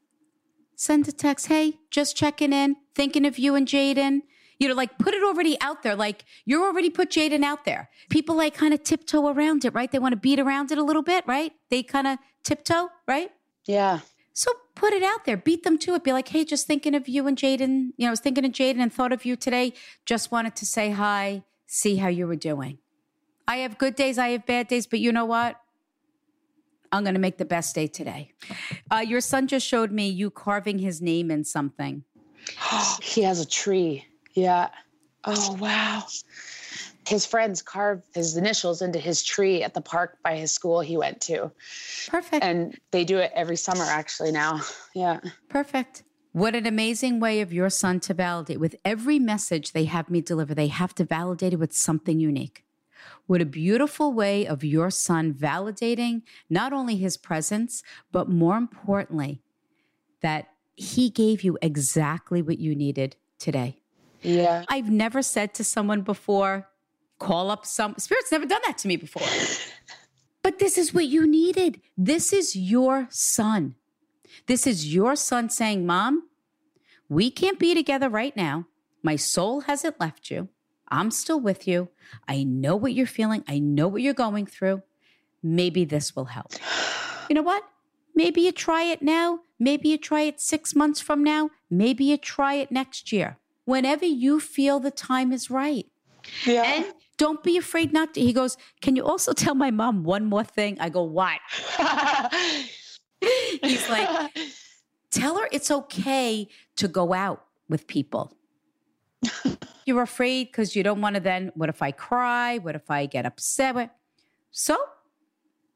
send 0.77 1.09
a 1.09 1.13
text. 1.13 1.47
Hey, 1.47 1.79
just 1.91 2.17
checking 2.17 2.53
in, 2.53 2.77
thinking 2.95 3.27
of 3.27 3.39
you 3.39 3.55
and 3.55 3.67
Jaden. 3.67 4.21
You 4.59 4.69
know, 4.69 4.75
like 4.75 4.99
put 4.99 5.15
it 5.15 5.23
already 5.23 5.61
out 5.61 5.85
there. 5.85 5.95
Like 5.95 6.25
you're 6.45 6.67
already 6.67 6.91
put 6.91 7.11
Jaden 7.11 7.45
out 7.45 7.65
there. 7.65 7.91
People 8.11 8.35
like 8.37 8.55
kind 8.55 8.75
of 8.75 8.83
tiptoe 8.83 9.29
around 9.29 9.65
it, 9.65 9.73
right? 9.73 9.91
They 9.91 10.01
want 10.01 10.13
to 10.13 10.17
beat 10.17 10.41
around 10.41 10.73
it 10.73 10.79
a 10.79 10.83
little 10.83 11.03
bit, 11.03 11.25
right? 11.29 11.53
They 11.71 11.85
kind 11.85 12.09
of 12.09 12.19
tiptoe, 12.43 12.89
right? 13.07 13.31
Yeah. 13.67 14.01
So 14.33 14.51
put 14.79 14.93
it 14.93 15.03
out 15.03 15.25
there, 15.25 15.37
beat 15.37 15.65
them 15.65 15.77
to 15.79 15.95
it. 15.95 16.05
Be 16.05 16.13
like, 16.13 16.29
hey, 16.29 16.45
just 16.45 16.67
thinking 16.67 16.95
of 16.95 17.09
you 17.09 17.27
and 17.27 17.37
Jaden. 17.37 17.93
You 17.97 18.05
know, 18.05 18.09
I 18.09 18.11
was 18.11 18.21
thinking 18.21 18.45
of 18.45 18.53
Jaden 18.53 18.81
and 18.81 18.93
thought 18.93 19.13
of 19.13 19.25
you 19.25 19.37
today. 19.37 19.75
Just 20.07 20.31
wanted 20.31 20.55
to 20.57 20.67
say 20.67 20.91
hi, 20.91 21.43
see 21.67 21.97
how 21.97 22.09
you 22.09 22.27
were 22.27 22.37
doing. 22.37 22.79
I 23.47 23.57
have 23.59 23.79
good 23.79 23.97
days, 23.97 24.19
I 24.19 24.29
have 24.29 24.47
bad 24.47 24.69
days, 24.69 24.87
but 24.87 25.01
you 25.01 25.13
know 25.13 25.25
what? 25.25 25.57
I'm 26.93 27.03
going 27.03 27.15
to 27.15 27.21
make 27.21 27.39
the 27.39 27.45
best 27.45 27.75
day 27.75 27.87
today. 27.87 28.33
Uh, 28.91 28.99
your 28.99 29.21
son 29.21 29.47
just 29.47 29.67
showed 29.67 29.93
me 29.93 30.09
you 30.09 30.31
carving 30.31 30.79
his 30.79 31.03
name 31.03 31.31
in 31.31 31.45
something. 31.45 32.05
he 33.03 33.23
has 33.23 33.41
a 33.41 33.47
tree. 33.47 34.07
Yeah. 34.35 34.69
Oh, 35.25 35.57
wow. 35.61 36.05
His 37.09 37.25
friends 37.25 37.63
carved 37.63 38.05
his 38.15 38.37
initials 38.37 38.83
into 38.83 38.99
his 38.99 39.23
tree 39.23 39.63
at 39.63 39.73
the 39.73 39.81
park 39.81 40.19
by 40.23 40.37
his 40.37 40.53
school 40.53 40.81
he 40.81 40.99
went 40.99 41.23
to. 41.23 41.51
Perfect. 42.07 42.45
And 42.45 42.79
they 42.91 43.05
do 43.05 43.17
it 43.17 43.33
every 43.35 43.57
summer, 43.57 43.85
actually, 43.85 44.31
now. 44.31 44.61
Yeah. 44.95 45.21
Perfect. 45.49 46.03
What 46.33 46.55
an 46.55 46.67
amazing 46.67 47.19
way 47.19 47.41
of 47.41 47.51
your 47.51 47.71
son 47.71 48.01
to 48.01 48.15
validate. 48.15 48.61
With 48.61 48.77
every 48.85 49.19
message 49.19 49.73
they 49.73 49.85
have 49.85 50.11
me 50.11 50.21
deliver, 50.21 50.55
they 50.55 50.67
have 50.67 50.95
to 50.97 51.05
validate 51.05 51.55
it 51.55 51.59
with 51.59 51.73
something 51.73 52.21
unique. 52.21 52.65
What 53.27 53.41
a 53.41 53.47
beautiful 53.47 54.13
way 54.13 54.47
of 54.47 54.63
your 54.63 54.91
son 54.91 55.33
validating 55.33 56.23
not 56.51 56.75
only 56.75 56.97
his 56.97 57.17
presence, 57.17 57.83
but 58.13 58.29
more 58.29 58.57
importantly, 58.57 59.41
that 60.21 60.51
he 60.77 61.09
gave 61.09 61.43
you 61.43 61.57
exactly 61.63 62.43
what 62.43 62.59
you 62.59 62.75
needed 62.75 63.17
today. 63.39 63.79
Yeah. 64.23 64.65
I've 64.69 64.91
never 64.91 65.23
said 65.23 65.55
to 65.55 65.65
someone 65.65 66.03
before, 66.03 66.68
call 67.19 67.51
up 67.51 67.67
some 67.67 67.95
spirit's 67.99 68.33
never 68.33 68.47
done 68.47 68.61
that 68.67 68.79
to 68.79 68.89
me 68.89 68.97
before. 68.97 69.27
but 70.43 70.59
this 70.59 70.79
is 70.79 70.95
what 70.95 71.07
you 71.07 71.27
needed. 71.27 71.81
This 71.97 72.33
is 72.33 72.57
your 72.57 73.07
son. 73.11 73.75
This 74.47 74.67
is 74.67 74.95
your 74.95 75.17
son 75.17 75.51
saying, 75.51 75.87
Mom, 75.87 76.29
we 77.09 77.31
can't 77.31 77.59
be 77.59 77.75
together 77.75 78.09
right 78.09 78.37
now. 78.37 78.67
My 79.03 79.17
soul 79.17 79.63
hasn't 79.63 80.01
left 80.01 80.31
you. 80.31 80.49
I'm 80.89 81.11
still 81.11 81.41
with 81.41 81.69
you. 81.69 81.89
I 82.27 82.45
know 82.45 82.77
what 82.77 82.95
you're 82.95 83.07
feeling. 83.07 83.45
I 83.47 83.59
know 83.59 83.89
what 83.89 84.03
you're 84.03 84.15
going 84.15 84.47
through. 84.47 84.83
Maybe 85.43 85.85
this 85.85 86.17
will 86.17 86.27
help. 86.27 86.53
You 87.29 87.35
know 87.35 87.43
what? 87.43 87.65
Maybe 88.15 88.41
you 88.41 88.53
try 88.53 88.85
it 88.85 89.03
now. 89.03 89.41
Maybe 89.59 89.91
you 89.91 89.99
try 89.99 90.23
it 90.23 90.41
six 90.41 90.75
months 90.75 91.01
from 91.01 91.23
now. 91.23 91.51
Maybe 91.71 92.05
you 92.05 92.17
try 92.17 92.55
it 92.55 92.73
next 92.73 93.13
year. 93.13 93.39
Whenever 93.65 94.07
you 94.07 94.41
feel 94.41 94.81
the 94.81 94.91
time 94.91 95.31
is 95.31 95.51
right. 95.51 95.87
Yeah. 96.45 96.63
And 96.63 96.87
don't 97.17 97.43
be 97.43 97.57
afraid 97.57 97.93
not 97.93 98.15
to. 98.15 98.21
He 98.21 98.33
goes, 98.33 98.57
Can 98.81 98.97
you 98.97 99.05
also 99.05 99.33
tell 99.33 99.55
my 99.55 99.71
mom 99.71 100.05
one 100.05 100.25
more 100.27 100.45
thing? 100.45 100.79
I 100.81 100.89
go, 100.89 101.03
What? 101.03 101.39
He's 103.63 103.89
like, 103.89 104.31
Tell 105.11 105.39
her 105.39 105.49
it's 105.53 105.71
okay 105.71 106.49
to 106.77 106.89
go 106.89 107.13
out 107.13 107.45
with 107.69 107.87
people. 107.87 108.37
You're 109.87 110.03
afraid 110.03 110.49
because 110.49 110.77
you 110.77 110.83
don't 110.83 111.01
want 111.01 111.15
to 111.17 111.21
then, 111.21 111.51
what 111.55 111.69
if 111.69 111.83
I 111.83 111.93
cry? 111.93 112.59
What 112.59 112.75
if 112.75 112.91
I 112.91 113.07
get 113.07 113.25
upset? 113.27 113.97
So 114.51 114.77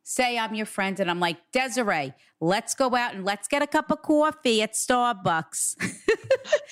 say 0.02 0.38
I'm 0.38 0.54
your 0.54 0.66
friend 0.66 0.98
and 1.00 1.10
I'm 1.10 1.20
like, 1.20 1.38
Desiree, 1.52 2.12
let's 2.40 2.74
go 2.74 2.94
out 2.94 3.14
and 3.14 3.24
let's 3.24 3.48
get 3.48 3.62
a 3.62 3.66
cup 3.66 3.90
of 3.90 4.02
coffee 4.02 4.62
at 4.62 4.74
Starbucks. 4.74 5.76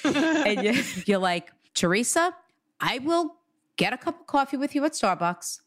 and 0.47 0.63
you, 0.63 0.83
you're 1.07 1.19
like, 1.19 1.51
Teresa, 1.75 2.35
I 2.81 2.99
will 2.99 3.37
get 3.81 3.95
a 3.95 3.97
cup 3.97 4.21
of 4.21 4.27
coffee 4.27 4.59
with 4.59 4.75
you 4.75 4.85
at 4.85 4.93
Starbucks. 4.93 5.63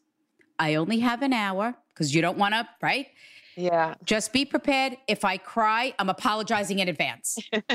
I 0.56 0.76
only 0.76 1.00
have 1.00 1.20
an 1.22 1.32
hour 1.32 1.74
because 1.92 2.14
you 2.14 2.22
don't 2.22 2.38
want 2.38 2.54
to, 2.54 2.68
right? 2.80 3.08
Yeah. 3.56 3.94
Just 4.04 4.32
be 4.32 4.44
prepared. 4.44 4.96
If 5.08 5.24
I 5.24 5.36
cry, 5.36 5.94
I'm 5.98 6.08
apologizing 6.08 6.78
in 6.78 6.88
advance. 6.88 7.36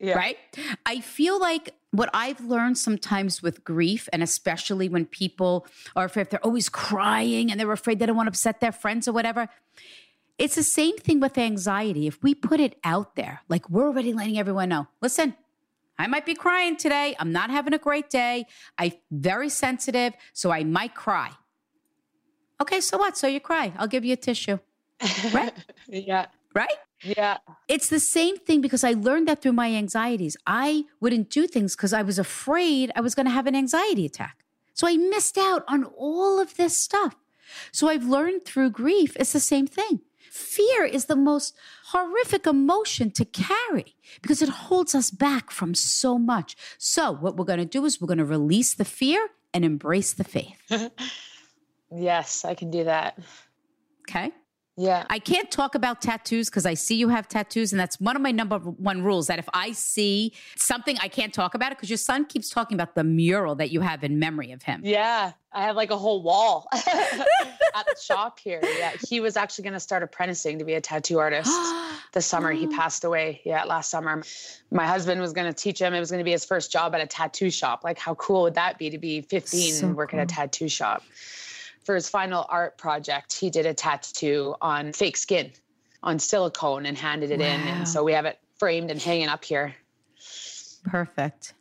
yeah. 0.00 0.14
Right? 0.14 0.38
I 0.86 1.00
feel 1.00 1.38
like 1.38 1.74
what 1.90 2.08
I've 2.14 2.40
learned 2.40 2.78
sometimes 2.78 3.42
with 3.42 3.62
grief, 3.62 4.08
and 4.14 4.22
especially 4.22 4.88
when 4.88 5.04
people 5.04 5.66
are 5.94 6.06
afraid, 6.06 6.22
if 6.22 6.30
they're 6.30 6.44
always 6.44 6.70
crying 6.70 7.50
and 7.50 7.60
they're 7.60 7.70
afraid 7.70 7.98
they 7.98 8.06
don't 8.06 8.16
want 8.16 8.28
to 8.28 8.30
upset 8.30 8.60
their 8.60 8.72
friends 8.72 9.06
or 9.06 9.12
whatever. 9.12 9.48
It's 10.38 10.54
the 10.54 10.62
same 10.62 10.96
thing 10.96 11.20
with 11.20 11.36
anxiety. 11.36 12.06
If 12.06 12.22
we 12.22 12.34
put 12.34 12.60
it 12.60 12.78
out 12.82 13.14
there, 13.14 13.42
like 13.50 13.68
we're 13.68 13.86
already 13.86 14.14
letting 14.14 14.38
everyone 14.38 14.70
know, 14.70 14.86
listen, 15.02 15.34
I 16.00 16.06
might 16.06 16.26
be 16.26 16.34
crying 16.34 16.76
today. 16.76 17.14
I'm 17.18 17.32
not 17.32 17.50
having 17.50 17.74
a 17.74 17.78
great 17.78 18.10
day. 18.10 18.46
I'm 18.78 18.92
very 19.10 19.48
sensitive, 19.48 20.14
so 20.32 20.50
I 20.50 20.64
might 20.64 20.94
cry. 20.94 21.30
Okay, 22.60 22.80
so 22.80 22.98
what? 22.98 23.16
So 23.16 23.26
you 23.26 23.40
cry. 23.40 23.72
I'll 23.78 23.88
give 23.88 24.04
you 24.04 24.12
a 24.14 24.16
tissue. 24.16 24.58
Right? 25.32 25.52
yeah. 25.88 26.26
Right? 26.54 26.78
Yeah. 27.02 27.38
It's 27.68 27.88
the 27.88 28.00
same 28.00 28.36
thing 28.36 28.60
because 28.60 28.84
I 28.84 28.92
learned 28.92 29.28
that 29.28 29.40
through 29.40 29.52
my 29.52 29.74
anxieties. 29.74 30.36
I 30.46 30.84
wouldn't 31.00 31.30
do 31.30 31.46
things 31.46 31.74
because 31.74 31.92
I 31.92 32.02
was 32.02 32.18
afraid 32.18 32.92
I 32.94 33.00
was 33.00 33.14
going 33.14 33.26
to 33.26 33.32
have 33.32 33.46
an 33.46 33.56
anxiety 33.56 34.04
attack. 34.04 34.44
So 34.74 34.86
I 34.86 34.96
missed 34.96 35.38
out 35.38 35.64
on 35.68 35.84
all 35.84 36.38
of 36.38 36.56
this 36.56 36.76
stuff. 36.76 37.16
So 37.72 37.88
I've 37.88 38.04
learned 38.04 38.44
through 38.44 38.70
grief, 38.70 39.16
it's 39.16 39.32
the 39.32 39.40
same 39.40 39.66
thing. 39.66 40.00
Fear 40.30 40.84
is 40.84 41.06
the 41.06 41.16
most 41.16 41.56
horrific 41.86 42.46
emotion 42.46 43.10
to 43.10 43.24
carry 43.24 43.96
because 44.22 44.40
it 44.40 44.48
holds 44.48 44.94
us 44.94 45.10
back 45.10 45.50
from 45.50 45.74
so 45.74 46.18
much. 46.18 46.56
So, 46.78 47.10
what 47.10 47.36
we're 47.36 47.44
going 47.44 47.58
to 47.58 47.64
do 47.64 47.84
is 47.84 48.00
we're 48.00 48.06
going 48.06 48.18
to 48.18 48.24
release 48.24 48.72
the 48.74 48.84
fear 48.84 49.28
and 49.52 49.64
embrace 49.64 50.12
the 50.12 50.22
faith. 50.22 50.56
yes, 51.90 52.44
I 52.44 52.54
can 52.54 52.70
do 52.70 52.84
that. 52.84 53.18
Okay. 54.08 54.30
Yeah. 54.76 55.04
I 55.10 55.18
can't 55.18 55.50
talk 55.50 55.74
about 55.74 56.00
tattoos 56.00 56.48
because 56.48 56.64
I 56.64 56.74
see 56.74 56.94
you 56.94 57.08
have 57.08 57.28
tattoos, 57.28 57.72
and 57.72 57.78
that's 57.78 58.00
one 58.00 58.16
of 58.16 58.22
my 58.22 58.30
number 58.30 58.58
one 58.58 59.02
rules. 59.02 59.26
That 59.26 59.38
if 59.38 59.48
I 59.52 59.72
see 59.72 60.32
something, 60.56 60.96
I 61.02 61.08
can't 61.08 61.34
talk 61.34 61.54
about 61.54 61.72
it 61.72 61.78
because 61.78 61.90
your 61.90 61.98
son 61.98 62.24
keeps 62.24 62.48
talking 62.48 62.76
about 62.76 62.94
the 62.94 63.04
mural 63.04 63.54
that 63.56 63.70
you 63.70 63.80
have 63.80 64.04
in 64.04 64.18
memory 64.18 64.52
of 64.52 64.62
him. 64.62 64.80
Yeah, 64.84 65.32
I 65.52 65.64
have 65.64 65.76
like 65.76 65.90
a 65.90 65.96
whole 65.98 66.22
wall 66.22 66.66
at 66.72 66.86
the 67.74 67.96
shop 68.00 68.38
here. 68.38 68.60
Yeah, 68.62 68.92
he 69.06 69.20
was 69.20 69.36
actually 69.36 69.64
going 69.64 69.74
to 69.74 69.80
start 69.80 70.02
apprenticing 70.02 70.60
to 70.60 70.64
be 70.64 70.74
a 70.74 70.80
tattoo 70.80 71.18
artist 71.18 71.52
this 72.12 72.24
summer. 72.24 72.52
He 72.52 72.66
oh. 72.66 72.70
passed 72.70 73.04
away. 73.04 73.42
Yeah, 73.44 73.64
last 73.64 73.90
summer. 73.90 74.22
My 74.70 74.86
husband 74.86 75.20
was 75.20 75.32
going 75.32 75.46
to 75.46 75.52
teach 75.52 75.80
him. 75.80 75.92
It 75.92 76.00
was 76.00 76.10
going 76.10 76.20
to 76.20 76.24
be 76.24 76.30
his 76.30 76.44
first 76.44 76.72
job 76.72 76.94
at 76.94 77.00
a 77.00 77.06
tattoo 77.06 77.50
shop. 77.50 77.82
Like, 77.84 77.98
how 77.98 78.14
cool 78.14 78.42
would 78.42 78.54
that 78.54 78.78
be 78.78 78.90
to 78.90 78.98
be 78.98 79.20
15 79.22 79.74
So 79.74 79.86
and 79.88 79.96
work 79.96 80.14
at 80.14 80.20
a 80.20 80.26
tattoo 80.26 80.68
shop? 80.68 81.02
For 81.90 81.96
his 81.96 82.08
final 82.08 82.46
art 82.48 82.78
project, 82.78 83.32
he 83.32 83.50
did 83.50 83.66
a 83.66 83.74
tattoo 83.74 84.54
on 84.60 84.92
fake 84.92 85.16
skin, 85.16 85.50
on 86.04 86.20
silicone, 86.20 86.86
and 86.86 86.96
handed 86.96 87.32
it 87.32 87.40
in. 87.40 87.60
And 87.62 87.88
so 87.88 88.04
we 88.04 88.12
have 88.12 88.26
it 88.26 88.38
framed 88.60 88.92
and 88.92 89.02
hanging 89.02 89.26
up 89.26 89.44
here. 89.44 89.74
Perfect. 90.84 91.52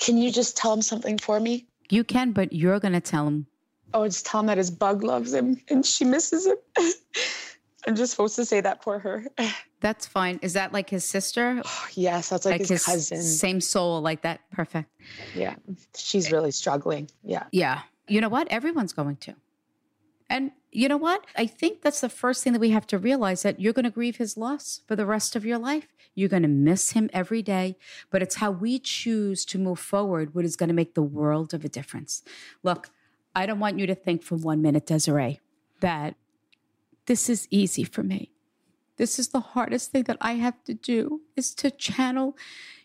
Can 0.00 0.18
you 0.18 0.32
just 0.32 0.56
tell 0.56 0.72
him 0.72 0.82
something 0.82 1.16
for 1.16 1.38
me? 1.38 1.68
You 1.90 2.02
can, 2.02 2.32
but 2.32 2.52
you're 2.52 2.80
going 2.80 2.94
to 2.94 3.00
tell 3.00 3.24
him. 3.24 3.46
Oh, 3.94 4.04
just 4.04 4.26
tell 4.26 4.40
him 4.40 4.46
that 4.46 4.58
his 4.58 4.72
bug 4.72 5.04
loves 5.04 5.32
him 5.32 5.60
and 5.68 5.86
she 5.86 6.04
misses 6.04 6.46
him. 6.48 6.56
I'm 7.86 7.94
just 7.94 8.10
supposed 8.10 8.34
to 8.34 8.44
say 8.44 8.60
that 8.60 8.82
for 8.82 8.98
her. 8.98 9.26
That's 9.80 10.08
fine. 10.08 10.40
Is 10.42 10.54
that 10.54 10.72
like 10.72 10.90
his 10.90 11.04
sister? 11.04 11.62
Oh, 11.64 11.86
yes, 11.92 12.30
that's 12.30 12.44
like, 12.44 12.66
his, 12.66 12.84
cousin. 12.84 13.22
Same 13.22 13.60
soul, 13.62 14.02
like 14.02 14.22
that. 14.22 14.40
Perfect. 14.50 14.90
Yeah, 15.34 15.54
she's 15.96 16.30
eh. 16.30 16.36
really 16.36 16.50
struggling. 16.50 17.08
Yeah. 17.22 17.44
Yeah. 17.50 17.80
You 18.10 18.20
know 18.20 18.28
what? 18.28 18.48
Everyone's 18.48 18.92
going 18.92 19.16
to. 19.16 19.36
And 20.28 20.52
you 20.70 20.88
know 20.88 20.96
what? 20.96 21.24
I 21.36 21.46
think 21.46 21.82
that's 21.82 22.00
the 22.00 22.08
first 22.08 22.44
thing 22.44 22.52
that 22.52 22.60
we 22.60 22.70
have 22.70 22.86
to 22.88 22.98
realize 22.98 23.42
that 23.42 23.60
you're 23.60 23.72
going 23.72 23.84
to 23.84 23.90
grieve 23.90 24.16
his 24.16 24.36
loss 24.36 24.80
for 24.86 24.94
the 24.94 25.06
rest 25.06 25.34
of 25.34 25.44
your 25.44 25.58
life. 25.58 25.88
You're 26.14 26.28
going 26.28 26.42
to 26.42 26.48
miss 26.48 26.92
him 26.92 27.10
every 27.12 27.42
day, 27.42 27.76
but 28.10 28.22
it's 28.22 28.36
how 28.36 28.50
we 28.50 28.78
choose 28.78 29.44
to 29.46 29.58
move 29.58 29.78
forward 29.78 30.34
what 30.34 30.44
is 30.44 30.56
going 30.56 30.68
to 30.68 30.74
make 30.74 30.94
the 30.94 31.02
world 31.02 31.54
of 31.54 31.64
a 31.64 31.68
difference. 31.68 32.22
Look, 32.62 32.90
I 33.34 33.46
don't 33.46 33.60
want 33.60 33.78
you 33.78 33.86
to 33.86 33.94
think 33.94 34.22
for 34.22 34.36
one 34.36 34.60
minute, 34.60 34.86
Desiree, 34.86 35.40
that 35.80 36.14
this 37.06 37.28
is 37.28 37.48
easy 37.50 37.84
for 37.84 38.02
me. 38.02 38.30
This 38.96 39.18
is 39.18 39.28
the 39.28 39.40
hardest 39.40 39.92
thing 39.92 40.04
that 40.04 40.18
I 40.20 40.34
have 40.34 40.62
to 40.64 40.74
do 40.74 41.22
is 41.36 41.54
to 41.56 41.70
channel 41.70 42.36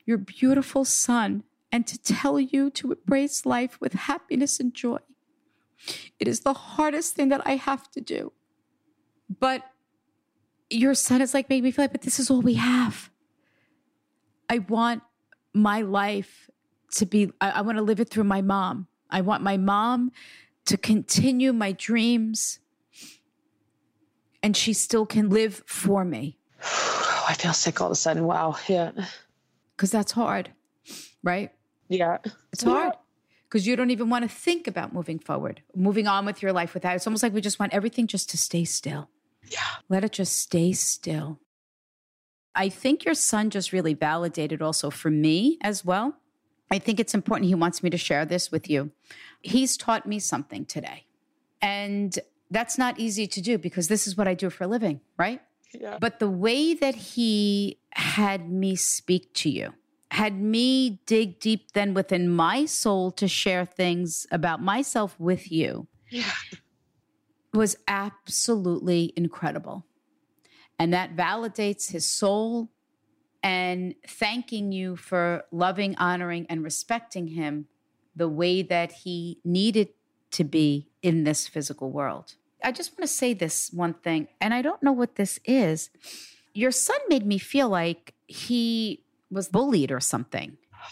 your 0.06 0.18
beautiful 0.18 0.86
son 0.86 1.44
and 1.72 1.86
to 1.88 1.98
tell 1.98 2.40
you 2.40 2.70
to 2.70 2.94
embrace 2.94 3.46
life 3.46 3.80
with 3.82 3.94
happiness 3.94 4.60
and 4.60 4.74
joy. 4.74 5.00
It 6.20 6.28
is 6.28 6.42
the 6.42 6.54
hardest 6.54 7.16
thing 7.16 7.30
that 7.30 7.42
I 7.46 7.56
have 7.56 7.90
to 7.92 8.02
do. 8.02 8.32
But 9.40 9.64
your 10.70 10.94
son 10.94 11.20
has 11.20 11.34
like 11.34 11.50
made 11.50 11.64
me 11.64 11.72
feel 11.72 11.84
like, 11.84 11.92
but 11.92 12.02
this 12.02 12.20
is 12.20 12.30
all 12.30 12.42
we 12.42 12.56
have. 12.56 13.10
I 14.50 14.60
want 14.60 15.04
my 15.54 15.82
life 15.82 16.50
to 16.96 17.06
be, 17.06 17.32
I, 17.42 17.52
I 17.52 17.62
want 17.62 17.78
to 17.78 17.84
live 17.84 18.00
it 18.00 18.10
through 18.10 18.24
my 18.26 18.42
mom. 18.42 18.88
I 19.10 19.22
want 19.22 19.44
my 19.44 19.58
mom 19.58 20.12
to 20.66 20.78
continue 20.78 21.54
my 21.54 21.72
dreams 21.72 22.60
and 24.42 24.56
she 24.56 24.74
still 24.74 25.06
can 25.06 25.30
live 25.30 25.64
for 25.66 26.04
me 26.04 26.38
I 26.62 27.36
feel 27.38 27.54
sick 27.54 27.82
all 27.82 27.88
of 27.88 27.92
a 27.92 27.96
sudden. 27.96 28.26
Wow. 28.26 28.58
Yeah. 28.68 28.92
because 29.76 29.92
that's 29.92 30.12
hard, 30.12 30.52
right? 31.24 31.52
Yeah. 31.90 32.20
It's 32.52 32.64
hard 32.64 32.94
because 33.56 33.66
you 33.66 33.78
don't 33.78 33.90
even 33.90 34.10
want 34.10 34.22
to 34.22 34.28
think 34.28 34.68
about 34.68 34.92
moving 34.92 35.18
forward, 35.18 35.62
moving 35.74 36.08
on 36.08 36.26
with 36.26 36.42
your 36.42 36.52
life 36.52 36.74
without. 36.74 36.98
It's 36.98 37.08
almost 37.08 37.24
like 37.24 37.32
we 37.32 37.40
just 37.40 37.58
want 37.58 37.74
everything 37.74 38.06
just 38.06 38.30
to 38.32 38.38
stay 38.38 38.66
still. 38.66 39.08
Yeah. 39.50 39.60
Let 39.88 40.04
it 40.04 40.12
just 40.12 40.38
stay 40.38 40.74
still. 40.74 41.40
I 42.54 42.68
think 42.68 43.06
your 43.06 43.14
son 43.14 43.50
just 43.50 43.72
really 43.72 43.94
validated 43.94 44.62
also 44.62 44.90
for 44.90 45.10
me 45.10 45.58
as 45.62 45.86
well. 45.86 46.18
I 46.70 46.80
think 46.80 47.00
it's 47.00 47.14
important. 47.14 47.48
He 47.48 47.56
wants 47.56 47.82
me 47.82 47.90
to 47.92 47.98
share 47.98 48.26
this 48.26 48.52
with 48.52 48.70
you. 48.70 48.92
He's 49.42 49.78
taught 49.78 50.06
me 50.06 50.20
something 50.20 50.66
today. 50.66 51.06
And 51.62 52.20
that's 52.52 52.78
not 52.78 53.00
easy 53.00 53.26
to 53.26 53.40
do 53.40 53.58
because 53.58 53.88
this 53.88 54.06
is 54.06 54.18
what 54.18 54.28
I 54.28 54.34
do 54.34 54.50
for 54.50 54.66
a 54.66 54.68
living, 54.68 55.00
right? 55.18 55.42
Yeah. 55.74 55.98
But 56.02 56.20
the 56.20 56.30
way 56.30 56.74
that 56.74 56.96
he 56.96 57.80
had 57.92 58.50
me 58.50 58.76
speak 58.76 59.34
to 59.36 59.50
you, 59.50 59.76
had 60.16 60.40
me 60.42 61.02
dig 61.06 61.40
deep 61.40 61.72
then 61.74 61.94
within 61.94 62.30
my 62.30 62.66
soul 62.66 63.12
to 63.12 63.28
share 63.28 63.66
things 63.66 64.26
about 64.32 64.62
myself 64.62 65.16
with 65.20 65.52
you, 65.52 65.88
Yeah. 66.10 66.32
was 67.54 67.76
absolutely 67.88 69.14
incredible. 69.16 69.86
And 70.80 70.94
that 70.94 71.16
validates 71.16 71.92
his 71.92 72.06
soul 72.06 72.70
and 73.44 73.96
thanking 74.08 74.72
you 74.72 74.96
for 74.96 75.44
loving, 75.52 75.96
honoring, 75.98 76.46
and 76.50 76.64
respecting 76.64 77.28
him 77.28 77.68
the 78.16 78.28
way 78.28 78.62
that 78.62 78.92
he 79.04 79.40
needed 79.44 79.90
to 80.32 80.44
be 80.44 80.90
in 81.02 81.24
this 81.24 81.48
physical 81.48 81.92
world. 81.92 82.36
I 82.64 82.72
just 82.72 82.92
want 82.94 83.02
to 83.02 83.08
say 83.08 83.34
this 83.34 83.70
one 83.72 83.94
thing, 83.94 84.28
and 84.42 84.54
I 84.54 84.62
don't 84.62 84.82
know 84.82 84.92
what 84.92 85.16
this 85.16 85.40
is. 85.46 85.90
Your 86.54 86.72
son 86.72 86.98
made 87.10 87.26
me 87.26 87.38
feel 87.38 87.70
like 87.70 88.16
he 88.28 89.05
was 89.32 89.50
bullied 89.50 89.92
or 89.92 90.00
something. 90.00 90.58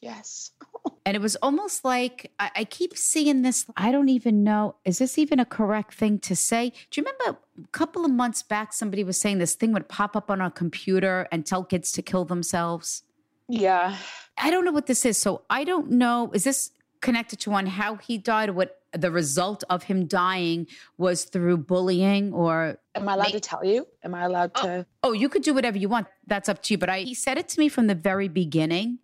Yes. 0.00 0.52
And 1.04 1.16
it 1.16 1.20
was 1.20 1.36
almost 1.36 1.84
like 1.86 2.32
I, 2.38 2.50
I 2.56 2.64
keep 2.64 2.96
seeing 2.96 3.40
this. 3.40 3.64
I 3.76 3.90
don't 3.90 4.10
even 4.10 4.44
know. 4.44 4.76
Is 4.84 4.98
this 4.98 5.16
even 5.16 5.40
a 5.40 5.44
correct 5.46 5.94
thing 5.94 6.18
to 6.20 6.36
say? 6.36 6.70
Do 6.90 7.00
you 7.00 7.04
remember 7.04 7.40
a 7.64 7.68
couple 7.68 8.04
of 8.04 8.10
months 8.10 8.42
back, 8.42 8.74
somebody 8.74 9.04
was 9.04 9.18
saying 9.18 9.38
this 9.38 9.54
thing 9.54 9.72
would 9.72 9.88
pop 9.88 10.16
up 10.16 10.30
on 10.30 10.42
our 10.42 10.50
computer 10.50 11.26
and 11.32 11.46
tell 11.46 11.64
kids 11.64 11.92
to 11.92 12.02
kill 12.02 12.26
themselves? 12.26 13.04
Yeah. 13.48 13.96
I 14.36 14.50
don't 14.50 14.66
know 14.66 14.72
what 14.72 14.86
this 14.86 15.06
is. 15.06 15.18
So 15.18 15.42
I 15.48 15.64
don't 15.64 15.90
know. 15.92 16.30
Is 16.34 16.44
this 16.44 16.70
connected 17.00 17.38
to 17.40 17.52
on 17.52 17.66
how 17.66 17.96
he 17.96 18.18
died 18.18 18.50
or 18.50 18.52
what 18.52 18.77
the 18.92 19.10
result 19.10 19.64
of 19.68 19.82
him 19.84 20.06
dying 20.06 20.66
was 20.96 21.24
through 21.24 21.58
bullying 21.58 22.32
or 22.32 22.78
Am 22.94 23.08
I 23.08 23.14
allowed 23.14 23.26
May- 23.26 23.32
to 23.32 23.40
tell 23.40 23.64
you? 23.64 23.86
Am 24.02 24.14
I 24.14 24.24
allowed 24.24 24.52
oh, 24.56 24.62
to? 24.62 24.86
oh 25.02 25.12
you 25.12 25.28
could 25.28 25.42
do 25.42 25.54
whatever 25.54 25.78
you 25.78 25.88
want 25.88 26.06
that's 26.26 26.48
up 26.48 26.62
to 26.62 26.74
you 26.74 26.78
but 26.78 26.88
i 26.88 27.00
he 27.00 27.14
said 27.14 27.38
it 27.38 27.48
to 27.48 27.60
me 27.60 27.68
from 27.68 27.86
the 27.86 27.94
very 27.94 28.28
beginning 28.28 28.98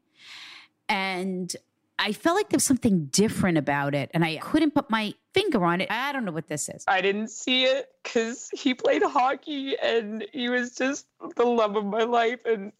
and 0.88 1.54
i 1.98 2.12
felt 2.12 2.36
like 2.36 2.48
there 2.48 2.56
was 2.56 2.64
something 2.64 3.06
different 3.06 3.58
about 3.58 3.94
it 3.94 4.10
and 4.14 4.24
i 4.24 4.36
couldn't 4.36 4.74
put 4.74 4.90
my 4.90 5.12
finger 5.32 5.64
on 5.64 5.80
it 5.80 5.90
i 5.90 6.12
don't 6.12 6.24
know 6.24 6.32
what 6.32 6.48
this 6.48 6.68
is 6.68 6.84
I 6.86 7.00
didn't 7.00 7.28
see 7.28 7.64
it 7.64 7.88
because 8.02 8.50
he 8.52 8.74
played 8.74 9.02
hockey 9.02 9.76
and 9.78 10.24
he 10.32 10.48
was 10.48 10.74
just 10.74 11.06
the 11.36 11.44
love 11.44 11.76
of 11.76 11.84
my 11.84 12.02
life. 12.04 12.40
And 12.44 12.72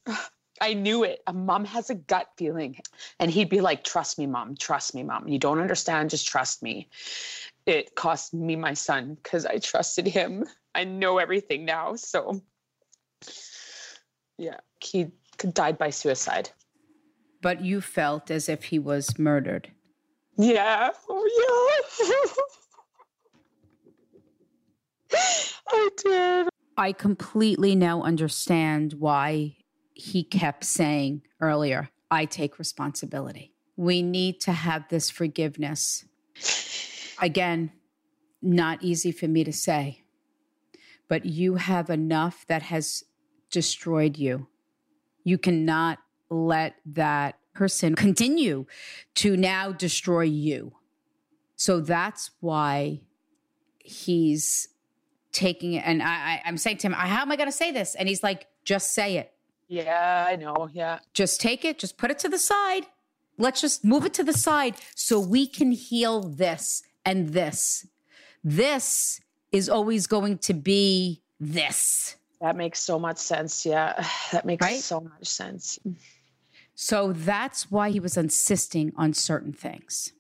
I 0.61 0.75
knew 0.75 1.05
it. 1.05 1.21
A 1.27 1.33
mom 1.33 1.65
has 1.65 1.91
a 1.91 1.95
gut 1.95 2.29
feeling. 2.37 2.79
And 3.19 3.31
he'd 3.31 3.49
be 3.49 3.61
like, 3.61 3.85
Trust 3.85 4.19
me, 4.19 4.27
mom. 4.27 4.57
Trust 4.57 4.95
me, 4.95 5.03
mom. 5.03 5.29
You 5.29 5.39
don't 5.39 5.59
understand. 5.61 6.11
Just 6.11 6.27
trust 6.29 6.63
me. 6.63 6.89
It 7.67 7.95
cost 7.95 8.35
me 8.35 8.57
my 8.57 8.75
son 8.75 9.15
because 9.15 9.47
I 9.47 9.59
trusted 9.59 10.07
him. 10.07 10.45
I 10.75 10.85
know 10.85 11.19
everything 11.19 11.65
now. 11.65 11.97
So, 11.97 12.43
yeah, 14.39 14.59
he 14.83 15.07
died 15.53 15.79
by 15.79 15.91
suicide. 15.91 16.51
but 17.43 17.61
you 17.63 17.81
felt 17.81 18.31
as 18.31 18.49
if 18.49 18.65
he 18.65 18.79
was 18.79 19.19
murdered 19.19 19.71
Yeah. 20.37 20.91
Oh, 21.09 21.85
yeah. 25.13 25.19
I 25.69 25.89
did. 25.97 26.49
i 26.77 26.93
completely 26.93 27.75
now 27.75 28.03
understand 28.03 28.95
why 28.95 29.57
he 29.95 30.23
kept 30.23 30.65
saying 30.65 31.23
earlier 31.41 31.91
i 32.11 32.25
take 32.25 32.59
responsibility 32.59 33.53
we 33.77 34.03
need 34.03 34.41
to 34.41 34.53
have 34.53 34.89
this 34.89 35.11
forgiveness 35.11 36.05
again, 37.21 37.73
not 38.43 38.83
easy 38.83 39.13
for 39.13 39.27
me 39.27 39.45
to 39.45 39.53
say, 39.53 40.05
but 41.09 41.25
you 41.25 41.57
have 41.57 41.91
enough 41.91 42.45
that 42.49 42.63
has 42.63 43.05
destroyed 43.51 44.19
you. 44.19 44.49
You 45.23 45.39
cannot 45.39 45.99
let 46.31 46.77
that 46.87 47.39
person 47.55 47.95
continue 47.95 48.67
to 49.17 49.37
now 49.37 49.73
destroy 49.73 50.23
you. 50.23 50.73
So 51.57 51.81
that's 51.81 52.31
why 52.41 53.01
he's 53.79 54.69
taking 55.33 55.75
it. 55.75 55.85
And 55.87 56.03
I, 56.03 56.07
I, 56.07 56.43
I'm 56.45 56.59
saying 56.59 56.79
to 56.79 56.89
him, 56.89 56.93
How 56.93 57.23
am 57.23 57.33
I 57.33 57.37
going 57.37 57.49
to 57.49 57.53
say 57.53 57.71
this? 57.71 57.95
And 57.95 58.09
he's 58.09 58.23
like, 58.23 58.47
Just 58.65 58.93
say 58.93 59.17
it. 59.19 59.33
Yeah, 59.69 60.27
I 60.29 60.37
know. 60.37 60.69
Yeah. 60.73 60.99
Just 61.13 61.41
take 61.41 61.65
it, 61.65 61.79
just 61.79 61.97
put 61.97 62.11
it 62.11 62.19
to 62.21 62.29
the 62.29 62.39
side. 62.39 62.87
Let's 63.39 63.61
just 63.61 63.85
move 63.85 64.05
it 64.05 64.15
to 64.15 64.25
the 64.25 64.33
side 64.33 64.77
so 64.95 65.19
we 65.19 65.47
can 65.47 65.73
heal 65.73 66.21
this 66.23 66.83
and 67.05 67.31
this. 67.31 67.87
This 68.45 69.21
is 69.51 69.69
always 69.69 70.07
going 70.07 70.39
to 70.39 70.55
be 70.55 71.23
this. 71.41 72.17
That 72.41 72.57
makes 72.57 72.79
so 72.81 72.99
much 72.99 73.19
sense. 73.19 73.65
Yeah. 73.67 74.07
That 74.33 74.45
makes 74.45 74.63
Right? 74.65 74.81
so 74.81 75.01
much 75.01 75.27
sense. 75.27 75.79
So 76.75 77.13
that's 77.13 77.71
why 77.71 77.91
he 77.91 78.01
was 78.01 78.17
insisting 78.17 78.93
on 78.97 79.15
certain 79.15 79.53
things 79.53 80.13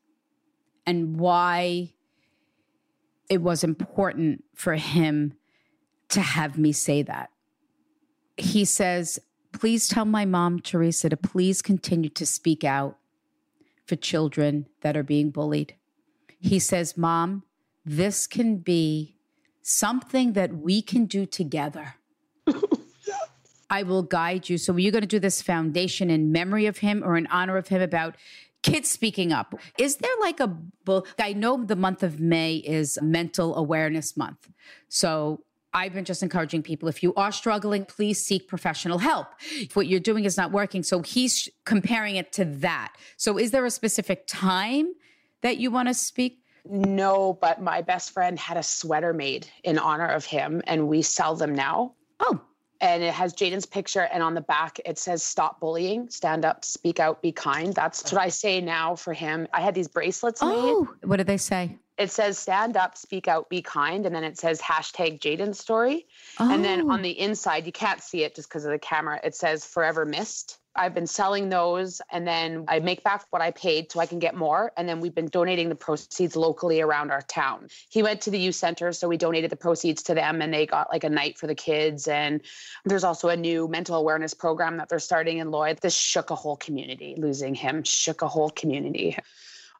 and 0.86 1.18
why 1.18 1.94
it 3.28 3.42
was 3.42 3.64
important 3.64 4.44
for 4.54 4.74
him 4.74 5.34
to 6.10 6.20
have 6.20 6.56
me 6.58 6.72
say 6.72 7.02
that. 7.02 7.30
He 8.36 8.64
says, 8.64 9.18
Please 9.54 9.86
tell 9.86 10.04
my 10.04 10.24
mom, 10.24 10.58
Theresa, 10.58 11.08
to 11.08 11.16
please 11.16 11.62
continue 11.62 12.10
to 12.10 12.26
speak 12.26 12.64
out 12.64 12.98
for 13.86 13.94
children 13.94 14.66
that 14.80 14.96
are 14.96 15.04
being 15.04 15.30
bullied. 15.30 15.76
He 16.40 16.58
says, 16.58 16.96
Mom, 16.96 17.44
this 17.86 18.26
can 18.26 18.58
be 18.58 19.16
something 19.62 20.32
that 20.32 20.56
we 20.56 20.82
can 20.82 21.06
do 21.06 21.24
together. 21.24 21.94
I 23.70 23.84
will 23.84 24.02
guide 24.02 24.48
you. 24.48 24.58
So, 24.58 24.74
are 24.74 24.78
you 24.78 24.90
going 24.90 25.02
to 25.02 25.08
do 25.08 25.20
this 25.20 25.40
foundation 25.40 26.10
in 26.10 26.32
memory 26.32 26.66
of 26.66 26.78
him 26.78 27.02
or 27.04 27.16
in 27.16 27.26
honor 27.28 27.56
of 27.56 27.68
him 27.68 27.80
about 27.80 28.16
kids 28.62 28.90
speaking 28.90 29.32
up? 29.32 29.54
Is 29.78 29.96
there 29.96 30.10
like 30.20 30.40
a 30.40 30.48
book? 30.48 31.08
I 31.18 31.32
know 31.32 31.62
the 31.64 31.76
month 31.76 32.02
of 32.02 32.18
May 32.18 32.56
is 32.56 32.98
Mental 33.00 33.54
Awareness 33.56 34.16
Month. 34.16 34.50
So, 34.88 35.44
I've 35.74 35.92
been 35.92 36.04
just 36.04 36.22
encouraging 36.22 36.62
people 36.62 36.88
if 36.88 37.02
you 37.02 37.12
are 37.14 37.32
struggling, 37.32 37.84
please 37.84 38.24
seek 38.24 38.46
professional 38.46 38.98
help. 38.98 39.26
If 39.50 39.74
what 39.74 39.88
you're 39.88 40.00
doing 40.00 40.24
is 40.24 40.36
not 40.36 40.52
working. 40.52 40.84
So 40.84 41.02
he's 41.02 41.48
comparing 41.64 42.14
it 42.16 42.32
to 42.34 42.44
that. 42.44 42.94
So 43.16 43.38
is 43.38 43.50
there 43.50 43.66
a 43.66 43.70
specific 43.70 44.26
time 44.28 44.94
that 45.42 45.58
you 45.58 45.72
want 45.72 45.88
to 45.88 45.94
speak? 45.94 46.44
No, 46.64 47.36
but 47.40 47.60
my 47.60 47.82
best 47.82 48.12
friend 48.12 48.38
had 48.38 48.56
a 48.56 48.62
sweater 48.62 49.12
made 49.12 49.46
in 49.64 49.78
honor 49.78 50.06
of 50.06 50.24
him, 50.24 50.62
and 50.66 50.88
we 50.88 51.02
sell 51.02 51.34
them 51.34 51.54
now. 51.54 51.92
Oh, 52.20 52.40
and 52.80 53.02
it 53.02 53.12
has 53.12 53.34
Jaden's 53.34 53.66
picture, 53.66 54.08
and 54.12 54.22
on 54.22 54.34
the 54.34 54.40
back 54.40 54.80
it 54.86 54.98
says 54.98 55.22
"Stop 55.22 55.60
bullying, 55.60 56.08
stand 56.08 56.46
up, 56.46 56.64
speak 56.64 57.00
out, 57.00 57.20
be 57.20 57.32
kind." 57.32 57.74
That's 57.74 58.10
what 58.10 58.22
I 58.22 58.30
say 58.30 58.62
now 58.62 58.96
for 58.96 59.12
him. 59.12 59.46
I 59.52 59.60
had 59.60 59.74
these 59.74 59.88
bracelets 59.88 60.40
oh, 60.42 60.88
made. 61.02 61.08
What 61.08 61.16
do 61.16 61.24
they 61.24 61.36
say? 61.36 61.76
It 61.96 62.10
says 62.10 62.38
"Stand 62.38 62.76
up, 62.76 62.96
speak 62.96 63.28
out, 63.28 63.48
be 63.48 63.62
kind," 63.62 64.06
and 64.06 64.14
then 64.14 64.24
it 64.24 64.38
says 64.38 64.60
hashtag 64.60 65.20
Jaden 65.20 65.54
story. 65.54 66.06
Oh. 66.38 66.52
And 66.52 66.64
then 66.64 66.90
on 66.90 67.00
oh. 67.00 67.02
the 67.02 67.18
inside, 67.18 67.66
you 67.66 67.72
can't 67.72 68.02
see 68.02 68.24
it 68.24 68.34
just 68.34 68.48
because 68.48 68.64
of 68.64 68.72
the 68.72 68.78
camera. 68.78 69.20
It 69.22 69.34
says 69.34 69.64
"Forever 69.64 70.04
Missed." 70.04 70.58
I've 70.76 70.94
been 70.94 71.06
selling 71.06 71.48
those 71.48 72.02
and 72.10 72.26
then 72.26 72.64
I 72.66 72.80
make 72.80 73.04
back 73.04 73.26
what 73.30 73.40
I 73.40 73.52
paid 73.52 73.92
so 73.92 74.00
I 74.00 74.06
can 74.06 74.18
get 74.18 74.34
more. 74.34 74.72
And 74.76 74.88
then 74.88 75.00
we've 75.00 75.14
been 75.14 75.28
donating 75.28 75.68
the 75.68 75.74
proceeds 75.74 76.34
locally 76.34 76.80
around 76.80 77.12
our 77.12 77.22
town. 77.22 77.68
He 77.90 78.02
went 78.02 78.20
to 78.22 78.30
the 78.30 78.38
youth 78.38 78.56
center, 78.56 78.92
so 78.92 79.08
we 79.08 79.16
donated 79.16 79.50
the 79.50 79.56
proceeds 79.56 80.02
to 80.04 80.14
them 80.14 80.42
and 80.42 80.52
they 80.52 80.66
got 80.66 80.90
like 80.90 81.04
a 81.04 81.08
night 81.08 81.38
for 81.38 81.46
the 81.46 81.54
kids. 81.54 82.08
And 82.08 82.40
there's 82.84 83.04
also 83.04 83.28
a 83.28 83.36
new 83.36 83.68
mental 83.68 83.96
awareness 83.96 84.34
program 84.34 84.76
that 84.78 84.88
they're 84.88 84.98
starting 84.98 85.38
in 85.38 85.50
Lloyd. 85.50 85.78
This 85.80 85.94
shook 85.94 86.30
a 86.30 86.34
whole 86.34 86.56
community. 86.56 87.14
Losing 87.16 87.54
him 87.54 87.84
shook 87.84 88.22
a 88.22 88.28
whole 88.28 88.50
community. 88.50 89.16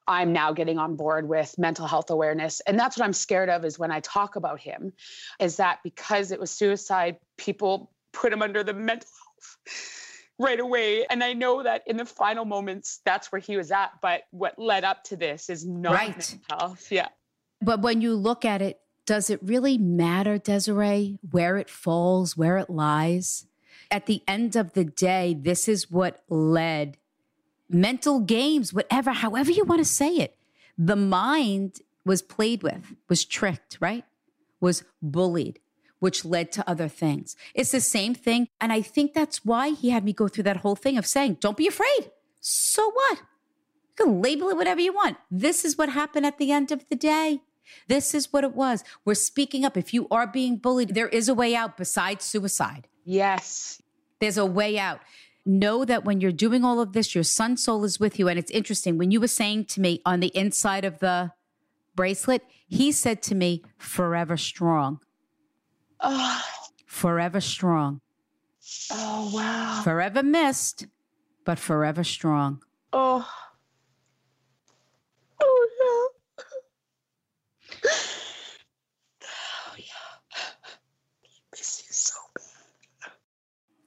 I'm 0.06 0.32
now 0.32 0.52
getting 0.52 0.78
on 0.78 0.96
board 0.96 1.28
with 1.28 1.56
mental 1.58 1.86
health 1.86 2.10
awareness. 2.10 2.60
And 2.60 2.78
that's 2.78 2.98
what 2.98 3.04
I'm 3.04 3.12
scared 3.12 3.48
of 3.48 3.64
is 3.64 3.78
when 3.78 3.90
I 3.90 4.00
talk 4.00 4.36
about 4.36 4.60
him, 4.60 4.92
is 5.40 5.56
that 5.56 5.80
because 5.82 6.30
it 6.30 6.40
was 6.40 6.50
suicide, 6.50 7.16
people 7.36 7.90
put 8.12 8.32
him 8.32 8.42
under 8.42 8.62
the 8.62 8.74
mental 8.74 9.08
health 9.08 10.00
right 10.38 10.60
away. 10.60 11.06
And 11.08 11.22
I 11.22 11.32
know 11.32 11.62
that 11.62 11.82
in 11.86 11.96
the 11.96 12.04
final 12.04 12.44
moments, 12.44 13.00
that's 13.04 13.32
where 13.32 13.40
he 13.40 13.56
was 13.56 13.70
at. 13.70 13.92
But 14.02 14.22
what 14.30 14.58
led 14.58 14.84
up 14.84 15.04
to 15.04 15.16
this 15.16 15.48
is 15.48 15.64
not 15.64 15.94
right. 15.94 16.10
mental 16.10 16.38
health. 16.50 16.90
Yeah. 16.90 17.08
But 17.60 17.80
when 17.80 18.00
you 18.00 18.14
look 18.14 18.44
at 18.44 18.60
it, 18.60 18.80
does 19.06 19.30
it 19.30 19.40
really 19.42 19.78
matter, 19.78 20.38
Desiree, 20.38 21.18
where 21.30 21.56
it 21.58 21.68
falls, 21.68 22.36
where 22.36 22.56
it 22.58 22.70
lies? 22.70 23.46
At 23.90 24.06
the 24.06 24.22
end 24.26 24.56
of 24.56 24.72
the 24.72 24.84
day, 24.84 25.36
this 25.38 25.68
is 25.68 25.90
what 25.90 26.22
led 26.28 26.96
mental 27.74 28.20
games, 28.20 28.72
whatever, 28.72 29.12
however 29.12 29.50
you 29.50 29.64
want 29.64 29.80
to 29.80 29.84
say 29.84 30.16
it. 30.16 30.36
The 30.78 30.96
mind 30.96 31.80
was 32.04 32.22
played 32.22 32.62
with, 32.62 32.94
was 33.08 33.24
tricked, 33.24 33.78
right? 33.80 34.04
Was 34.60 34.84
bullied 35.02 35.60
which 36.04 36.22
led 36.22 36.52
to 36.52 36.68
other 36.68 36.86
things. 36.86 37.34
It's 37.54 37.70
the 37.70 37.80
same 37.80 38.14
thing. 38.14 38.48
And 38.60 38.70
I 38.70 38.82
think 38.82 39.14
that's 39.14 39.42
why 39.42 39.70
he 39.70 39.88
had 39.88 40.04
me 40.04 40.12
go 40.12 40.28
through 40.28 40.44
that 40.44 40.58
whole 40.58 40.76
thing 40.76 40.98
of 40.98 41.06
saying, 41.06 41.38
don't 41.40 41.56
be 41.56 41.66
afraid. 41.66 42.10
So 42.42 42.90
what? 42.90 43.20
You 43.20 44.04
can 44.04 44.20
label 44.20 44.50
it 44.50 44.56
whatever 44.58 44.82
you 44.82 44.92
want. 44.92 45.16
This 45.30 45.64
is 45.64 45.78
what 45.78 45.88
happened 45.88 46.26
at 46.26 46.36
the 46.36 46.52
end 46.52 46.70
of 46.70 46.86
the 46.90 46.94
day. 46.94 47.40
This 47.88 48.14
is 48.14 48.30
what 48.30 48.44
it 48.44 48.54
was. 48.54 48.84
We're 49.06 49.14
speaking 49.14 49.64
up. 49.64 49.78
If 49.78 49.94
you 49.94 50.06
are 50.10 50.26
being 50.26 50.58
bullied, 50.58 50.94
there 50.94 51.08
is 51.08 51.30
a 51.30 51.34
way 51.34 51.56
out 51.56 51.78
besides 51.78 52.26
suicide. 52.26 52.86
Yes. 53.06 53.80
There's 54.20 54.36
a 54.36 54.44
way 54.44 54.78
out. 54.78 55.00
Know 55.46 55.84
that 55.84 56.04
when 56.04 56.20
you're 56.20 56.32
doing 56.32 56.64
all 56.64 56.80
of 56.80 56.92
this, 56.94 57.14
your 57.14 57.24
son's 57.24 57.62
soul 57.62 57.84
is 57.84 58.00
with 58.00 58.18
you. 58.18 58.28
And 58.28 58.38
it's 58.38 58.50
interesting. 58.50 58.96
When 58.96 59.10
you 59.10 59.20
were 59.20 59.28
saying 59.28 59.66
to 59.66 59.80
me 59.80 60.00
on 60.06 60.20
the 60.20 60.36
inside 60.36 60.84
of 60.84 61.00
the 61.00 61.32
bracelet, 61.94 62.42
he 62.66 62.92
said 62.92 63.22
to 63.22 63.34
me, 63.34 63.62
forever 63.78 64.36
strong. 64.36 65.00
Oh. 66.00 66.42
Forever 66.86 67.40
strong. 67.40 68.00
Oh, 68.90 69.30
wow. 69.34 69.82
Forever 69.84 70.22
missed, 70.22 70.86
but 71.44 71.58
forever 71.58 72.02
strong. 72.04 72.62
Oh. 72.92 73.28
Oh, 75.42 75.68
yeah. 77.82 77.90
Oh, 79.22 79.76
yeah. 79.76 79.84
Miss 81.52 81.82
you 81.86 81.92
so 81.92 82.14
bad. 82.34 83.12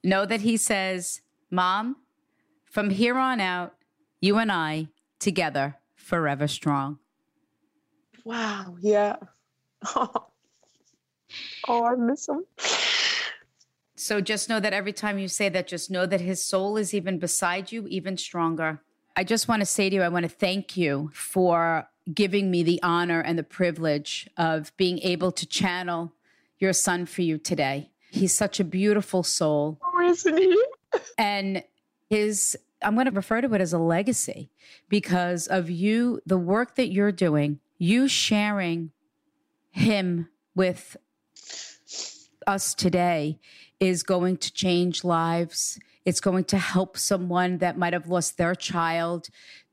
Know 0.04 0.26
that 0.26 0.42
he 0.42 0.58
says, 0.58 1.22
Mom, 1.50 1.98
from 2.66 2.90
here 2.90 3.18
on 3.18 3.40
out, 3.40 3.76
you 4.20 4.38
and 4.38 4.52
I 4.52 4.88
together 5.20 5.78
forever 5.96 6.48
strong. 6.48 7.00
Wow. 8.24 8.76
Yeah. 8.82 9.18
Oh, 11.68 11.84
I 11.84 11.96
miss 11.96 12.28
him. 12.28 12.46
So 13.96 14.22
just 14.22 14.48
know 14.48 14.60
that 14.60 14.74
every 14.74 14.94
time 14.94 15.20
you 15.20 15.28
say 15.28 15.50
that, 15.50 15.68
just 15.68 15.92
know 15.92 16.06
that 16.06 16.22
his 16.22 16.44
soul 16.44 16.78
is 16.78 16.94
even 16.94 17.20
beside 17.20 17.72
you, 17.72 17.88
even 17.88 18.16
stronger. 18.16 18.82
I 19.16 19.24
just 19.24 19.48
want 19.48 19.62
to 19.62 19.66
say 19.66 19.90
to 19.90 19.96
you, 19.96 20.02
I 20.04 20.10
want 20.10 20.24
to 20.24 20.30
thank 20.30 20.78
you 20.78 21.10
for 21.14 21.90
giving 22.14 22.50
me 22.50 22.64
the 22.64 22.82
honor 22.84 23.20
and 23.20 23.38
the 23.38 23.44
privilege 23.44 24.30
of 24.38 24.72
being 24.78 25.00
able 25.00 25.32
to 25.34 25.46
channel 25.46 26.14
your 26.60 26.74
son 26.74 27.06
for 27.06 27.24
you 27.24 27.38
today. 27.38 27.90
He's 28.12 28.36
such 28.38 28.60
a 28.60 28.64
beautiful 28.64 29.24
soul. 29.24 29.80
Oh, 29.84 30.02
isn't 30.02 30.38
he? 30.38 30.64
And 31.18 31.64
his, 32.10 32.58
I'm 32.82 32.96
going 32.96 33.06
to 33.06 33.12
refer 33.12 33.42
to 33.42 33.54
it 33.54 33.62
as 33.62 33.74
a 33.74 33.80
legacy 33.80 34.50
because 34.90 35.48
of 35.48 35.70
you, 35.70 36.22
the 36.26 36.38
work 36.38 36.76
that 36.76 36.92
you're 36.92 37.12
doing, 37.12 37.60
you 37.78 38.08
sharing 38.08 38.92
him 39.72 40.30
with 40.56 40.98
us 42.46 42.74
today 42.74 43.40
is 43.80 44.04
going 44.04 44.38
to 44.38 44.52
change 44.52 45.04
lives. 45.04 45.80
It's 46.06 46.22
going 46.22 46.46
to 46.46 46.58
help 46.58 46.98
someone 46.98 47.60
that 47.60 47.78
might 47.78 47.94
have 47.94 48.08
lost 48.08 48.38
their 48.38 48.56
child 48.56 49.28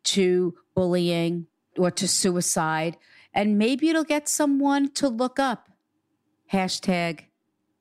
to 0.05 0.55
bullying 0.75 1.47
or 1.79 1.91
to 1.93 2.07
suicide. 2.07 2.97
And 3.33 3.59
maybe 3.59 3.89
it'll 3.89 4.05
get 4.05 4.29
someone 4.29 4.91
to 4.93 5.09
look 5.09 5.39
up 5.39 5.71
hashtag 6.53 7.27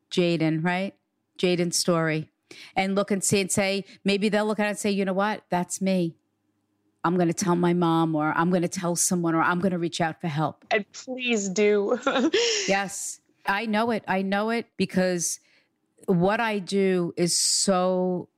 Jaden, 0.09 0.63
right? 0.63 0.95
Jaden's 1.37 1.77
story 1.77 2.29
and 2.75 2.95
look 2.95 3.11
and 3.11 3.23
see 3.23 3.41
and 3.41 3.51
say, 3.51 3.85
maybe 4.03 4.29
they'll 4.29 4.45
look 4.45 4.59
at 4.59 4.65
it 4.65 4.69
and 4.69 4.77
say, 4.77 4.91
you 4.91 5.05
know 5.05 5.13
what? 5.13 5.43
That's 5.49 5.81
me. 5.81 6.15
I'm 7.03 7.15
going 7.15 7.27
to 7.27 7.33
tell 7.33 7.55
my 7.55 7.73
mom 7.73 8.15
or 8.15 8.33
I'm 8.35 8.49
going 8.49 8.61
to 8.61 8.67
tell 8.67 8.95
someone 8.95 9.35
or 9.35 9.41
I'm 9.41 9.59
going 9.59 9.71
to 9.71 9.77
reach 9.77 9.99
out 9.99 10.21
for 10.21 10.27
help. 10.27 10.63
And 10.71 10.85
please 10.93 11.49
do. 11.49 11.99
yes. 12.67 13.19
I 13.45 13.65
know 13.65 13.91
it. 13.91 14.03
I 14.07 14.21
know 14.21 14.51
it 14.51 14.67
because 14.77 15.39
what 16.05 16.39
I 16.39 16.59
do 16.59 17.13
is 17.17 17.37
so 17.37 18.29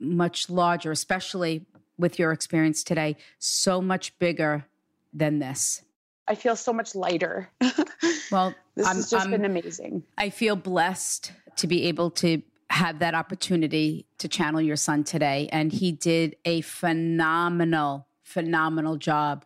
much 0.00 0.50
larger, 0.50 0.90
especially 0.90 1.64
with 1.96 2.18
your 2.18 2.32
experience 2.32 2.82
today, 2.82 3.16
so 3.38 3.80
much 3.80 4.18
bigger 4.18 4.64
than 5.12 5.38
this. 5.38 5.82
I 6.26 6.34
feel 6.34 6.56
so 6.56 6.72
much 6.72 6.94
lighter. 6.94 7.48
well, 8.30 8.54
this 8.74 8.86
I'm, 8.86 8.96
has 8.96 9.10
just 9.10 9.24
I'm, 9.24 9.30
been 9.30 9.44
amazing. 9.44 10.02
I 10.16 10.30
feel 10.30 10.56
blessed 10.56 11.32
to 11.56 11.66
be 11.66 11.84
able 11.84 12.10
to 12.12 12.42
have 12.70 12.98
that 12.98 13.14
opportunity 13.14 14.06
to 14.18 14.28
channel 14.28 14.60
your 14.60 14.76
son 14.76 15.04
today. 15.04 15.48
And 15.52 15.72
he 15.72 15.92
did 15.92 16.36
a 16.44 16.60
phenomenal, 16.60 18.06
phenomenal 18.22 18.96
job 18.96 19.44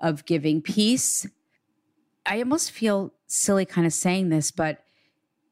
of 0.00 0.24
giving 0.24 0.60
peace. 0.60 1.26
I 2.26 2.38
almost 2.38 2.70
feel 2.70 3.14
silly 3.26 3.64
kind 3.64 3.86
of 3.86 3.92
saying 3.92 4.28
this, 4.28 4.50
but 4.50 4.84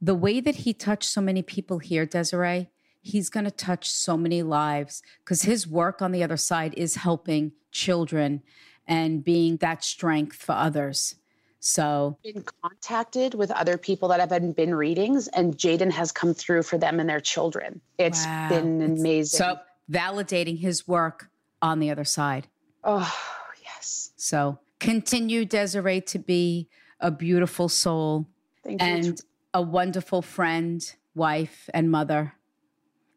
the 0.01 0.15
way 0.15 0.41
that 0.41 0.57
he 0.57 0.75
touched 0.75 1.09
so 1.09 1.21
many 1.21 1.43
people 1.43 1.79
here, 1.79 2.05
Desiree, 2.05 2.71
he's 3.01 3.31
going 3.31 3.45
to 3.45 3.51
touch 3.51 3.91
so 3.91 4.17
many 4.17 4.43
lives 4.43 5.03
because 5.21 5.43
his 5.43 5.67
work 5.67 6.03
on 6.03 6.13
the 6.13 6.25
other 6.25 6.37
side 6.37 6.75
is 6.77 6.97
helping 6.97 7.53
children 7.71 8.43
and 8.87 9.23
being 9.23 9.59
that 9.59 9.85
strength 9.85 10.37
for 10.37 10.53
others. 10.53 11.17
So, 11.65 12.19
been 12.25 12.45
contacted 12.61 13.35
with 13.35 13.53
other 13.53 13.79
people 13.79 14.09
that 14.09 14.19
have 14.19 14.57
been 14.57 14.75
readings, 14.75 15.29
and 15.29 15.57
Jaden 15.57 15.93
has 15.93 16.11
come 16.11 16.35
through 16.35 16.65
for 16.65 16.77
them 16.77 16.99
and 16.99 17.09
their 17.09 17.21
children. 17.21 17.81
It's 17.99 18.27
wow. 18.27 18.49
been 18.49 18.83
amazing. 18.83 19.39
So, 19.39 19.59
validating 19.89 20.59
his 20.59 20.89
work 20.89 21.31
on 21.63 21.79
the 21.79 21.91
other 21.91 22.03
side. 22.03 22.49
Oh, 22.83 23.15
yes. 23.63 24.11
So, 24.17 24.59
continue, 24.81 25.45
Desiree, 25.45 26.01
to 26.01 26.19
be 26.19 26.69
a 26.99 27.13
beautiful 27.13 27.69
soul. 27.69 28.27
Thank 28.65 28.83
and 28.83 29.07
you. 29.07 29.17
a 29.55 29.63
wonderful 29.63 30.21
friend, 30.21 30.85
wife, 31.15 31.71
and 31.73 31.93
mother. 31.93 32.35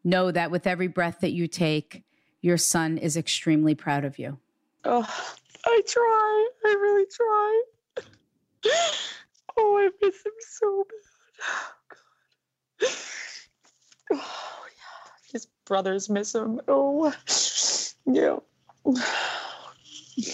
Know 0.03 0.29
that 0.29 0.51
with 0.51 0.67
every 0.67 0.87
breath 0.87 1.21
that 1.21 1.31
you 1.31 1.47
take, 1.47 2.03
your 2.41 2.57
son 2.57 2.99
is 2.99 3.17
extremely 3.17 3.73
proud 3.73 4.05
of 4.05 4.19
you. 4.19 4.37
Oh, 4.83 5.31
I 5.65 5.81
try. 5.87 6.49
I 6.63 6.73
really 6.79 7.07
try. 7.11 7.63
Oh, 9.57 9.77
I 9.77 9.89
miss 10.05 10.15
him 10.25 10.33
so 10.39 10.85
bad. 10.89 11.47
Oh, 11.49 11.71
God. 11.89 12.89
Oh, 14.13 14.65
yeah. 14.67 15.11
His 15.31 15.47
brothers 15.65 16.09
miss 16.09 16.35
him. 16.35 16.59
Oh, 16.67 17.13
yeah. 18.05 18.37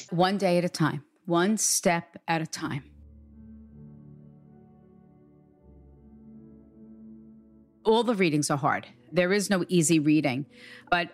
One 0.10 0.38
day 0.38 0.58
at 0.58 0.66
a 0.66 0.70
time, 0.70 1.04
one 1.26 1.58
step 1.58 2.18
at 2.28 2.42
a 2.42 2.48
time. 2.48 2.84
All 7.84 8.04
the 8.04 8.16
readings 8.16 8.52
are 8.52 8.58
hard. 8.58 8.88
There 9.12 9.34
is 9.34 9.50
no 9.50 9.66
easy 9.68 10.00
reading. 10.00 10.46
But 10.90 11.12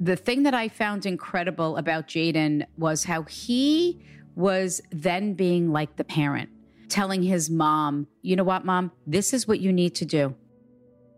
the 0.00 0.16
thing 0.16 0.42
that 0.44 0.54
I 0.54 0.68
found 0.68 1.06
incredible 1.06 1.76
about 1.76 2.08
Jaden 2.08 2.64
was 2.76 3.04
how 3.04 3.22
he 3.22 4.02
was 4.34 4.80
then 4.90 5.34
being 5.34 5.72
like 5.72 5.96
the 5.96 6.04
parent, 6.04 6.50
telling 6.88 7.22
his 7.22 7.50
mom, 7.50 8.06
you 8.22 8.36
know 8.36 8.44
what, 8.44 8.64
mom, 8.64 8.92
this 9.06 9.32
is 9.32 9.46
what 9.46 9.60
you 9.60 9.72
need 9.72 9.94
to 9.96 10.04
do. 10.04 10.34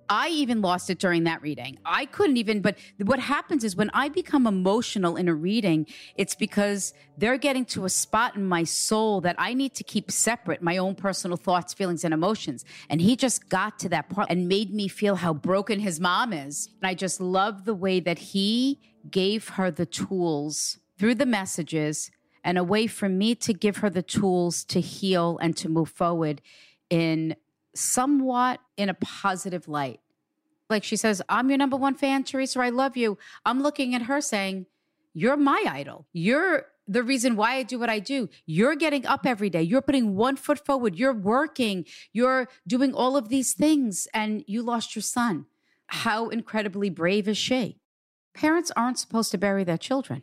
I 0.08 0.28
even 0.28 0.60
lost 0.60 0.88
it 0.90 0.98
during 0.98 1.24
that 1.24 1.42
reading. 1.42 1.78
I 1.84 2.06
couldn't 2.06 2.36
even, 2.36 2.60
but 2.60 2.78
what 3.02 3.18
happens 3.18 3.64
is 3.64 3.76
when 3.76 3.90
I 3.90 4.08
become 4.08 4.46
emotional 4.46 5.16
in 5.16 5.28
a 5.28 5.34
reading, 5.34 5.86
it's 6.16 6.34
because 6.34 6.94
they're 7.18 7.38
getting 7.38 7.64
to 7.66 7.84
a 7.84 7.88
spot 7.88 8.36
in 8.36 8.44
my 8.44 8.64
soul 8.64 9.20
that 9.22 9.36
I 9.38 9.54
need 9.54 9.74
to 9.74 9.84
keep 9.84 10.10
separate 10.10 10.62
my 10.62 10.76
own 10.76 10.94
personal 10.94 11.36
thoughts, 11.36 11.74
feelings, 11.74 12.04
and 12.04 12.14
emotions. 12.14 12.64
And 12.88 13.00
he 13.00 13.16
just 13.16 13.48
got 13.48 13.78
to 13.80 13.88
that 13.90 14.08
part 14.08 14.28
and 14.30 14.48
made 14.48 14.72
me 14.72 14.88
feel 14.88 15.16
how 15.16 15.34
broken 15.34 15.80
his 15.80 15.98
mom 15.98 16.32
is. 16.32 16.68
And 16.80 16.88
I 16.88 16.94
just 16.94 17.20
love 17.20 17.64
the 17.64 17.74
way 17.74 18.00
that 18.00 18.18
he 18.18 18.78
gave 19.10 19.48
her 19.50 19.70
the 19.70 19.86
tools 19.86 20.78
through 20.98 21.14
the 21.16 21.26
messages 21.26 22.10
and 22.46 22.56
a 22.56 22.64
way 22.64 22.86
for 22.86 23.08
me 23.08 23.34
to 23.34 23.52
give 23.52 23.78
her 23.78 23.90
the 23.90 24.02
tools 24.02 24.62
to 24.62 24.80
heal 24.80 25.36
and 25.42 25.56
to 25.56 25.68
move 25.68 25.90
forward 25.90 26.40
in 26.88 27.34
somewhat 27.74 28.60
in 28.76 28.88
a 28.88 28.94
positive 28.94 29.66
light. 29.66 29.98
Like 30.70 30.84
she 30.84 30.94
says, 30.94 31.20
I'm 31.28 31.48
your 31.48 31.58
number 31.58 31.76
one 31.76 31.94
fan, 31.94 32.22
Theresa. 32.22 32.60
I 32.60 32.68
love 32.68 32.96
you. 32.96 33.18
I'm 33.44 33.62
looking 33.62 33.96
at 33.96 34.02
her 34.02 34.20
saying, 34.20 34.66
You're 35.12 35.36
my 35.36 35.64
idol. 35.68 36.06
You're 36.12 36.66
the 36.86 37.02
reason 37.02 37.34
why 37.34 37.56
I 37.56 37.64
do 37.64 37.80
what 37.80 37.90
I 37.90 37.98
do. 37.98 38.28
You're 38.46 38.76
getting 38.76 39.04
up 39.06 39.26
every 39.26 39.50
day. 39.50 39.62
You're 39.62 39.82
putting 39.82 40.14
one 40.14 40.36
foot 40.36 40.64
forward. 40.64 40.94
You're 40.94 41.12
working. 41.12 41.84
You're 42.12 42.48
doing 42.64 42.94
all 42.94 43.16
of 43.16 43.28
these 43.28 43.54
things, 43.54 44.06
and 44.14 44.44
you 44.46 44.62
lost 44.62 44.94
your 44.94 45.02
son. 45.02 45.46
How 45.88 46.28
incredibly 46.28 46.90
brave 46.90 47.26
is 47.26 47.38
she? 47.38 47.80
Parents 48.34 48.70
aren't 48.76 49.00
supposed 49.00 49.32
to 49.32 49.38
bury 49.38 49.64
their 49.64 49.78
children. 49.78 50.22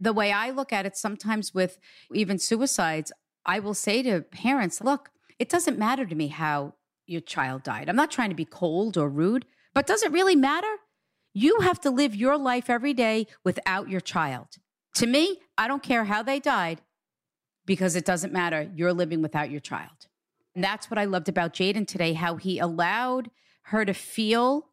The 0.00 0.12
way 0.12 0.32
I 0.32 0.50
look 0.50 0.72
at 0.72 0.86
it, 0.86 0.96
sometimes 0.96 1.52
with 1.52 1.78
even 2.12 2.38
suicides, 2.38 3.12
I 3.44 3.58
will 3.58 3.74
say 3.74 4.02
to 4.02 4.20
parents, 4.22 4.80
Look, 4.80 5.10
it 5.38 5.48
doesn't 5.48 5.78
matter 5.78 6.06
to 6.06 6.14
me 6.14 6.28
how 6.28 6.74
your 7.06 7.20
child 7.20 7.62
died. 7.62 7.88
I'm 7.88 7.96
not 7.96 8.10
trying 8.10 8.28
to 8.28 8.36
be 8.36 8.44
cold 8.44 8.96
or 8.96 9.08
rude, 9.08 9.46
but 9.74 9.86
does 9.86 10.02
it 10.02 10.12
really 10.12 10.36
matter? 10.36 10.76
You 11.32 11.60
have 11.60 11.80
to 11.80 11.90
live 11.90 12.14
your 12.14 12.36
life 12.36 12.68
every 12.68 12.94
day 12.94 13.26
without 13.44 13.88
your 13.88 14.00
child. 14.00 14.48
To 14.96 15.06
me, 15.06 15.38
I 15.56 15.68
don't 15.68 15.82
care 15.82 16.04
how 16.04 16.22
they 16.22 16.40
died 16.40 16.80
because 17.66 17.94
it 17.94 18.04
doesn't 18.04 18.32
matter. 18.32 18.70
You're 18.74 18.92
living 18.92 19.22
without 19.22 19.50
your 19.50 19.60
child. 19.60 20.08
And 20.54 20.64
that's 20.64 20.90
what 20.90 20.98
I 20.98 21.04
loved 21.04 21.28
about 21.28 21.52
Jaden 21.52 21.86
today, 21.86 22.14
how 22.14 22.36
he 22.36 22.58
allowed 22.58 23.30
her 23.64 23.84
to 23.84 23.94
feel 23.94 24.70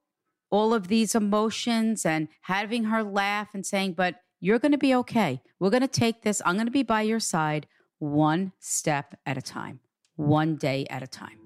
all 0.49 0.73
of 0.73 0.87
these 0.87 1.13
emotions 1.13 2.05
and 2.05 2.27
having 2.41 2.85
her 2.85 3.03
laugh 3.03 3.49
and 3.53 3.65
saying, 3.65 3.93
But 3.93 4.15
you're 4.39 4.59
going 4.59 4.71
to 4.71 4.77
be 4.77 4.95
okay. 4.95 5.41
We're 5.59 5.69
going 5.69 5.81
to 5.81 5.87
take 5.87 6.21
this. 6.21 6.41
I'm 6.45 6.55
going 6.55 6.67
to 6.67 6.71
be 6.71 6.83
by 6.83 7.01
your 7.01 7.19
side 7.19 7.67
one 7.99 8.51
step 8.59 9.17
at 9.25 9.37
a 9.37 9.41
time, 9.41 9.79
one 10.15 10.55
day 10.55 10.85
at 10.89 11.03
a 11.03 11.07
time. 11.07 11.39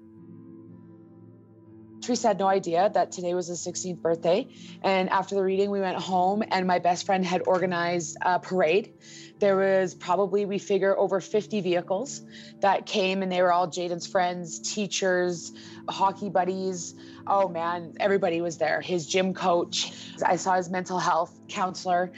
Theresa 2.00 2.28
had 2.28 2.38
no 2.38 2.46
idea 2.46 2.90
that 2.94 3.12
today 3.12 3.34
was 3.34 3.48
his 3.48 3.64
16th 3.64 4.00
birthday. 4.00 4.48
And 4.82 5.10
after 5.10 5.34
the 5.34 5.42
reading, 5.42 5.70
we 5.70 5.80
went 5.80 5.98
home, 5.98 6.42
and 6.50 6.66
my 6.66 6.78
best 6.78 7.04
friend 7.04 7.24
had 7.24 7.42
organized 7.46 8.16
a 8.22 8.38
parade. 8.38 8.94
There 9.38 9.56
was 9.56 9.94
probably, 9.94 10.46
we 10.46 10.58
figure, 10.58 10.96
over 10.96 11.20
50 11.20 11.60
vehicles 11.60 12.22
that 12.60 12.86
came, 12.86 13.22
and 13.22 13.30
they 13.30 13.42
were 13.42 13.52
all 13.52 13.68
Jaden's 13.68 14.06
friends, 14.06 14.60
teachers, 14.60 15.52
hockey 15.88 16.30
buddies. 16.30 16.94
Oh 17.26 17.48
man, 17.48 17.94
everybody 18.00 18.40
was 18.40 18.58
there. 18.58 18.80
His 18.80 19.06
gym 19.06 19.34
coach. 19.34 19.92
I 20.24 20.36
saw 20.36 20.56
his 20.56 20.70
mental 20.70 20.98
health 20.98 21.39
counselor 21.50 22.12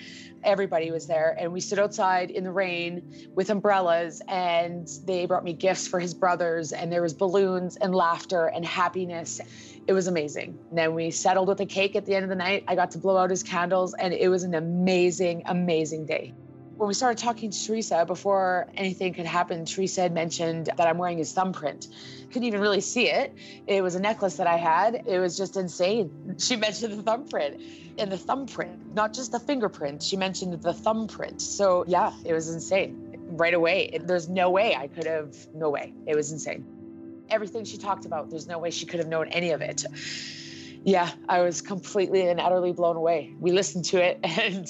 everybody 0.44 0.90
was 0.90 1.06
there. 1.06 1.36
And 1.38 1.52
we 1.52 1.60
stood 1.60 1.78
outside 1.78 2.30
in 2.30 2.44
the 2.44 2.50
rain 2.50 3.28
with 3.34 3.50
umbrellas 3.50 4.22
and 4.28 4.88
they 5.04 5.26
brought 5.26 5.44
me 5.44 5.52
gifts 5.52 5.86
for 5.86 6.00
his 6.00 6.14
brothers 6.14 6.72
and 6.72 6.92
there 6.92 7.02
was 7.02 7.14
balloons 7.14 7.76
and 7.76 7.94
laughter 7.94 8.46
and 8.46 8.64
happiness. 8.64 9.40
It 9.86 9.92
was 9.92 10.06
amazing. 10.06 10.58
And 10.70 10.78
then 10.78 10.94
we 10.94 11.10
settled 11.10 11.48
with 11.48 11.60
a 11.60 11.66
cake 11.66 11.96
at 11.96 12.06
the 12.06 12.14
end 12.14 12.24
of 12.24 12.28
the 12.28 12.36
night. 12.36 12.64
I 12.68 12.74
got 12.74 12.92
to 12.92 12.98
blow 12.98 13.16
out 13.16 13.30
his 13.30 13.42
candles 13.42 13.94
and 13.94 14.12
it 14.12 14.28
was 14.28 14.42
an 14.42 14.54
amazing 14.54 15.42
amazing 15.46 16.06
day 16.06 16.34
when 16.82 16.88
we 16.88 16.94
started 16.94 17.16
talking 17.16 17.48
to 17.48 17.64
Theresa 17.64 18.04
before 18.04 18.66
anything 18.76 19.14
could 19.14 19.24
happen, 19.24 19.64
Theresa 19.64 20.00
had 20.00 20.12
mentioned 20.12 20.68
that 20.76 20.88
I'm 20.88 20.98
wearing 20.98 21.18
his 21.18 21.32
thumbprint. 21.32 21.86
Couldn't 22.32 22.42
even 22.42 22.60
really 22.60 22.80
see 22.80 23.08
it. 23.08 23.32
It 23.68 23.82
was 23.82 23.94
a 23.94 24.00
necklace 24.00 24.34
that 24.38 24.48
I 24.48 24.56
had. 24.56 25.04
It 25.06 25.20
was 25.20 25.36
just 25.36 25.56
insane. 25.56 26.34
She 26.40 26.56
mentioned 26.56 26.98
the 26.98 27.02
thumbprint 27.04 27.60
and 27.98 28.10
the 28.10 28.18
thumbprint, 28.18 28.96
not 28.96 29.14
just 29.14 29.30
the 29.30 29.38
fingerprint. 29.38 30.02
She 30.02 30.16
mentioned 30.16 30.60
the 30.60 30.72
thumbprint. 30.72 31.40
So 31.40 31.84
yeah, 31.86 32.12
it 32.24 32.32
was 32.32 32.52
insane 32.52 33.16
right 33.28 33.54
away. 33.54 33.96
There's 34.02 34.28
no 34.28 34.50
way 34.50 34.74
I 34.74 34.88
could 34.88 35.06
have, 35.06 35.36
no 35.54 35.70
way. 35.70 35.94
It 36.08 36.16
was 36.16 36.32
insane. 36.32 36.66
Everything 37.30 37.64
she 37.64 37.78
talked 37.78 38.06
about, 38.06 38.28
there's 38.28 38.48
no 38.48 38.58
way 38.58 38.72
she 38.72 38.86
could 38.86 38.98
have 38.98 39.08
known 39.08 39.28
any 39.28 39.50
of 39.50 39.62
it. 39.62 39.84
Yeah, 40.82 41.12
I 41.28 41.42
was 41.42 41.62
completely 41.62 42.26
and 42.26 42.40
utterly 42.40 42.72
blown 42.72 42.96
away. 42.96 43.32
We 43.38 43.52
listened 43.52 43.84
to 43.84 44.02
it 44.02 44.18
and 44.24 44.68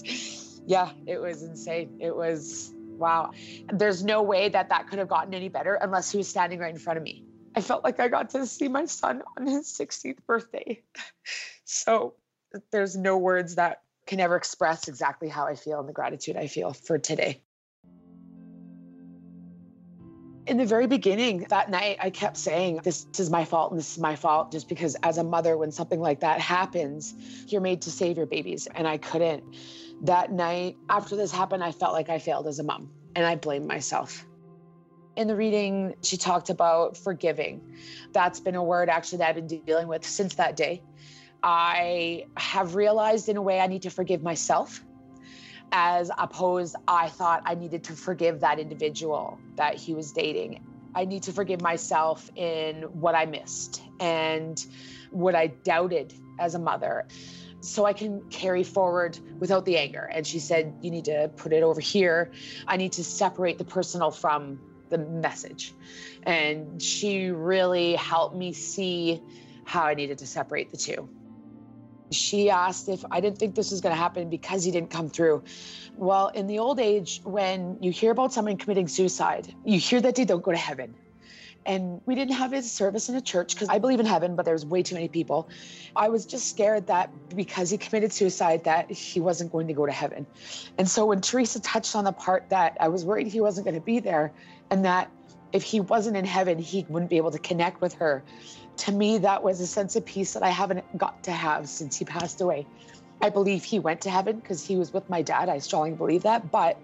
yeah, 0.66 0.90
it 1.06 1.20
was 1.20 1.42
insane. 1.42 1.98
It 2.00 2.14
was 2.14 2.72
wow. 2.98 3.32
There's 3.72 4.04
no 4.04 4.22
way 4.22 4.48
that 4.48 4.68
that 4.68 4.88
could 4.88 4.98
have 4.98 5.08
gotten 5.08 5.34
any 5.34 5.48
better 5.48 5.74
unless 5.74 6.10
he 6.10 6.18
was 6.18 6.28
standing 6.28 6.58
right 6.58 6.72
in 6.72 6.78
front 6.78 6.98
of 6.98 7.02
me. 7.02 7.24
I 7.54 7.60
felt 7.60 7.84
like 7.84 8.00
I 8.00 8.08
got 8.08 8.30
to 8.30 8.46
see 8.46 8.68
my 8.68 8.86
son 8.86 9.22
on 9.36 9.46
his 9.46 9.66
16th 9.66 10.24
birthday. 10.26 10.82
So 11.64 12.14
there's 12.70 12.96
no 12.96 13.16
words 13.16 13.54
that 13.54 13.82
can 14.06 14.20
ever 14.20 14.36
express 14.36 14.88
exactly 14.88 15.28
how 15.28 15.46
I 15.46 15.54
feel 15.54 15.80
and 15.80 15.88
the 15.88 15.92
gratitude 15.92 16.36
I 16.36 16.48
feel 16.48 16.72
for 16.72 16.98
today. 16.98 17.40
In 20.46 20.56
the 20.56 20.66
very 20.66 20.88
beginning, 20.88 21.46
that 21.50 21.70
night, 21.70 21.98
I 22.00 22.10
kept 22.10 22.36
saying, 22.36 22.80
This 22.82 23.06
is 23.16 23.30
my 23.30 23.44
fault 23.44 23.70
and 23.70 23.78
this 23.78 23.92
is 23.92 23.98
my 23.98 24.16
fault, 24.16 24.50
just 24.50 24.68
because 24.68 24.96
as 25.02 25.16
a 25.16 25.24
mother, 25.24 25.56
when 25.56 25.70
something 25.70 26.00
like 26.00 26.20
that 26.20 26.40
happens, 26.40 27.14
you're 27.46 27.60
made 27.60 27.82
to 27.82 27.90
save 27.90 28.16
your 28.16 28.26
babies. 28.26 28.66
And 28.74 28.86
I 28.88 28.98
couldn't. 28.98 29.44
That 30.00 30.32
night, 30.32 30.76
after 30.88 31.14
this 31.14 31.30
happened, 31.30 31.62
I 31.62 31.72
felt 31.72 31.92
like 31.92 32.08
I 32.08 32.18
failed 32.18 32.46
as 32.46 32.58
a 32.58 32.64
mom 32.64 32.90
and 33.14 33.24
I 33.24 33.36
blamed 33.36 33.66
myself. 33.66 34.26
In 35.16 35.28
the 35.28 35.36
reading, 35.36 35.94
she 36.02 36.16
talked 36.16 36.48
about 36.50 36.96
forgiving. 36.96 37.60
That's 38.12 38.40
been 38.40 38.54
a 38.54 38.64
word 38.64 38.88
actually 38.88 39.18
that 39.18 39.28
I've 39.28 39.34
been 39.34 39.62
dealing 39.66 39.86
with 39.86 40.06
since 40.06 40.36
that 40.36 40.56
day. 40.56 40.82
I 41.42 42.24
have 42.36 42.74
realized 42.74 43.28
in 43.28 43.36
a 43.36 43.42
way 43.42 43.60
I 43.60 43.66
need 43.66 43.82
to 43.82 43.90
forgive 43.90 44.22
myself 44.22 44.82
as 45.72 46.10
opposed 46.18 46.76
I 46.86 47.08
thought 47.08 47.42
I 47.46 47.54
needed 47.54 47.84
to 47.84 47.94
forgive 47.94 48.40
that 48.40 48.58
individual 48.58 49.38
that 49.56 49.74
he 49.76 49.94
was 49.94 50.12
dating. 50.12 50.62
I 50.94 51.06
need 51.06 51.22
to 51.24 51.32
forgive 51.32 51.62
myself 51.62 52.30
in 52.36 52.82
what 52.82 53.14
I 53.14 53.24
missed 53.24 53.82
and 53.98 54.62
what 55.10 55.34
I 55.34 55.46
doubted 55.46 56.12
as 56.38 56.54
a 56.54 56.58
mother 56.58 57.06
so 57.62 57.86
I 57.86 57.92
can 57.92 58.22
carry 58.28 58.64
forward 58.64 59.18
without 59.38 59.64
the 59.64 59.78
anger. 59.78 60.10
And 60.12 60.26
she 60.26 60.38
said, 60.38 60.74
You 60.82 60.90
need 60.90 61.06
to 61.06 61.30
put 61.36 61.52
it 61.52 61.62
over 61.62 61.80
here. 61.80 62.32
I 62.66 62.76
need 62.76 62.92
to 62.92 63.04
separate 63.04 63.58
the 63.58 63.64
personal 63.64 64.10
from 64.10 64.60
the 64.90 64.98
message. 64.98 65.72
And 66.24 66.82
she 66.82 67.28
really 67.28 67.94
helped 67.94 68.36
me 68.36 68.52
see 68.52 69.22
how 69.64 69.84
I 69.84 69.94
needed 69.94 70.18
to 70.18 70.26
separate 70.26 70.70
the 70.70 70.76
two. 70.76 71.08
She 72.10 72.50
asked 72.50 72.88
if 72.88 73.04
I 73.10 73.20
didn't 73.20 73.38
think 73.38 73.54
this 73.54 73.70
was 73.70 73.80
going 73.80 73.94
to 73.94 74.00
happen 74.00 74.28
because 74.28 74.64
he 74.64 74.70
didn't 74.70 74.90
come 74.90 75.08
through. 75.08 75.44
Well, 75.96 76.28
in 76.28 76.46
the 76.46 76.58
old 76.58 76.78
age, 76.78 77.22
when 77.24 77.78
you 77.80 77.90
hear 77.90 78.10
about 78.10 78.32
someone 78.34 78.58
committing 78.58 78.88
suicide, 78.88 79.54
you 79.64 79.78
hear 79.78 80.00
that 80.00 80.16
they 80.16 80.26
don't 80.26 80.42
go 80.42 80.50
to 80.50 80.58
heaven. 80.58 80.94
And 81.64 82.00
we 82.06 82.14
didn't 82.14 82.34
have 82.34 82.50
his 82.50 82.70
service 82.70 83.08
in 83.08 83.14
a 83.14 83.20
church 83.20 83.54
because 83.54 83.68
I 83.68 83.78
believe 83.78 84.00
in 84.00 84.06
heaven, 84.06 84.34
but 84.34 84.44
there's 84.44 84.66
way 84.66 84.82
too 84.82 84.96
many 84.96 85.08
people. 85.08 85.48
I 85.94 86.08
was 86.08 86.26
just 86.26 86.48
scared 86.48 86.88
that 86.88 87.10
because 87.36 87.70
he 87.70 87.78
committed 87.78 88.12
suicide, 88.12 88.64
that 88.64 88.90
he 88.90 89.20
wasn't 89.20 89.52
going 89.52 89.68
to 89.68 89.72
go 89.72 89.86
to 89.86 89.92
heaven. 89.92 90.26
And 90.76 90.88
so 90.88 91.06
when 91.06 91.20
Theresa 91.20 91.60
touched 91.60 91.94
on 91.94 92.04
the 92.04 92.12
part 92.12 92.48
that 92.50 92.76
I 92.80 92.88
was 92.88 93.04
worried 93.04 93.28
he 93.28 93.40
wasn't 93.40 93.64
going 93.64 93.76
to 93.76 93.80
be 93.80 94.00
there, 94.00 94.32
and 94.70 94.84
that 94.84 95.10
if 95.52 95.62
he 95.62 95.80
wasn't 95.80 96.16
in 96.16 96.24
heaven, 96.24 96.58
he 96.58 96.84
wouldn't 96.88 97.10
be 97.10 97.18
able 97.18 97.30
to 97.30 97.38
connect 97.38 97.80
with 97.80 97.94
her, 97.94 98.24
To 98.78 98.92
me, 98.92 99.18
that 99.18 99.42
was 99.42 99.60
a 99.60 99.66
sense 99.66 99.96
of 99.96 100.04
peace 100.04 100.32
that 100.32 100.42
I 100.42 100.48
haven't 100.48 100.84
got 100.96 101.22
to 101.24 101.30
have 101.30 101.68
since 101.68 101.98
he 101.98 102.04
passed 102.04 102.40
away. 102.40 102.66
I 103.20 103.28
believe 103.28 103.62
he 103.62 103.78
went 103.78 104.00
to 104.02 104.10
heaven 104.10 104.36
because 104.36 104.66
he 104.66 104.76
was 104.76 104.92
with 104.92 105.08
my 105.08 105.22
dad. 105.22 105.48
I 105.48 105.58
strongly 105.58 105.92
believe 105.92 106.22
that. 106.22 106.50
But 106.50 106.78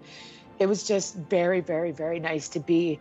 it 0.59 0.67
was 0.67 0.83
just 0.83 1.15
very, 1.15 1.61
very, 1.61 1.91
very 1.91 2.19
nice 2.19 2.47
to 2.49 2.59
be, 2.59 2.99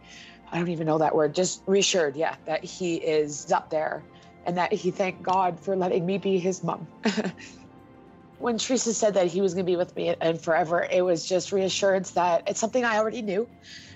I 0.53 0.59
don't 0.59 0.71
even 0.71 0.87
know 0.87 0.99
that 0.99 1.15
word, 1.15 1.35
just 1.35 1.63
reassured, 1.67 2.17
yeah, 2.17 2.37
that 2.47 2.65
he 2.65 2.97
is 2.97 3.51
up 3.53 3.71
there 3.71 4.03
and 4.47 4.57
that 4.57 4.73
he 4.73 4.91
thanked 4.91 5.23
God 5.23 5.61
for 5.61 5.77
letting 5.77 6.07
me 6.07 6.19
be 6.19 6.39
his 6.39 6.63
mom. 6.63 6.89
when 8.39 8.57
Theresa 8.57 8.95
said 8.95 9.15
that 9.15 9.27
he 9.27 9.41
was 9.41 9.55
going 9.55 9.67
to 9.67 9.71
be 9.71 9.77
with 9.77 9.95
me 9.97 10.15
and 10.21 10.41
forever, 10.41 10.87
it 10.91 11.03
was 11.03 11.27
just 11.27 11.53
reassurance 11.53 12.13
that 12.13 12.45
it's 12.47 12.61
something 12.61 12.85
I 12.85 12.99
already 12.99 13.23
knew 13.23 13.49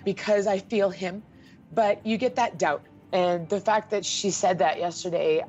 because 0.05 0.47
I 0.47 0.59
feel 0.59 0.91
him. 0.91 1.23
But 1.71 2.05
you 2.05 2.19
get 2.19 2.37
that 2.37 2.59
doubt. 2.59 2.83
And 3.13 3.49
the 3.49 3.61
fact 3.61 3.91
that 3.91 4.05
she 4.05 4.31
said 4.31 4.59
that 4.59 4.79
yesterday, 4.79 5.45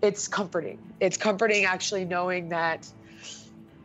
it's 0.00 0.28
comforting. 0.28 0.78
It's 1.00 1.16
comforting 1.16 1.64
actually 1.64 2.04
knowing 2.04 2.50
that 2.50 2.86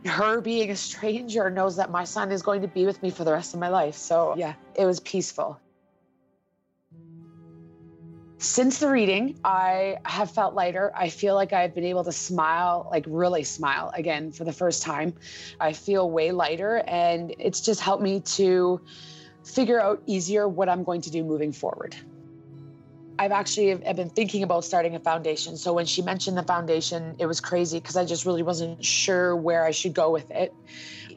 her 0.06 0.40
being 0.40 0.70
a 0.70 0.76
stranger 0.76 1.50
knows 1.50 1.76
that 1.76 1.90
my 1.90 2.04
son 2.04 2.32
is 2.32 2.42
going 2.42 2.62
to 2.62 2.68
be 2.68 2.86
with 2.86 3.02
me 3.02 3.10
for 3.10 3.24
the 3.24 3.32
rest 3.32 3.54
of 3.54 3.60
my 3.60 3.68
life. 3.68 3.94
So, 3.94 4.34
yeah, 4.36 4.54
it 4.74 4.84
was 4.84 5.00
peaceful. 5.00 5.60
Since 8.42 8.80
the 8.80 8.88
reading, 8.88 9.36
I 9.44 9.98
have 10.04 10.32
felt 10.32 10.54
lighter. 10.54 10.92
I 10.96 11.10
feel 11.10 11.36
like 11.36 11.52
I've 11.52 11.76
been 11.76 11.84
able 11.84 12.02
to 12.02 12.10
smile, 12.10 12.88
like 12.90 13.04
really 13.06 13.44
smile 13.44 13.92
again 13.94 14.32
for 14.32 14.42
the 14.42 14.52
first 14.52 14.82
time. 14.82 15.14
I 15.60 15.72
feel 15.72 16.10
way 16.10 16.32
lighter, 16.32 16.82
and 16.88 17.32
it's 17.38 17.60
just 17.60 17.78
helped 17.78 18.02
me 18.02 18.20
to 18.20 18.80
figure 19.44 19.80
out 19.80 20.02
easier 20.06 20.48
what 20.48 20.68
I'm 20.68 20.82
going 20.82 21.02
to 21.02 21.10
do 21.10 21.22
moving 21.22 21.52
forward. 21.52 21.94
I've 23.16 23.30
actually 23.30 23.80
have 23.86 23.94
been 23.94 24.10
thinking 24.10 24.42
about 24.42 24.64
starting 24.64 24.96
a 24.96 25.00
foundation. 25.00 25.56
So 25.56 25.72
when 25.72 25.86
she 25.86 26.02
mentioned 26.02 26.36
the 26.36 26.42
foundation, 26.42 27.14
it 27.20 27.26
was 27.26 27.40
crazy 27.40 27.78
because 27.78 27.96
I 27.96 28.04
just 28.04 28.26
really 28.26 28.42
wasn't 28.42 28.84
sure 28.84 29.36
where 29.36 29.64
I 29.64 29.70
should 29.70 29.94
go 29.94 30.10
with 30.10 30.28
it. 30.32 30.52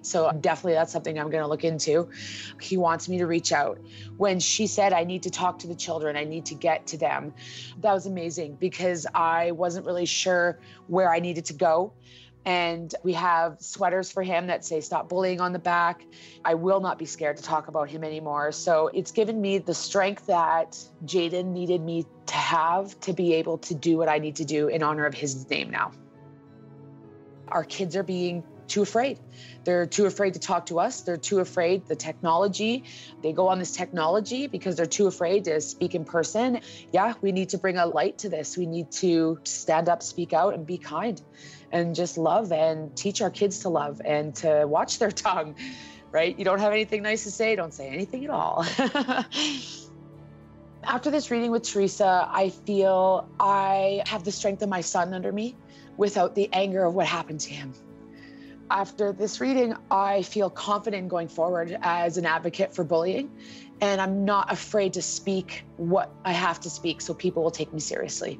So 0.06 0.32
definitely 0.32 0.74
that's 0.74 0.91
something 0.91 1.18
I'm 1.18 1.30
going 1.30 1.43
to 1.43 1.47
look 1.47 1.64
into. 1.64 2.10
He 2.62 2.78
wants 2.78 3.10
me 3.10 3.18
to 3.18 3.26
reach 3.26 3.51
out. 3.51 3.80
When 4.18 4.39
she 4.39 4.68
said 4.68 4.93
I 4.93 5.03
need 5.03 5.24
to 5.24 5.30
talk 5.30 5.60
to 5.60 5.68
the 5.68 5.76
children, 5.76 6.16
I 6.16 6.24
need 6.24 6.45
to 6.47 6.56
get 6.56 6.88
to 6.88 6.97
them. 6.97 7.34
That 7.80 7.93
was 7.93 8.06
amazing 8.06 8.56
because 8.56 9.06
I 9.14 9.51
wasn't 9.51 9.86
really 9.86 10.06
sure 10.06 10.60
where 10.88 11.12
I 11.12 11.20
needed 11.20 11.45
to 11.45 11.53
go. 11.53 11.93
And 12.45 12.93
we 13.03 13.14
have 13.14 13.60
sweaters 13.60 14.12
for 14.12 14.22
him 14.22 14.47
that 14.47 14.64
say 14.64 14.80
stop 14.80 15.10
bullying 15.10 15.41
on 15.41 15.51
the 15.51 15.60
back. 15.60 16.06
I 16.43 16.53
will 16.53 16.80
not 16.80 16.99
be 16.99 17.06
scared 17.06 17.38
to 17.38 17.43
talk 17.43 17.68
about 17.68 17.89
him 17.89 18.03
anymore. 18.03 18.51
So 18.51 18.91
it's 18.93 19.12
given 19.12 19.41
me 19.41 19.58
the 19.58 19.74
strength 19.74 20.28
that 20.28 20.78
Jaden 21.06 21.45
needed 21.45 21.82
me 21.82 22.06
to 22.28 22.36
have 22.36 22.99
to 23.01 23.14
be 23.14 23.34
able 23.34 23.58
to 23.60 23.74
do 23.74 23.97
what 23.97 24.10
I 24.10 24.20
need 24.20 24.36
to 24.36 24.45
do 24.45 24.68
in 24.68 24.84
honor 24.84 25.08
of 25.08 25.16
his 25.16 25.49
name 25.49 25.72
now. 25.72 25.91
Our 27.47 27.64
kids 27.64 27.95
are 27.95 28.03
being 28.03 28.43
too 28.68 28.82
afraid. 28.82 29.20
They're 29.66 29.86
too 29.86 30.05
afraid 30.05 30.34
to 30.34 30.39
talk 30.39 30.68
to 30.68 30.80
us. 30.80 31.01
They're 31.01 31.18
too 31.18 31.39
afraid 31.39 31.88
the 31.88 31.95
technology. 31.95 32.84
They 33.24 33.34
go 33.34 33.47
on 33.47 33.59
this 33.59 33.72
technology 33.72 34.47
because 34.47 34.76
they're 34.76 34.86
too 34.86 35.07
afraid 35.07 35.45
to 35.45 35.59
speak 35.61 35.95
in 35.95 36.05
person. 36.05 36.61
Yeah, 36.93 37.13
we 37.22 37.32
need 37.32 37.49
to 37.49 37.57
bring 37.57 37.78
a 37.78 37.86
light 37.86 38.18
to 38.20 38.30
this. 38.30 38.57
We 38.57 38.66
need 38.66 38.91
to 38.99 39.39
stand 39.43 39.89
up, 39.89 40.03
speak 40.03 40.34
out, 40.34 40.53
and 40.53 40.66
be 40.66 40.78
kind 40.78 41.22
and 41.72 41.95
just 41.95 42.18
love 42.18 42.51
and 42.51 42.95
teach 42.95 43.22
our 43.22 43.30
kids 43.30 43.59
to 43.59 43.70
love 43.70 44.01
and 44.05 44.36
to 44.36 44.66
watch 44.68 44.99
their 44.99 45.11
tongue, 45.26 45.55
right? 46.11 46.38
You 46.38 46.45
don't 46.45 46.59
have 46.59 46.72
anything 46.72 47.03
nice 47.03 47.24
to 47.24 47.32
say, 47.32 47.55
don't 47.55 47.74
say 47.74 47.88
anything 47.89 48.24
at 48.24 48.30
all. 48.30 48.66
After 50.84 51.09
this 51.09 51.32
reading 51.32 51.49
with 51.49 51.63
Theresa, 51.63 52.30
I 52.32 52.49
feel 52.49 53.28
I 53.39 54.03
have 54.05 54.24
the 54.24 54.32
strength 54.32 54.61
of 54.61 54.70
my 54.70 54.82
son 54.82 55.16
under 55.16 55.32
me 55.32 55.55
without 55.97 56.36
the 56.36 56.47
anger 56.53 56.86
of 56.86 56.93
what 56.93 57.07
happened 57.07 57.39
to 57.41 57.53
him. 57.53 57.74
After 58.72 59.11
this 59.11 59.39
reading, 59.39 59.76
I 59.91 60.24
feel 60.24 60.49
confident 60.49 61.07
going 61.07 61.28
forward 61.28 61.78
as 61.82 62.18
an 62.18 62.26
advocate 62.26 62.74
for 62.74 62.84
bullying 62.84 63.30
and 63.82 63.99
I'm 63.99 64.26
not 64.26 64.51
afraid 64.51 64.93
to 64.93 65.01
speak 65.01 65.63
what 65.78 66.11
I 66.24 66.32
have 66.32 66.59
to 66.61 66.70
speak 66.70 67.01
so 67.01 67.13
people 67.13 67.43
will 67.43 67.51
take 67.51 67.74
me 67.74 67.80
seriously. 67.80 68.39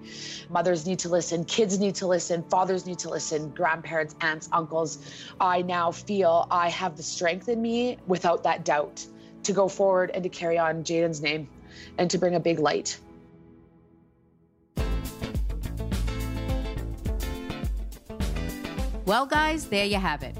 Mothers 0.50 0.88
need 0.88 1.00
to 1.00 1.10
listen, 1.10 1.44
kids 1.46 1.78
need 1.78 1.96
to 1.96 2.08
listen, 2.08 2.44
fathers 2.44 2.86
need 2.86 3.00
to 3.00 3.10
listen, 3.10 3.50
grandparents, 3.50 4.16
aunts, 4.22 4.50
uncles. 4.52 5.00
I 5.40 5.62
now 5.62 5.92
feel 5.92 6.48
I 6.50 6.70
have 6.70 6.96
the 6.96 7.04
strength 7.04 7.50
in 7.50 7.62
me 7.62 7.98
without 8.08 8.44
that 8.44 8.64
doubt 8.64 9.06
to 9.44 9.52
go 9.52 9.68
forward 9.68 10.12
and 10.14 10.24
to 10.24 10.30
carry 10.30 10.58
on 10.58 10.84
Jaden's 10.84 11.22
name 11.22 11.48
and 11.98 12.10
to 12.10 12.18
bring 12.18 12.36
a 12.36 12.40
big 12.40 12.60
light. 12.60 13.00
Well, 19.06 19.26
guys, 19.26 19.68
there 19.68 19.86
you 19.86 19.98
have 19.98 20.24
it. 20.24 20.36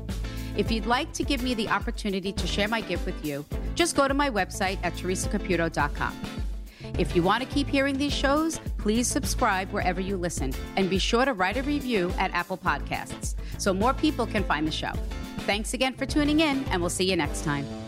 If 0.58 0.72
you'd 0.72 0.86
like 0.86 1.12
to 1.14 1.24
give 1.24 1.44
me 1.44 1.54
the 1.54 1.70
opportunity 1.70 2.32
to 2.32 2.48
share 2.48 2.68
my 2.68 2.82
gift 2.82 3.06
with 3.06 3.24
you, 3.26 3.46
just 3.76 3.96
go 3.96 4.08
to 4.08 4.14
my 4.14 4.30
website 4.30 4.80
at 4.84 4.94
theresacaputo.com. 4.94 6.20
If 6.98 7.16
you 7.16 7.22
want 7.22 7.44
to 7.44 7.50
keep 7.50 7.68
hearing 7.68 7.98
these 7.98 8.14
shows, 8.14 8.60
please 8.78 9.08
subscribe 9.08 9.70
wherever 9.72 10.00
you 10.00 10.18
listen 10.18 10.54
and 10.78 10.90
be 10.90 10.98
sure 10.98 11.26
to 11.26 11.34
write 11.34 11.58
a 11.58 11.64
review 11.64 12.12
at 12.18 12.32
Apple 12.34 12.58
Podcasts 12.58 13.36
so 13.58 13.74
more 13.74 13.94
people 13.94 14.26
can 14.26 14.44
find 14.44 14.68
the 14.68 14.72
show. 14.72 14.94
Thanks 15.40 15.74
again 15.74 15.94
for 15.94 16.06
tuning 16.06 16.40
in, 16.40 16.64
and 16.66 16.82
we'll 16.82 16.90
see 16.90 17.10
you 17.10 17.16
next 17.16 17.44
time. 17.44 17.85